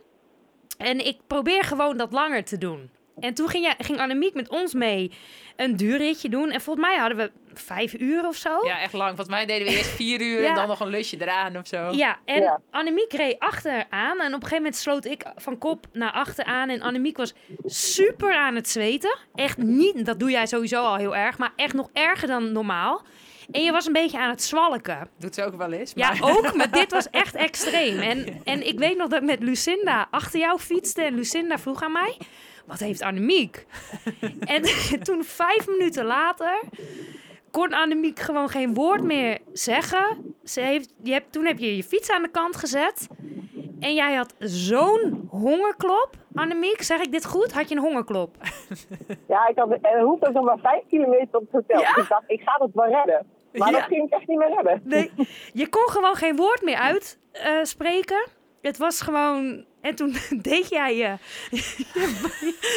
en 0.77 1.05
ik 1.05 1.17
probeer 1.27 1.63
gewoon 1.63 1.97
dat 1.97 2.11
langer 2.11 2.43
te 2.43 2.57
doen. 2.57 2.89
En 3.19 3.33
toen 3.33 3.49
ging, 3.49 3.63
jij, 3.65 3.75
ging 3.77 3.99
Annemiek 3.99 4.33
met 4.33 4.49
ons 4.49 4.73
mee 4.73 5.11
een 5.55 5.75
duurritje 5.77 6.29
doen. 6.29 6.51
En 6.51 6.61
volgens 6.61 6.85
mij 6.85 6.97
hadden 6.97 7.17
we 7.17 7.31
vijf 7.53 7.93
uur 7.99 8.27
of 8.27 8.35
zo. 8.35 8.65
Ja, 8.65 8.79
echt 8.81 8.93
lang. 8.93 9.07
Volgens 9.07 9.29
mij 9.29 9.45
deden 9.45 9.67
we 9.67 9.77
eerst 9.77 9.89
vier 9.89 10.21
uur 10.21 10.41
Ja. 10.41 10.49
en 10.49 10.55
dan 10.55 10.67
nog 10.67 10.79
een 10.79 10.87
lusje 10.87 11.17
eraan 11.21 11.57
of 11.57 11.67
zo. 11.67 11.89
Ja, 11.91 12.17
en 12.25 12.41
Ja. 12.41 12.59
Annemiek 12.71 13.13
reed 13.13 13.39
achteraan. 13.39 14.19
En 14.19 14.27
op 14.27 14.33
een 14.33 14.33
gegeven 14.33 14.55
moment 14.55 14.75
sloot 14.75 15.05
ik 15.05 15.23
van 15.35 15.57
kop 15.57 15.85
naar 15.93 16.11
achter 16.11 16.45
aan. 16.45 16.69
En 16.69 16.81
Annemiek 16.81 17.17
was 17.17 17.33
super 17.65 18.33
aan 18.35 18.55
het 18.55 18.69
zweten. 18.69 19.17
Echt 19.35 19.57
niet, 19.57 20.05
dat 20.05 20.19
doe 20.19 20.31
jij 20.31 20.45
sowieso 20.47 20.83
al 20.83 20.95
heel 20.95 21.15
erg. 21.15 21.37
Maar 21.37 21.51
echt 21.55 21.73
nog 21.73 21.89
erger 21.93 22.27
dan 22.27 22.51
normaal. 22.51 23.01
En 23.51 23.63
je 23.63 23.71
was 23.71 23.85
een 23.85 23.93
beetje 23.93 24.17
aan 24.19 24.29
het 24.29 24.43
zwalken. 24.43 25.09
Doet 25.19 25.35
ze 25.35 25.43
ook 25.43 25.55
wel 25.57 25.71
eens. 25.71 25.91
Ja, 25.95 26.09
Maar... 26.13 26.37
ook, 26.37 26.53
maar 26.55 26.71
dit 26.71 26.91
was 26.91 27.09
echt 27.09 27.35
extreem. 27.47 27.99
En, 27.99 28.41
en 28.43 28.67
ik 28.67 28.79
weet 28.79 28.97
nog 28.97 29.07
dat 29.07 29.19
ik 29.21 29.27
met 29.27 29.39
Lucinda 29.43 30.07
achter 30.11 30.39
jou 30.39 30.59
fietste. 30.59 31.01
En 31.01 31.15
Lucinda 31.15 31.57
vroeg 31.57 31.83
aan 31.83 31.91
mij, 31.91 32.17
wat 32.69 32.79
heeft 32.79 33.01
Annemiek? 33.01 33.65
en 34.55 34.61
toen 35.07 35.23
vijf 35.23 35.67
minuten 35.67 36.05
later 36.05 36.59
kon 37.51 37.73
Annemiek 37.73 38.19
gewoon 38.19 38.49
geen 38.49 38.73
woord 38.73 39.03
meer 39.03 39.37
zeggen. 39.53 40.35
Ze 40.43 40.61
heeft, 40.61 40.93
je 41.03 41.11
hebt, 41.11 41.31
toen 41.31 41.45
heb 41.45 41.57
je 41.57 41.75
je 41.75 41.83
fiets 41.83 42.11
aan 42.11 42.21
de 42.21 42.29
kant 42.29 42.55
gezet. 42.55 43.07
En 43.79 43.93
jij 43.93 44.13
had 44.13 44.33
zo'n 44.39 45.27
hongerklop. 45.29 46.09
Annemiek, 46.35 46.81
zeg 46.81 47.01
ik 47.01 47.11
dit 47.11 47.25
goed? 47.25 47.53
Had 47.53 47.69
je 47.69 47.75
een 47.75 47.81
hongerklop? 47.81 48.35
Ja, 49.27 49.47
ik 49.47 49.57
had, 49.57 49.71
en 49.71 49.79
het 49.81 50.01
hoeft 50.01 50.25
ook 50.27 50.33
nog 50.33 50.43
maar 50.45 50.59
vijf 50.59 50.83
kilometer 50.89 51.39
op 51.39 51.41
het 51.41 51.51
hotel. 51.51 51.79
Ja? 51.81 51.93
Dus 51.93 52.03
ik 52.03 52.09
dacht, 52.09 52.23
ik 52.27 52.41
ga 52.45 52.63
het 52.65 52.73
wel 52.73 52.85
redden. 52.87 53.25
Maar 53.53 53.71
Ja. 53.71 53.79
dat 53.79 53.87
ging 53.87 54.05
ik 54.05 54.13
echt 54.13 54.27
niet 54.27 54.37
meer 54.37 54.53
redden. 54.55 54.81
Nee, 54.83 55.11
je 55.53 55.69
kon 55.69 55.89
gewoon 55.89 56.15
geen 56.15 56.35
woord 56.35 56.61
meer 56.61 56.75
uitspreken. 57.33 58.27
het 58.61 58.77
was 58.77 59.01
gewoon... 59.01 59.65
En 59.81 59.95
toen 59.95 60.15
deed 60.41 60.69
jij 60.69 60.95
je, 60.95 61.17
je, 61.49 61.61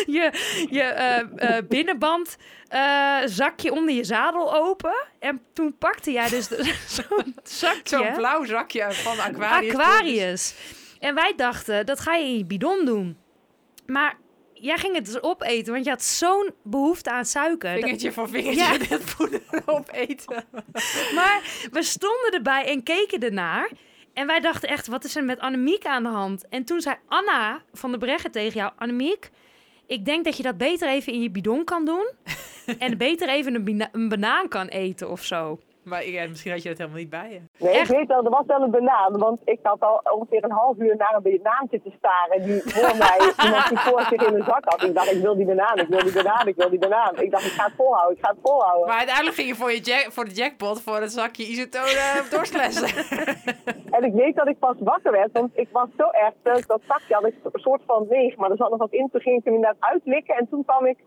je, 0.07 0.31
je 0.71 0.83
eh, 0.83 1.57
eh, 1.57 1.65
binnenband 1.69 2.37
eh, 2.69 3.19
zakje 3.25 3.73
onder 3.73 3.95
je 3.95 4.05
zadel 4.05 4.55
open. 4.55 4.95
En 5.19 5.41
toen 5.53 5.79
pakte 5.79 6.13
jij 6.13 6.29
dus 6.29 6.49
zo'n 6.97 7.35
zakje. 7.43 7.81
Zo'n 7.97 8.13
blauw 8.13 8.45
zakje 8.45 8.93
van 8.93 9.19
Aquarius. 9.19 9.75
Aquarius. 9.75 10.55
En 11.01 11.15
wij 11.15 11.33
dachten, 11.37 11.87
dat 11.87 12.01
ga 12.01 12.15
je 12.15 12.25
in 12.25 12.37
je 12.39 12.45
bidon 12.45 12.85
doen. 12.85 13.17
Maar 13.87 14.17
jij 14.55 14.79
ging 14.79 14.95
het 14.95 15.05
dus 15.05 15.23
opeten, 15.23 15.73
want 15.73 15.85
je 15.85 15.91
had 15.91 16.03
zo'n 16.03 16.51
behoefte 16.63 17.11
aan 17.11 17.25
suiker. 17.25 17.73
Dat- 17.73 17.81
Vingertje 17.83 18.13
voor 18.13 18.29
vingertje 18.29 18.63
Ja. 18.63 18.79
dit 18.79 19.15
poeder 19.17 19.41
opeten. 19.67 20.45
Maar 21.15 21.41
we 21.71 21.83
stonden 21.83 22.31
erbij 22.33 22.65
en 22.67 22.83
keken 22.83 23.21
ernaar. 23.21 23.71
En 24.13 24.27
wij 24.27 24.41
dachten 24.41 24.69
echt, 24.69 24.87
wat 24.87 25.05
is 25.05 25.17
er 25.17 25.25
met 25.25 25.41
Annemiek 25.41 25.87
aan 25.87 26.03
de 26.03 26.09
hand? 26.09 26.49
En 26.49 26.65
toen 26.65 26.81
zei 26.81 26.97
Anna 27.09 27.63
van 27.73 27.91
der 27.91 27.99
Breggen 27.99 28.31
tegen 28.31 28.61
jou... 28.61 28.73
Annemiek, 28.77 29.31
ik 29.87 30.05
denk 30.05 30.25
dat 30.25 30.37
je 30.37 30.43
dat 30.43 30.57
beter 30.57 30.89
even 30.89 31.13
in 31.13 31.23
je 31.23 31.31
bidon 31.31 31.65
kan 31.65 31.85
doen. 31.85 32.11
en 32.79 32.99
beter 32.99 33.29
even 33.29 33.55
een, 33.55 33.89
een 33.93 34.09
banaan 34.09 34.49
kan 34.49 34.67
eten 34.67 35.11
of 35.11 35.25
zo. 35.25 35.61
Maar 35.85 36.07
ja, 36.07 36.29
misschien 36.29 36.51
had 36.53 36.63
je 36.63 36.69
dat 36.69 36.79
helemaal 36.79 36.99
niet 36.99 37.11
bij 37.11 37.31
je. 37.31 37.41
Nee, 37.65 37.73
Echt? 37.73 37.91
ik 37.91 37.97
weet 37.97 38.07
wel, 38.07 38.25
er 38.25 38.31
was 38.31 38.47
wel 38.47 38.63
een 38.63 38.71
banaan. 38.71 39.19
Want 39.19 39.41
ik 39.45 39.59
had 39.63 39.81
al 39.81 40.01
ongeveer 40.15 40.45
een 40.45 40.51
half 40.51 40.77
uur 40.79 40.97
naar 40.97 41.15
een 41.15 41.23
banaan 41.23 41.67
zitten 41.71 41.93
staren. 41.99 42.43
Die 42.43 42.63
voor 42.63 42.97
mij, 42.97 43.19
iemand 43.45 43.69
die 43.69 43.79
voor 43.79 44.03
zich 44.03 44.27
in 44.29 44.35
de 44.35 44.45
zak 44.45 44.65
had. 44.65 44.83
Ik 44.83 44.95
dacht, 44.95 45.13
ik 45.13 45.23
wil 45.23 45.37
die 45.37 45.47
banaan, 45.47 45.79
ik 45.79 45.89
wil 45.89 46.03
die 46.03 46.13
banaan, 46.13 46.47
ik 46.49 46.57
wil 46.57 46.71
die 46.71 46.79
banaan. 46.79 47.21
Ik 47.21 47.31
dacht, 47.31 47.45
ik 47.45 47.53
ga 47.53 47.65
het 47.65 47.75
volhouden, 47.77 48.17
ik 48.17 48.25
ga 48.25 48.31
het 48.31 48.39
volhouden. 48.43 48.87
Maar 48.87 48.97
uiteindelijk 48.97 49.37
ging 49.37 49.49
je 49.49 49.55
voor, 49.55 49.73
je 49.73 49.81
jack, 49.81 50.13
voor 50.13 50.25
de 50.25 50.35
jackpot 50.35 50.83
voor 50.83 51.01
het 51.01 51.13
zakje 51.13 51.43
isotone 51.43 52.23
dorstlessen. 52.31 52.89
En 53.97 54.05
ik 54.05 54.13
weet 54.13 54.37
dat 54.37 54.49
ik 54.49 54.59
pas 54.59 54.77
wakker 54.79 55.13
werd, 55.13 55.33
want 55.33 55.51
ik 55.59 55.69
was 55.73 55.89
zo 55.97 56.09
erg. 56.11 56.67
Dat 56.67 56.81
zakje 56.89 57.15
had 57.15 57.27
ik 57.27 57.35
een 57.43 57.61
soort 57.61 57.83
van 57.87 58.07
leeg, 58.09 58.37
maar 58.37 58.51
er 58.51 58.57
zat 58.57 58.71
nog 58.71 58.79
wat 58.79 58.93
in. 58.93 59.09
Toen 59.13 59.21
ging 59.21 59.39
ik 59.39 59.45
hem 59.45 59.55
inderdaad 59.55 59.81
uitlikken. 59.81 60.35
En 60.37 60.49
toen 60.49 60.65
kwam 60.65 60.87
ik, 60.87 60.99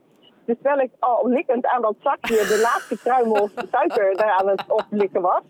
dus 0.46 0.56
terwijl 0.62 0.80
ik 0.80 0.92
al 1.00 1.28
likkend 1.28 1.66
aan 1.66 1.82
dat 1.82 1.96
zakje 2.00 2.36
de 2.36 2.60
laatste 2.62 2.98
kruimel 3.00 3.50
suiker 3.72 4.18
daar 4.18 4.32
aan 4.38 4.48
het 4.48 4.64
oplikken 4.68 5.22
was. 5.22 5.42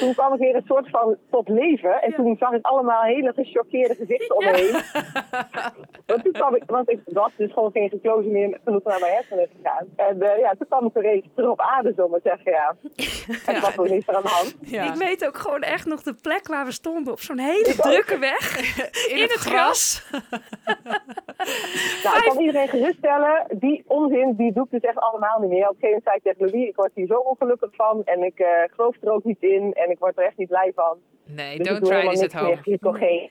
Toen 0.00 0.14
kwam 0.14 0.32
ik 0.32 0.38
weer 0.38 0.54
een 0.54 0.64
soort 0.66 0.90
van 0.90 1.16
tot 1.30 1.48
leven. 1.48 2.02
En 2.02 2.14
toen 2.14 2.36
zag 2.38 2.52
ik 2.52 2.66
allemaal 2.66 3.02
hele 3.02 3.32
gechoqueerde 3.32 3.94
gezichten 3.94 4.36
om 4.36 4.44
me 4.44 4.56
heen. 4.56 5.02
want 6.06 6.22
toen 6.22 6.32
kwam 6.32 6.54
ik, 6.54 6.62
want 6.66 6.90
ik 6.90 7.00
was 7.04 7.30
dus 7.36 7.52
gewoon 7.52 7.70
geen 7.72 7.88
geklozen 7.88 8.32
meer 8.32 8.60
genoeg 8.64 8.82
naar 8.82 9.00
mijn 9.00 9.12
hersenen 9.12 9.48
gegaan. 9.56 9.86
En 9.96 10.22
eh, 10.22 10.38
ja, 10.38 10.54
toen 10.58 10.66
kwam 10.68 10.86
ik 10.86 10.96
er 10.96 11.04
eens 11.04 11.26
terug 11.34 11.50
op 11.50 11.60
aarde, 11.60 11.92
zo 11.96 12.08
maar 12.08 12.20
zeggen, 12.22 12.52
ja. 12.52 12.76
En 13.54 13.60
was 13.60 13.78
ook 13.78 13.88
niks 13.88 14.08
er 14.08 14.14
aan 14.14 14.22
de 14.22 14.28
hand. 14.28 14.56
Ja. 14.60 14.84
Ik 14.84 14.94
weet 14.94 15.26
ook 15.26 15.36
gewoon 15.36 15.62
echt 15.62 15.86
nog 15.86 16.02
de 16.02 16.14
plek 16.14 16.48
waar 16.48 16.64
we 16.64 16.72
stonden. 16.72 17.12
Op 17.12 17.20
zo'n 17.20 17.38
hele 17.38 17.74
drukke 17.76 18.18
weg. 18.18 18.56
in, 19.10 19.16
In 19.16 19.22
het 19.22 19.32
gras. 19.32 20.02
Nou, 22.04 22.16
ik 22.16 22.22
kan 22.22 22.40
iedereen 22.40 22.68
geruststellen, 22.68 23.46
die 23.50 23.84
onzin, 23.86 24.34
die 24.36 24.43
doe 24.52 24.64
ik 24.64 24.70
dus 24.70 24.80
echt 24.80 24.98
allemaal 24.98 25.40
niet 25.40 25.50
meer. 25.50 25.68
Op 25.68 25.74
een 25.74 25.80
gegeven 25.80 25.88
moment 25.88 26.04
zei 26.04 26.16
ik 26.16 26.22
tegen 26.22 26.46
Louis, 26.50 26.68
ik 26.68 26.76
word 26.76 26.90
hier 26.94 27.06
zo 27.06 27.14
ongelukkig 27.18 27.74
van 27.74 28.04
en 28.04 28.22
ik 28.22 28.38
eh, 28.38 28.48
geloof 28.74 28.96
er 29.00 29.12
ook 29.12 29.24
niet 29.24 29.42
in 29.42 29.72
en 29.72 29.90
ik 29.90 29.98
word 29.98 30.18
er 30.18 30.24
echt 30.24 30.36
niet 30.36 30.48
blij 30.48 30.72
van. 30.74 30.98
Nee, 31.24 31.58
Dus 31.58 31.66
don't 31.66 31.84
try 31.84 32.08
this 32.08 32.22
at 32.22 32.32
home. 32.32 32.48
meer. 32.48 33.30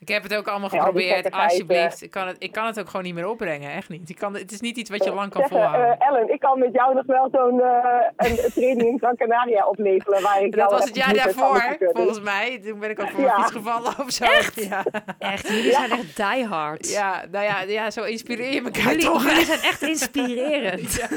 Ik 0.00 0.08
heb 0.08 0.22
het 0.22 0.34
ook 0.36 0.48
allemaal 0.48 0.68
Ja, 0.72 0.78
geprobeerd. 0.78 1.14
gekkigheid, 1.14 1.50
Alsjeblieft. 1.50 2.02
Ik 2.02 2.10
kan, 2.10 2.26
het, 2.26 2.36
ik 2.38 2.52
kan 2.52 2.66
het 2.66 2.80
ook 2.80 2.86
gewoon 2.88 3.02
niet 3.04 3.14
meer 3.14 3.28
opbrengen. 3.28 3.70
Echt 3.72 3.88
niet. 3.88 4.08
Ik 4.10 4.16
kan, 4.16 4.34
het 4.34 4.52
is 4.52 4.60
niet 4.60 4.76
iets 4.76 4.90
wat 4.90 5.04
je 5.04 5.12
lang 5.14 5.30
kan 5.30 5.42
eh, 5.42 5.48
volhouden. 5.48 5.98
eh, 5.98 6.08
Ellen, 6.08 6.32
ik 6.32 6.40
kan 6.40 6.58
met 6.58 6.68
jou 6.72 6.94
nog 6.94 7.06
wel 7.06 7.28
zo'n 7.32 7.60
eh, 7.60 8.28
een, 8.30 8.50
training 8.52 8.88
in 8.88 8.98
Gran 8.98 9.16
Canaria 9.16 9.66
opleveren. 9.66 10.22
Waar 10.22 10.42
ik 10.42 10.56
dat 10.56 10.70
was 10.70 10.84
het 10.84 10.96
jaar 10.96 11.14
daarvoor, 11.14 11.76
volgens 11.92 12.20
mij. 12.20 12.60
Toen 12.64 12.78
ben 12.78 12.90
ik 12.90 13.00
ook 13.00 13.10
voor 13.10 13.20
Ja. 13.20 13.26
mijn 13.26 13.40
fiets 13.40 13.52
gevallen 13.56 13.94
of 13.98 14.10
zo. 14.10 14.24
Echt? 14.24 14.64
Ja. 14.64 14.84
Echt, 15.18 15.48
jullie 15.48 15.72
zijn 15.72 15.90
echt 15.90 16.16
diehard. 16.16 16.90
ja, 16.90 17.24
nou 17.30 17.44
ja, 17.44 17.60
ja, 17.60 17.90
zo 17.90 18.02
inspireer 18.04 18.52
je 18.52 18.62
elkaar 18.62 18.82
Jullie, 18.82 19.04
toch. 19.04 19.24
jullie 19.30 19.44
zijn 19.44 19.60
echt 19.60 19.82
inspirerend. 19.82 20.88
Ja. 21.00 21.08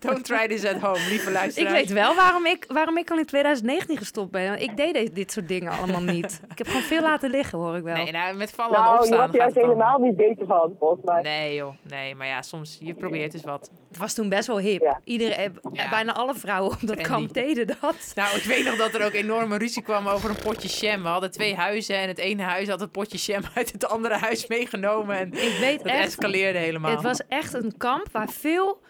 Don't 0.00 0.24
try 0.24 0.46
this 0.48 0.64
at 0.64 0.80
home, 0.80 0.98
lieve 1.08 1.26
Ik 1.28 1.32
luisteraars. 1.34 1.72
weet 1.72 1.92
wel 1.92 2.14
waarom 2.14 2.46
ik, 2.46 2.64
waarom 2.68 2.96
ik 2.98 3.10
al 3.10 3.18
in 3.18 3.24
2019 3.26 3.96
gestopt 3.96 4.30
ben. 4.30 4.60
Ik 4.62 4.76
deed 4.76 4.94
dit, 4.94 5.14
dit 5.14 5.32
soort 5.32 5.48
dingen 5.48 5.72
allemaal 5.72 6.00
niet. 6.02 6.40
Ik 6.50 6.58
heb 6.58 6.66
gewoon 6.66 6.82
veel 6.82 7.00
laten 7.02 7.30
liggen, 7.30 7.58
hoor 7.58 7.76
ik 7.76 7.82
wel. 7.82 7.94
Nee, 7.94 8.03
nou, 8.12 8.36
met 8.36 8.50
vallen 8.50 8.76
en 8.76 8.82
Nou, 8.82 8.92
je 8.94 8.98
opstaan 9.00 9.18
wordt 9.18 9.30
gaat 9.32 9.40
juist 9.40 9.54
het 9.54 9.64
allemaal. 9.64 9.86
helemaal 9.92 10.08
niet 10.08 10.16
beter 10.16 10.46
van, 10.46 10.76
volgens 10.78 11.00
mij. 11.04 11.22
Nee 11.22 11.54
joh, 11.54 11.74
nee, 11.82 12.14
maar 12.14 12.26
ja, 12.26 12.42
soms, 12.42 12.78
je 12.80 12.94
probeert 12.94 13.34
eens 13.34 13.44
wat. 13.44 13.70
Het 13.88 13.98
was 13.98 14.14
toen 14.14 14.28
best 14.28 14.46
wel 14.46 14.58
hip. 14.58 14.82
Ja. 14.82 15.00
Iedereen, 15.04 15.58
Ja. 15.72 15.88
Bijna 15.88 16.14
alle 16.14 16.34
vrouwen 16.34 16.72
op 16.72 16.78
dat 16.80 17.00
kamp 17.00 17.32
deden 17.34 17.66
dat. 17.66 18.12
Nou, 18.14 18.36
ik 18.36 18.42
weet 18.42 18.64
nog 18.64 18.76
dat 18.76 18.94
er 18.94 19.04
ook 19.04 19.12
enorme 19.12 19.58
ruzie 19.58 19.82
kwam 19.82 20.08
over 20.08 20.30
een 20.30 20.38
potje 20.42 20.68
jam. 20.86 21.02
We 21.02 21.08
hadden 21.08 21.30
twee 21.30 21.54
huizen 21.54 21.96
en 21.96 22.08
het 22.08 22.18
ene 22.18 22.42
huis 22.42 22.68
had 22.68 22.80
het 22.80 22.92
potje 22.92 23.32
jam 23.32 23.42
uit 23.54 23.72
het 23.72 23.88
andere 23.88 24.14
huis 24.16 24.46
meegenomen. 24.46 25.16
En 25.16 25.32
Ik 25.32 25.56
weet 25.60 25.78
dat 25.78 25.86
echt, 25.92 26.06
escaleerde 26.06 26.58
helemaal. 26.58 26.90
het 26.90 27.02
was 27.02 27.20
echt 27.28 27.54
een 27.54 27.74
kamp 27.76 28.06
waar 28.12 28.28
veel 28.28 28.80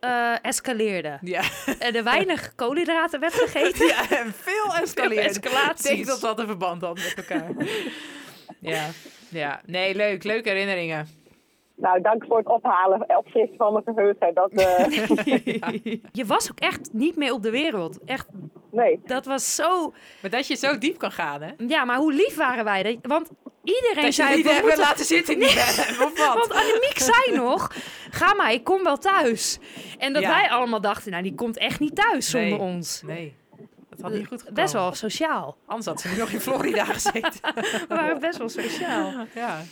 eh, 0.00 0.32
escaleerde. 0.42 1.18
Ja, 1.20 1.42
En 1.78 1.94
er 1.96 2.04
weinig 2.04 2.54
koolhydraten 2.54 3.20
werd 3.20 3.34
gegeten. 3.34 3.86
ja 3.86 4.10
en 4.10 4.32
veel 4.36 4.74
escaleerde. 4.82 5.28
escalaties. 5.28 5.84
Ik 5.90 5.94
denk 5.96 6.06
dat 6.06 6.20
dat 6.20 6.38
een 6.38 6.46
verband 6.46 6.82
had 6.82 6.94
met 6.94 7.14
elkaar. 7.16 7.50
Ja, 8.60 8.86
ja. 9.28 9.60
Nee, 9.66 9.94
leuk. 9.94 10.24
Leuke 10.24 10.48
herinneringen. 10.48 11.08
Nou, 11.76 12.00
dank 12.00 12.24
voor 12.28 12.36
het 12.38 12.46
ophalen, 12.46 13.16
opfrissen 13.18 13.56
van 13.56 13.72
mijn 13.72 13.84
geheugen. 13.84 14.34
Dat, 14.34 14.50
eh, 14.50 15.96
Je 16.18 16.24
was 16.26 16.50
ook 16.50 16.58
echt 16.60 16.88
niet 16.92 17.16
meer 17.16 17.32
op 17.32 17.42
de 17.42 17.50
wereld. 17.50 17.98
Echt, 18.04 18.26
nee. 18.70 19.00
dat 19.04 19.24
was 19.26 19.54
zo... 19.54 19.92
Maar 20.22 20.30
dat 20.30 20.46
je 20.46 20.54
zo 20.56 20.78
diep 20.78 20.98
kan 20.98 21.12
gaan, 21.12 21.42
hè? 21.42 21.50
Ja, 21.66 21.84
maar 21.84 21.96
hoe 21.96 22.12
lief 22.12 22.36
waren 22.36 22.64
wij? 22.64 22.82
Dat- 22.82 22.96
Want 23.02 23.30
iedereen 23.64 23.94
Dat 23.94 24.04
je 24.04 24.12
zei... 24.22 24.36
niet 24.36 24.44
we 24.44 24.52
hebben 24.52 24.68
moeten- 24.70 24.88
laten 24.88 25.04
zitten 25.04 25.38
bed. 25.38 25.96
Of 26.04 26.18
wat? 26.18 26.34
Want 26.34 26.52
Annemiek 26.52 26.98
zei 26.98 27.36
nog, 27.36 27.70
ga 28.10 28.34
maar, 28.34 28.52
ik 28.52 28.64
kom 28.64 28.82
wel 28.82 28.98
thuis. 28.98 29.58
En 29.98 30.12
dat 30.12 30.22
Ja. 30.22 30.28
wij 30.28 30.50
allemaal 30.50 30.80
dachten, 30.80 31.10
nou, 31.10 31.22
die 31.22 31.34
komt 31.34 31.58
echt 31.58 31.80
niet 31.80 31.94
thuis 31.96 32.30
zonder 32.30 32.50
Nee. 32.50 32.58
ons. 32.58 33.02
Nee, 33.06 33.34
dat 33.96 34.00
had 34.00 34.12
niet 34.18 34.26
goed 34.26 34.38
gekomen. 34.38 34.62
Best 34.62 34.72
wel 34.72 34.94
sociaal. 34.94 35.56
Anders 35.66 35.86
had 35.86 36.00
ze 36.00 36.08
nu 36.12 36.16
nog 36.16 36.30
in 36.30 36.40
Florida 36.40 36.84
gezeten. 36.84 37.40
We 37.88 37.94
waren 37.94 38.20
best 38.20 38.38
wel 38.38 38.48
sociaal. 38.48 39.12
Ja. 39.34 39.62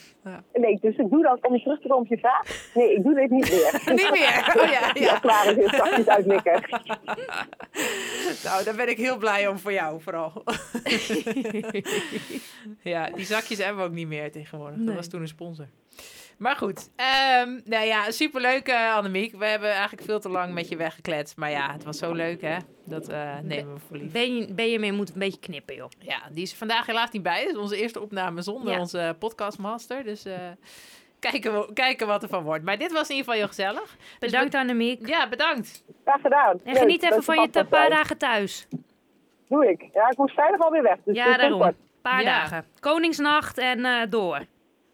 Nee, 0.52 0.78
dus 0.80 0.96
ik 0.96 1.10
doe 1.10 1.22
dat 1.22 1.46
om 1.46 1.58
terug 1.62 1.80
te 1.80 1.88
komen 1.88 2.04
op 2.04 2.10
je 2.10 2.18
vraag. 2.18 2.70
Nee, 2.74 2.94
ik 2.94 3.02
doe 3.02 3.14
dit 3.14 3.30
niet 3.30 3.50
meer. 3.50 3.80
Niet 4.02 4.10
meer. 4.10 4.54
Oh 4.56 4.70
ja, 4.70 4.90
Ja, 4.92 4.92
ja. 4.94 5.18
klaar 5.18 5.46
is 5.46 5.64
het, 5.64 5.74
zakjes 5.74 6.06
uitlikken. 6.06 6.62
Nou, 8.44 8.64
daar 8.64 8.74
ben 8.76 8.88
ik 8.88 8.96
heel 8.96 9.16
blij 9.16 9.46
om 9.48 9.58
voor 9.58 9.72
jou 9.72 10.00
vooral. 10.00 10.42
ja, 12.82 13.10
die 13.10 13.24
zakjes 13.24 13.58
hebben 13.58 13.82
we 13.82 13.88
ook 13.88 13.94
niet 13.94 14.08
meer 14.08 14.32
tegenwoordig. 14.32 14.78
Dat 14.78 14.94
was 14.94 15.08
toen 15.08 15.20
een 15.20 15.28
sponsor. 15.28 15.66
Maar 16.40 16.56
goed, 16.56 16.90
ehm, 16.96 17.60
nou 17.64 17.84
ja, 17.86 18.10
superleuk 18.10 18.68
eh, 18.68 18.94
Annemiek. 18.94 19.34
We 19.36 19.46
hebben 19.46 19.70
eigenlijk 19.70 20.02
veel 20.02 20.20
te 20.20 20.28
lang 20.28 20.54
met 20.54 20.68
je 20.68 20.76
weggekletst. 20.76 21.36
Maar 21.36 21.50
ja, 21.50 21.72
het 21.72 21.84
was 21.84 21.98
zo 21.98 22.12
leuk 22.12 22.40
hè. 22.40 22.56
Dat 22.84 23.08
eh, 23.08 23.38
nemen 23.42 23.74
we 23.74 23.80
voor 23.88 23.96
lief. 23.96 24.12
Ben 24.12 24.36
je, 24.36 24.54
ben 24.54 24.70
je 24.70 24.78
mee 24.78 24.92
moet 24.92 25.12
een 25.12 25.18
beetje 25.18 25.40
knippen, 25.40 25.74
joh. 25.74 25.88
Ja, 25.98 26.18
die 26.32 26.42
is 26.42 26.54
vandaag 26.54 26.86
helaas 26.86 27.10
niet 27.10 27.22
bij. 27.22 27.44
Dat 27.44 27.52
is 27.54 27.58
onze 27.60 27.76
eerste 27.76 28.00
opname 28.00 28.42
zonder 28.42 28.72
Ja. 28.72 28.78
onze 28.80 29.16
podcastmaster. 29.18 30.04
Dus 30.04 30.24
eh, 30.24 30.34
kijken, 31.18 31.52
we, 31.52 31.72
kijken 31.72 32.06
wat 32.06 32.22
er 32.22 32.28
van 32.28 32.42
wordt. 32.42 32.64
Maar 32.64 32.78
dit 32.78 32.92
was 32.92 33.08
in 33.08 33.16
ieder 33.16 33.32
geval 33.32 33.34
heel 33.34 33.46
gezellig. 33.54 33.96
Dus 34.18 34.30
Bedankt 34.30 34.54
Annemiek. 34.54 35.06
Ja, 35.08 35.28
bedankt. 35.28 35.84
Graag 36.04 36.20
gedaan. 36.20 36.60
En 36.64 36.76
geniet 36.76 37.02
even 37.02 37.22
van 37.22 37.40
je 37.40 37.48
paar 37.50 37.66
zijn. 37.70 37.90
dagen 37.90 38.18
thuis. 38.18 38.66
Doe 39.48 39.70
ik. 39.70 39.88
Ja, 39.92 40.10
ik 40.10 40.16
moest 40.16 40.34
vrijdag 40.34 40.60
alweer 40.60 40.82
weg. 40.82 40.96
Dus 41.04 41.16
Ja, 41.16 41.36
daarom. 41.36 41.60
kort. 41.60 41.74
paar 42.02 42.22
Ja. 42.22 42.38
dagen. 42.38 42.64
Koningsnacht 42.80 43.58
en 43.58 43.84
eh, 43.84 44.00
door. 44.10 44.40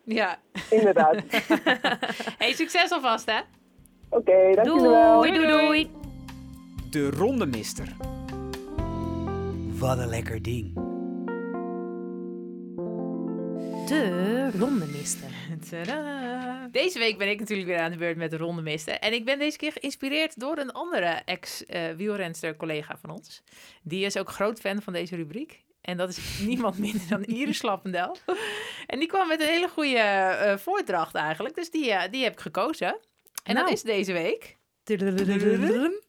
Ja. 0.04 0.36
Inderdaad. 0.70 1.16
Hey, 2.38 2.52
succes 2.52 2.90
alvast 2.90 3.26
hè. 3.26 3.40
Oké, 4.08 4.54
dank 4.54 4.66
jullie 4.66 4.88
wel. 4.88 5.20
Doei, 5.22 5.32
doei, 5.32 5.46
doei. 5.46 5.90
De 6.90 7.10
ronde 7.10 7.46
mister. 7.46 7.96
Wat 9.78 9.98
een 9.98 10.08
lekker 10.08 10.42
ding. 10.42 10.74
De 13.86 14.50
ronde-mister. 14.58 15.28
Tadaa. 15.70 16.68
Deze 16.70 16.98
week 16.98 17.18
ben 17.18 17.30
ik 17.30 17.38
natuurlijk 17.38 17.68
weer 17.68 17.78
aan 17.78 17.90
de 17.90 17.96
beurt 17.96 18.16
met 18.16 18.30
de 18.30 18.36
ronde 18.36 18.62
misten. 18.62 19.00
En 19.00 19.12
ik 19.12 19.24
ben 19.24 19.38
deze 19.38 19.56
keer 19.56 19.72
geïnspireerd 19.72 20.40
door 20.40 20.58
een 20.58 20.72
andere 20.72 21.22
ex-wielrenster 21.24 22.56
collega 22.56 22.96
van 22.96 23.10
ons. 23.10 23.42
Die 23.82 24.04
is 24.04 24.16
ook 24.16 24.30
groot 24.30 24.60
fan 24.60 24.82
van 24.82 24.92
deze 24.92 25.16
rubriek. 25.16 25.64
En 25.86 25.96
dat 25.96 26.08
is 26.08 26.38
niemand 26.38 26.78
minder 26.78 27.08
dan 27.08 27.24
Iris 27.40 27.58
Slappendel. 27.58 28.16
En 28.86 28.98
die 28.98 29.08
kwam 29.08 29.28
met 29.28 29.40
een 29.40 29.46
hele 29.48 29.68
goede 29.68 29.98
eh, 29.98 30.56
voordracht 30.56 31.14
eigenlijk. 31.14 31.54
Dus 31.54 31.70
die, 31.70 31.92
eh, 31.92 32.10
die 32.12 32.22
heb 32.24 32.32
ik 32.32 32.40
gekozen. 32.40 32.98
En 33.44 33.54
Nou. 33.54 33.66
dat 33.66 33.76
is 33.76 33.82
deze 33.82 34.12
week 34.12 34.56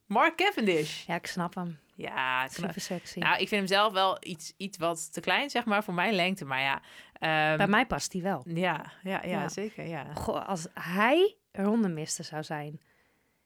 Mark 0.06 0.36
Cavendish. 0.36 1.06
Ja, 1.06 1.14
ik 1.14 1.26
snap 1.26 1.54
hem. 1.54 1.78
Ja, 1.94 2.48
Super 2.48 2.80
sexy. 2.80 3.18
nou, 3.18 3.32
ik 3.32 3.48
vind 3.48 3.50
hem 3.50 3.66
zelf 3.66 3.92
wel 3.92 4.16
iets, 4.20 4.52
iets 4.56 4.78
wat 4.78 5.12
te 5.12 5.20
klein, 5.20 5.50
zeg 5.50 5.64
maar, 5.64 5.84
voor 5.84 5.94
mijn 5.94 6.14
lengte. 6.14 6.44
Maar 6.44 6.60
ja, 6.60 6.80
ehm, 7.12 7.56
Bij 7.56 7.66
mij 7.66 7.86
past 7.86 8.12
hij 8.12 8.22
wel. 8.22 8.42
ja, 8.44 8.92
ja, 9.02 9.20
ja, 9.24 9.28
Ja. 9.40 9.48
zeker. 9.48 9.86
Ja. 9.86 10.14
Goh, 10.14 10.48
als 10.48 10.66
hij 10.74 11.36
ronde-mister 11.52 12.24
zou 12.24 12.42
zijn. 12.42 12.80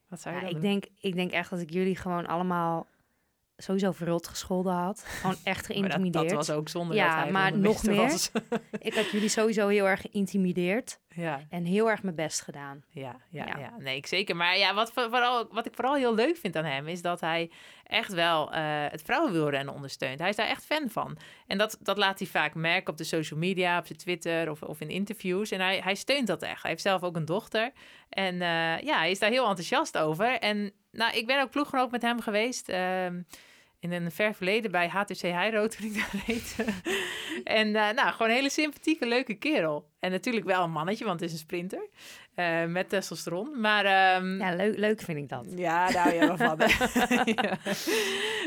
Wat 0.08 0.20
zou 0.20 0.34
je 0.34 0.40
Ja, 0.40 0.46
dan 0.46 0.56
ik, 0.56 0.62
doen? 0.62 0.70
denk, 0.70 0.84
ik 1.00 1.14
denk 1.14 1.30
echt 1.30 1.50
dat 1.50 1.60
ik 1.60 1.70
jullie 1.70 1.96
gewoon 1.96 2.26
allemaal 2.26 2.86
sowieso 3.62 3.92
verrot 3.92 4.28
gescholden 4.28 4.72
had. 4.72 5.04
Gewoon 5.20 5.36
echt 5.44 5.44
Maar 5.44 5.54
dat, 5.54 5.66
geïntimideerd. 5.66 6.28
dat 6.28 6.46
was 6.46 6.50
ook 6.56 6.68
zonder 6.68 6.96
Ja, 6.96 7.14
dat 7.14 7.22
hij 7.22 7.32
maar 7.32 7.58
nog 7.58 7.82
meer. 7.82 7.96
was. 7.96 8.30
Ik 8.78 8.94
had 8.94 9.10
jullie 9.10 9.28
sowieso 9.28 9.68
heel 9.68 9.88
erg 9.88 10.00
geïntimideerd. 10.00 11.00
ja, 11.08 11.40
En 11.50 11.64
heel 11.64 11.90
erg 11.90 12.02
mijn 12.02 12.14
best 12.14 12.40
gedaan. 12.42 12.82
ja, 12.90 13.16
ja, 13.30 13.46
ja. 13.46 13.58
Ja. 13.58 13.72
Nee, 13.78 13.96
ik 13.96 14.06
zeker. 14.06 14.36
Maar 14.36 14.58
ja, 14.58 14.74
wat, 14.74 14.92
voor- 14.92 15.08
vooral, 15.10 15.48
wat 15.50 15.66
ik 15.66 15.74
vooral 15.74 15.94
heel 15.94 16.14
leuk 16.14 16.36
vind 16.36 16.56
aan 16.56 16.64
hem... 16.64 16.88
is 16.88 17.02
dat 17.02 17.20
hij 17.20 17.50
echt 17.84 18.12
wel 18.12 18.52
eh, 18.52 18.62
het 18.88 19.02
vrouwenwielrennen 19.02 19.74
ondersteunt. 19.74 20.18
Hij 20.18 20.28
is 20.28 20.36
daar 20.36 20.46
echt 20.46 20.64
fan 20.64 20.90
van. 20.90 21.16
En 21.46 21.58
dat, 21.58 21.78
dat 21.80 21.96
laat 21.98 22.18
hij 22.18 22.28
vaak 22.28 22.54
merken 22.54 22.92
op 22.92 22.96
de 22.98 23.04
social 23.04 23.38
media, 23.38 23.78
op 23.78 23.86
zijn 23.86 23.98
Twitter 23.98 24.50
of, 24.50 24.62
of 24.62 24.80
in 24.80 24.90
interviews. 24.90 25.50
En 25.50 25.60
hij, 25.60 25.80
hij 25.84 25.94
steunt 25.94 26.26
dat 26.26 26.42
echt. 26.42 26.62
Hij 26.62 26.70
heeft 26.70 26.82
zelf 26.82 27.02
ook 27.02 27.16
een 27.16 27.24
dochter. 27.24 27.70
En 28.08 28.34
eh, 28.34 28.78
ja, 28.80 28.98
hij 28.98 29.10
is 29.10 29.18
daar 29.18 29.30
heel 29.30 29.46
enthousiast 29.48 29.98
over. 29.98 30.38
En 30.38 30.72
nou, 30.90 31.16
ik 31.16 31.26
ben 31.26 31.42
ook 31.42 31.50
ploeggenoot 31.50 31.90
met 31.90 32.02
hem 32.02 32.20
geweest... 32.20 32.68
ehm, 32.68 33.20
in 33.82 33.92
een 33.92 34.10
ver 34.10 34.34
verleden 34.34 34.70
bij 34.70 34.88
HTC 34.88 35.20
Heiro 35.20 35.66
toen 35.66 35.86
ik 35.86 35.94
daar 35.94 36.22
reed. 36.26 36.56
en 37.58 37.66
eh, 37.66 37.94
nou, 37.94 38.12
gewoon 38.12 38.28
een 38.28 38.36
hele 38.36 38.50
sympathieke, 38.50 39.06
leuke 39.06 39.34
kerel. 39.34 39.88
En 39.98 40.10
natuurlijk 40.10 40.46
wel 40.46 40.64
een 40.64 40.70
mannetje, 40.70 41.04
want 41.04 41.20
het 41.20 41.28
is 41.28 41.34
een 41.34 41.42
sprinter. 41.42 41.88
Eh, 42.34 42.64
met 42.64 42.88
testosteron. 42.88 43.60
Maar 43.60 43.84
ehm, 43.84 44.38
Ja, 44.38 44.54
leuk, 44.54 44.76
leuk 44.76 45.00
vind 45.00 45.18
ik 45.18 45.28
dat. 45.28 45.44
ja, 45.56 45.90
daar 45.90 46.02
hou 46.02 46.14
je 46.14 46.26
wel 46.26 46.36
van. 46.36 46.58
ja. 47.44 47.58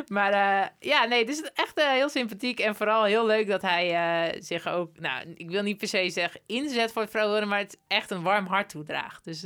Maar 0.08 0.32
eh, 0.32 0.68
ja, 0.80 1.06
nee, 1.06 1.20
het 1.20 1.30
is 1.30 1.42
echt 1.54 1.78
eh, 1.78 1.90
heel 1.92 2.10
sympathiek. 2.10 2.60
En 2.60 2.76
vooral 2.76 3.04
heel 3.04 3.26
leuk 3.26 3.48
dat 3.48 3.62
hij 3.62 4.36
zich 4.40 4.68
ook, 4.68 5.00
nou, 5.00 5.34
ik 5.36 5.50
wil 5.50 5.64
niet 5.64 5.78
per 5.78 5.88
se 5.88 6.10
zeggen 6.10 6.42
inzet 6.46 6.92
voor 6.92 7.02
het 7.02 7.12
vrouwen, 7.12 7.48
maar 7.48 7.60
het 7.60 7.78
echt 7.88 8.12
een 8.12 8.22
warm 8.22 8.46
hart 8.46 8.70
toedraagt. 8.70 9.24
Dus 9.26 9.42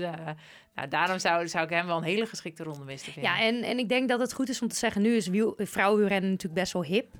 nou, 0.76 0.88
daarom 0.90 1.20
zou, 1.20 1.48
zou 1.48 1.64
ik 1.64 1.70
hem 1.70 1.86
wel 1.86 1.98
een 1.98 2.04
hele 2.04 2.26
geschikte 2.26 2.64
ronde 2.64 2.84
mister 2.86 3.12
vinden. 3.12 3.32
Ja, 3.32 3.42
en, 3.42 3.64
en 3.64 3.80
ik 3.80 3.90
denk 3.90 4.10
dat 4.10 4.20
het 4.20 4.34
goed 4.34 4.50
is 4.50 4.62
om 4.62 4.68
te 4.68 4.76
zeggen, 4.76 5.02
nu 5.02 5.16
is 5.16 5.28
wiel, 5.28 5.54
vrouwenwielrennen 5.58 6.30
natuurlijk 6.30 6.60
best 6.60 6.74
wel 6.74 6.84
hip. 6.84 7.12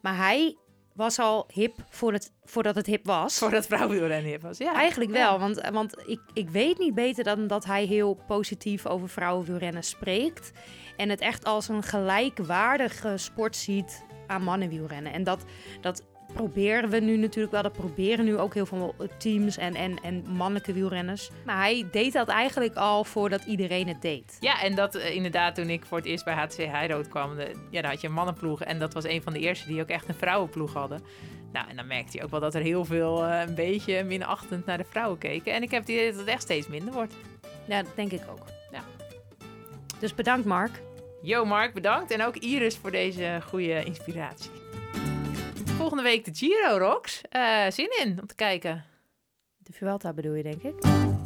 Maar 0.00 0.16
hij 0.16 0.56
was 0.98 1.18
al 1.18 1.46
hip 1.52 1.74
voordat, 1.88 2.22
het- 2.24 2.32
voordat 2.44 2.74
het 2.74 2.86
hip 2.86 3.06
was. 3.06 3.38
Voordat 3.38 3.66
vrouwenwielrennen 3.66 4.30
hip 4.30 4.42
was. 4.42 4.58
Ja, 4.58 4.74
Eigenlijk 4.74 5.10
Ja. 5.10 5.16
wel, 5.16 5.38
want, 5.38 5.68
want 5.72 5.94
ik, 6.06 6.20
ik 6.32 6.50
weet 6.50 6.78
niet 6.78 6.94
beter 6.94 7.24
dan 7.24 7.46
dat 7.46 7.64
hij 7.64 7.84
heel 7.84 8.18
positief 8.26 8.86
over 8.86 9.08
vrouwenwielrennen 9.08 9.82
spreekt. 9.84 10.50
En 10.96 11.08
het 11.08 11.20
echt 11.20 11.44
als 11.44 11.68
een 11.68 11.82
gelijkwaardige 11.82 13.16
sport 13.16 13.56
ziet 13.56 14.04
aan 14.26 14.42
mannenwielrennen. 14.42 15.12
En 15.12 15.24
dat, 15.24 15.44
dat 15.80 16.02
proberen 16.32 16.90
we 16.90 17.00
nu 17.00 17.16
natuurlijk 17.16 17.52
wel. 17.52 17.62
Dat 17.62 17.72
proberen 17.72 18.24
nu 18.24 18.38
ook 18.38 18.54
heel 18.54 18.66
veel 18.66 18.94
teams 19.18 19.56
en, 19.56 19.74
en, 19.74 19.98
en 20.02 20.24
mannelijke 20.28 20.72
wielrenners. 20.72 21.30
Maar 21.44 21.56
hij 21.56 21.86
deed 21.90 22.12
dat 22.12 22.28
eigenlijk 22.28 22.74
al 22.74 23.04
voordat 23.04 23.44
iedereen 23.44 23.88
het 23.88 24.02
deed. 24.02 24.36
Ja, 24.40 24.62
en 24.62 24.74
dat 24.74 24.94
eh, 24.94 25.14
inderdaad 25.14 25.54
toen 25.54 25.70
ik 25.70 25.84
voor 25.84 25.98
het 25.98 26.06
eerst 26.06 26.24
bij 26.24 26.34
HTC 26.34 26.56
Heirood 26.56 27.08
kwam, 27.08 27.36
de, 27.36 27.54
ja, 27.70 27.80
dan 27.82 27.90
had 27.90 28.00
je 28.00 28.06
een 28.06 28.12
mannenploeg. 28.12 28.62
En 28.62 28.78
dat 28.78 28.94
was 28.94 29.04
een 29.04 29.22
van 29.22 29.32
de 29.32 29.38
eerste 29.38 29.68
die 29.68 29.80
ook 29.80 29.88
echt 29.88 30.08
een 30.08 30.14
vrouwenploeg 30.14 30.72
hadden. 30.72 31.00
Nou, 31.52 31.68
en 31.68 31.76
dan 31.76 31.86
merkte 31.86 32.16
je 32.16 32.24
ook 32.24 32.30
wel 32.30 32.40
dat 32.40 32.54
er 32.54 32.62
heel 32.62 32.84
veel 32.84 33.24
eh, 33.24 33.40
een 33.46 33.54
beetje 33.54 34.04
minachtend 34.04 34.66
naar 34.66 34.78
de 34.78 34.84
vrouwen 34.90 35.18
keken. 35.18 35.52
En 35.52 35.62
ik 35.62 35.70
heb 35.70 35.80
het 35.80 35.90
idee 35.90 36.10
dat 36.10 36.20
het 36.20 36.28
echt 36.28 36.42
steeds 36.42 36.68
minder 36.68 36.94
wordt. 36.94 37.14
Ja, 37.64 37.82
dat 37.82 37.96
denk 37.96 38.12
ik 38.12 38.22
ook. 38.30 38.44
Ja. 38.72 38.84
Dus 39.98 40.14
bedankt 40.14 40.46
Mark. 40.46 40.80
Yo 41.22 41.44
Mark, 41.44 41.74
bedankt. 41.74 42.10
En 42.10 42.22
ook 42.22 42.36
Iris 42.36 42.76
voor 42.76 42.90
deze 42.90 43.40
goede 43.46 43.84
inspiratie. 43.84 44.50
Volgende 45.78 46.02
week 46.02 46.24
de 46.24 46.34
Giro, 46.34 46.78
Rox. 46.78 47.20
Eh, 47.30 47.70
zin 47.70 47.88
in 48.02 48.20
om 48.20 48.26
te 48.26 48.34
kijken. 48.34 48.84
De 49.58 49.72
Vuelta 49.72 50.12
bedoel 50.12 50.34
je, 50.34 50.42
denk 50.42 50.62
ik. 50.62 51.17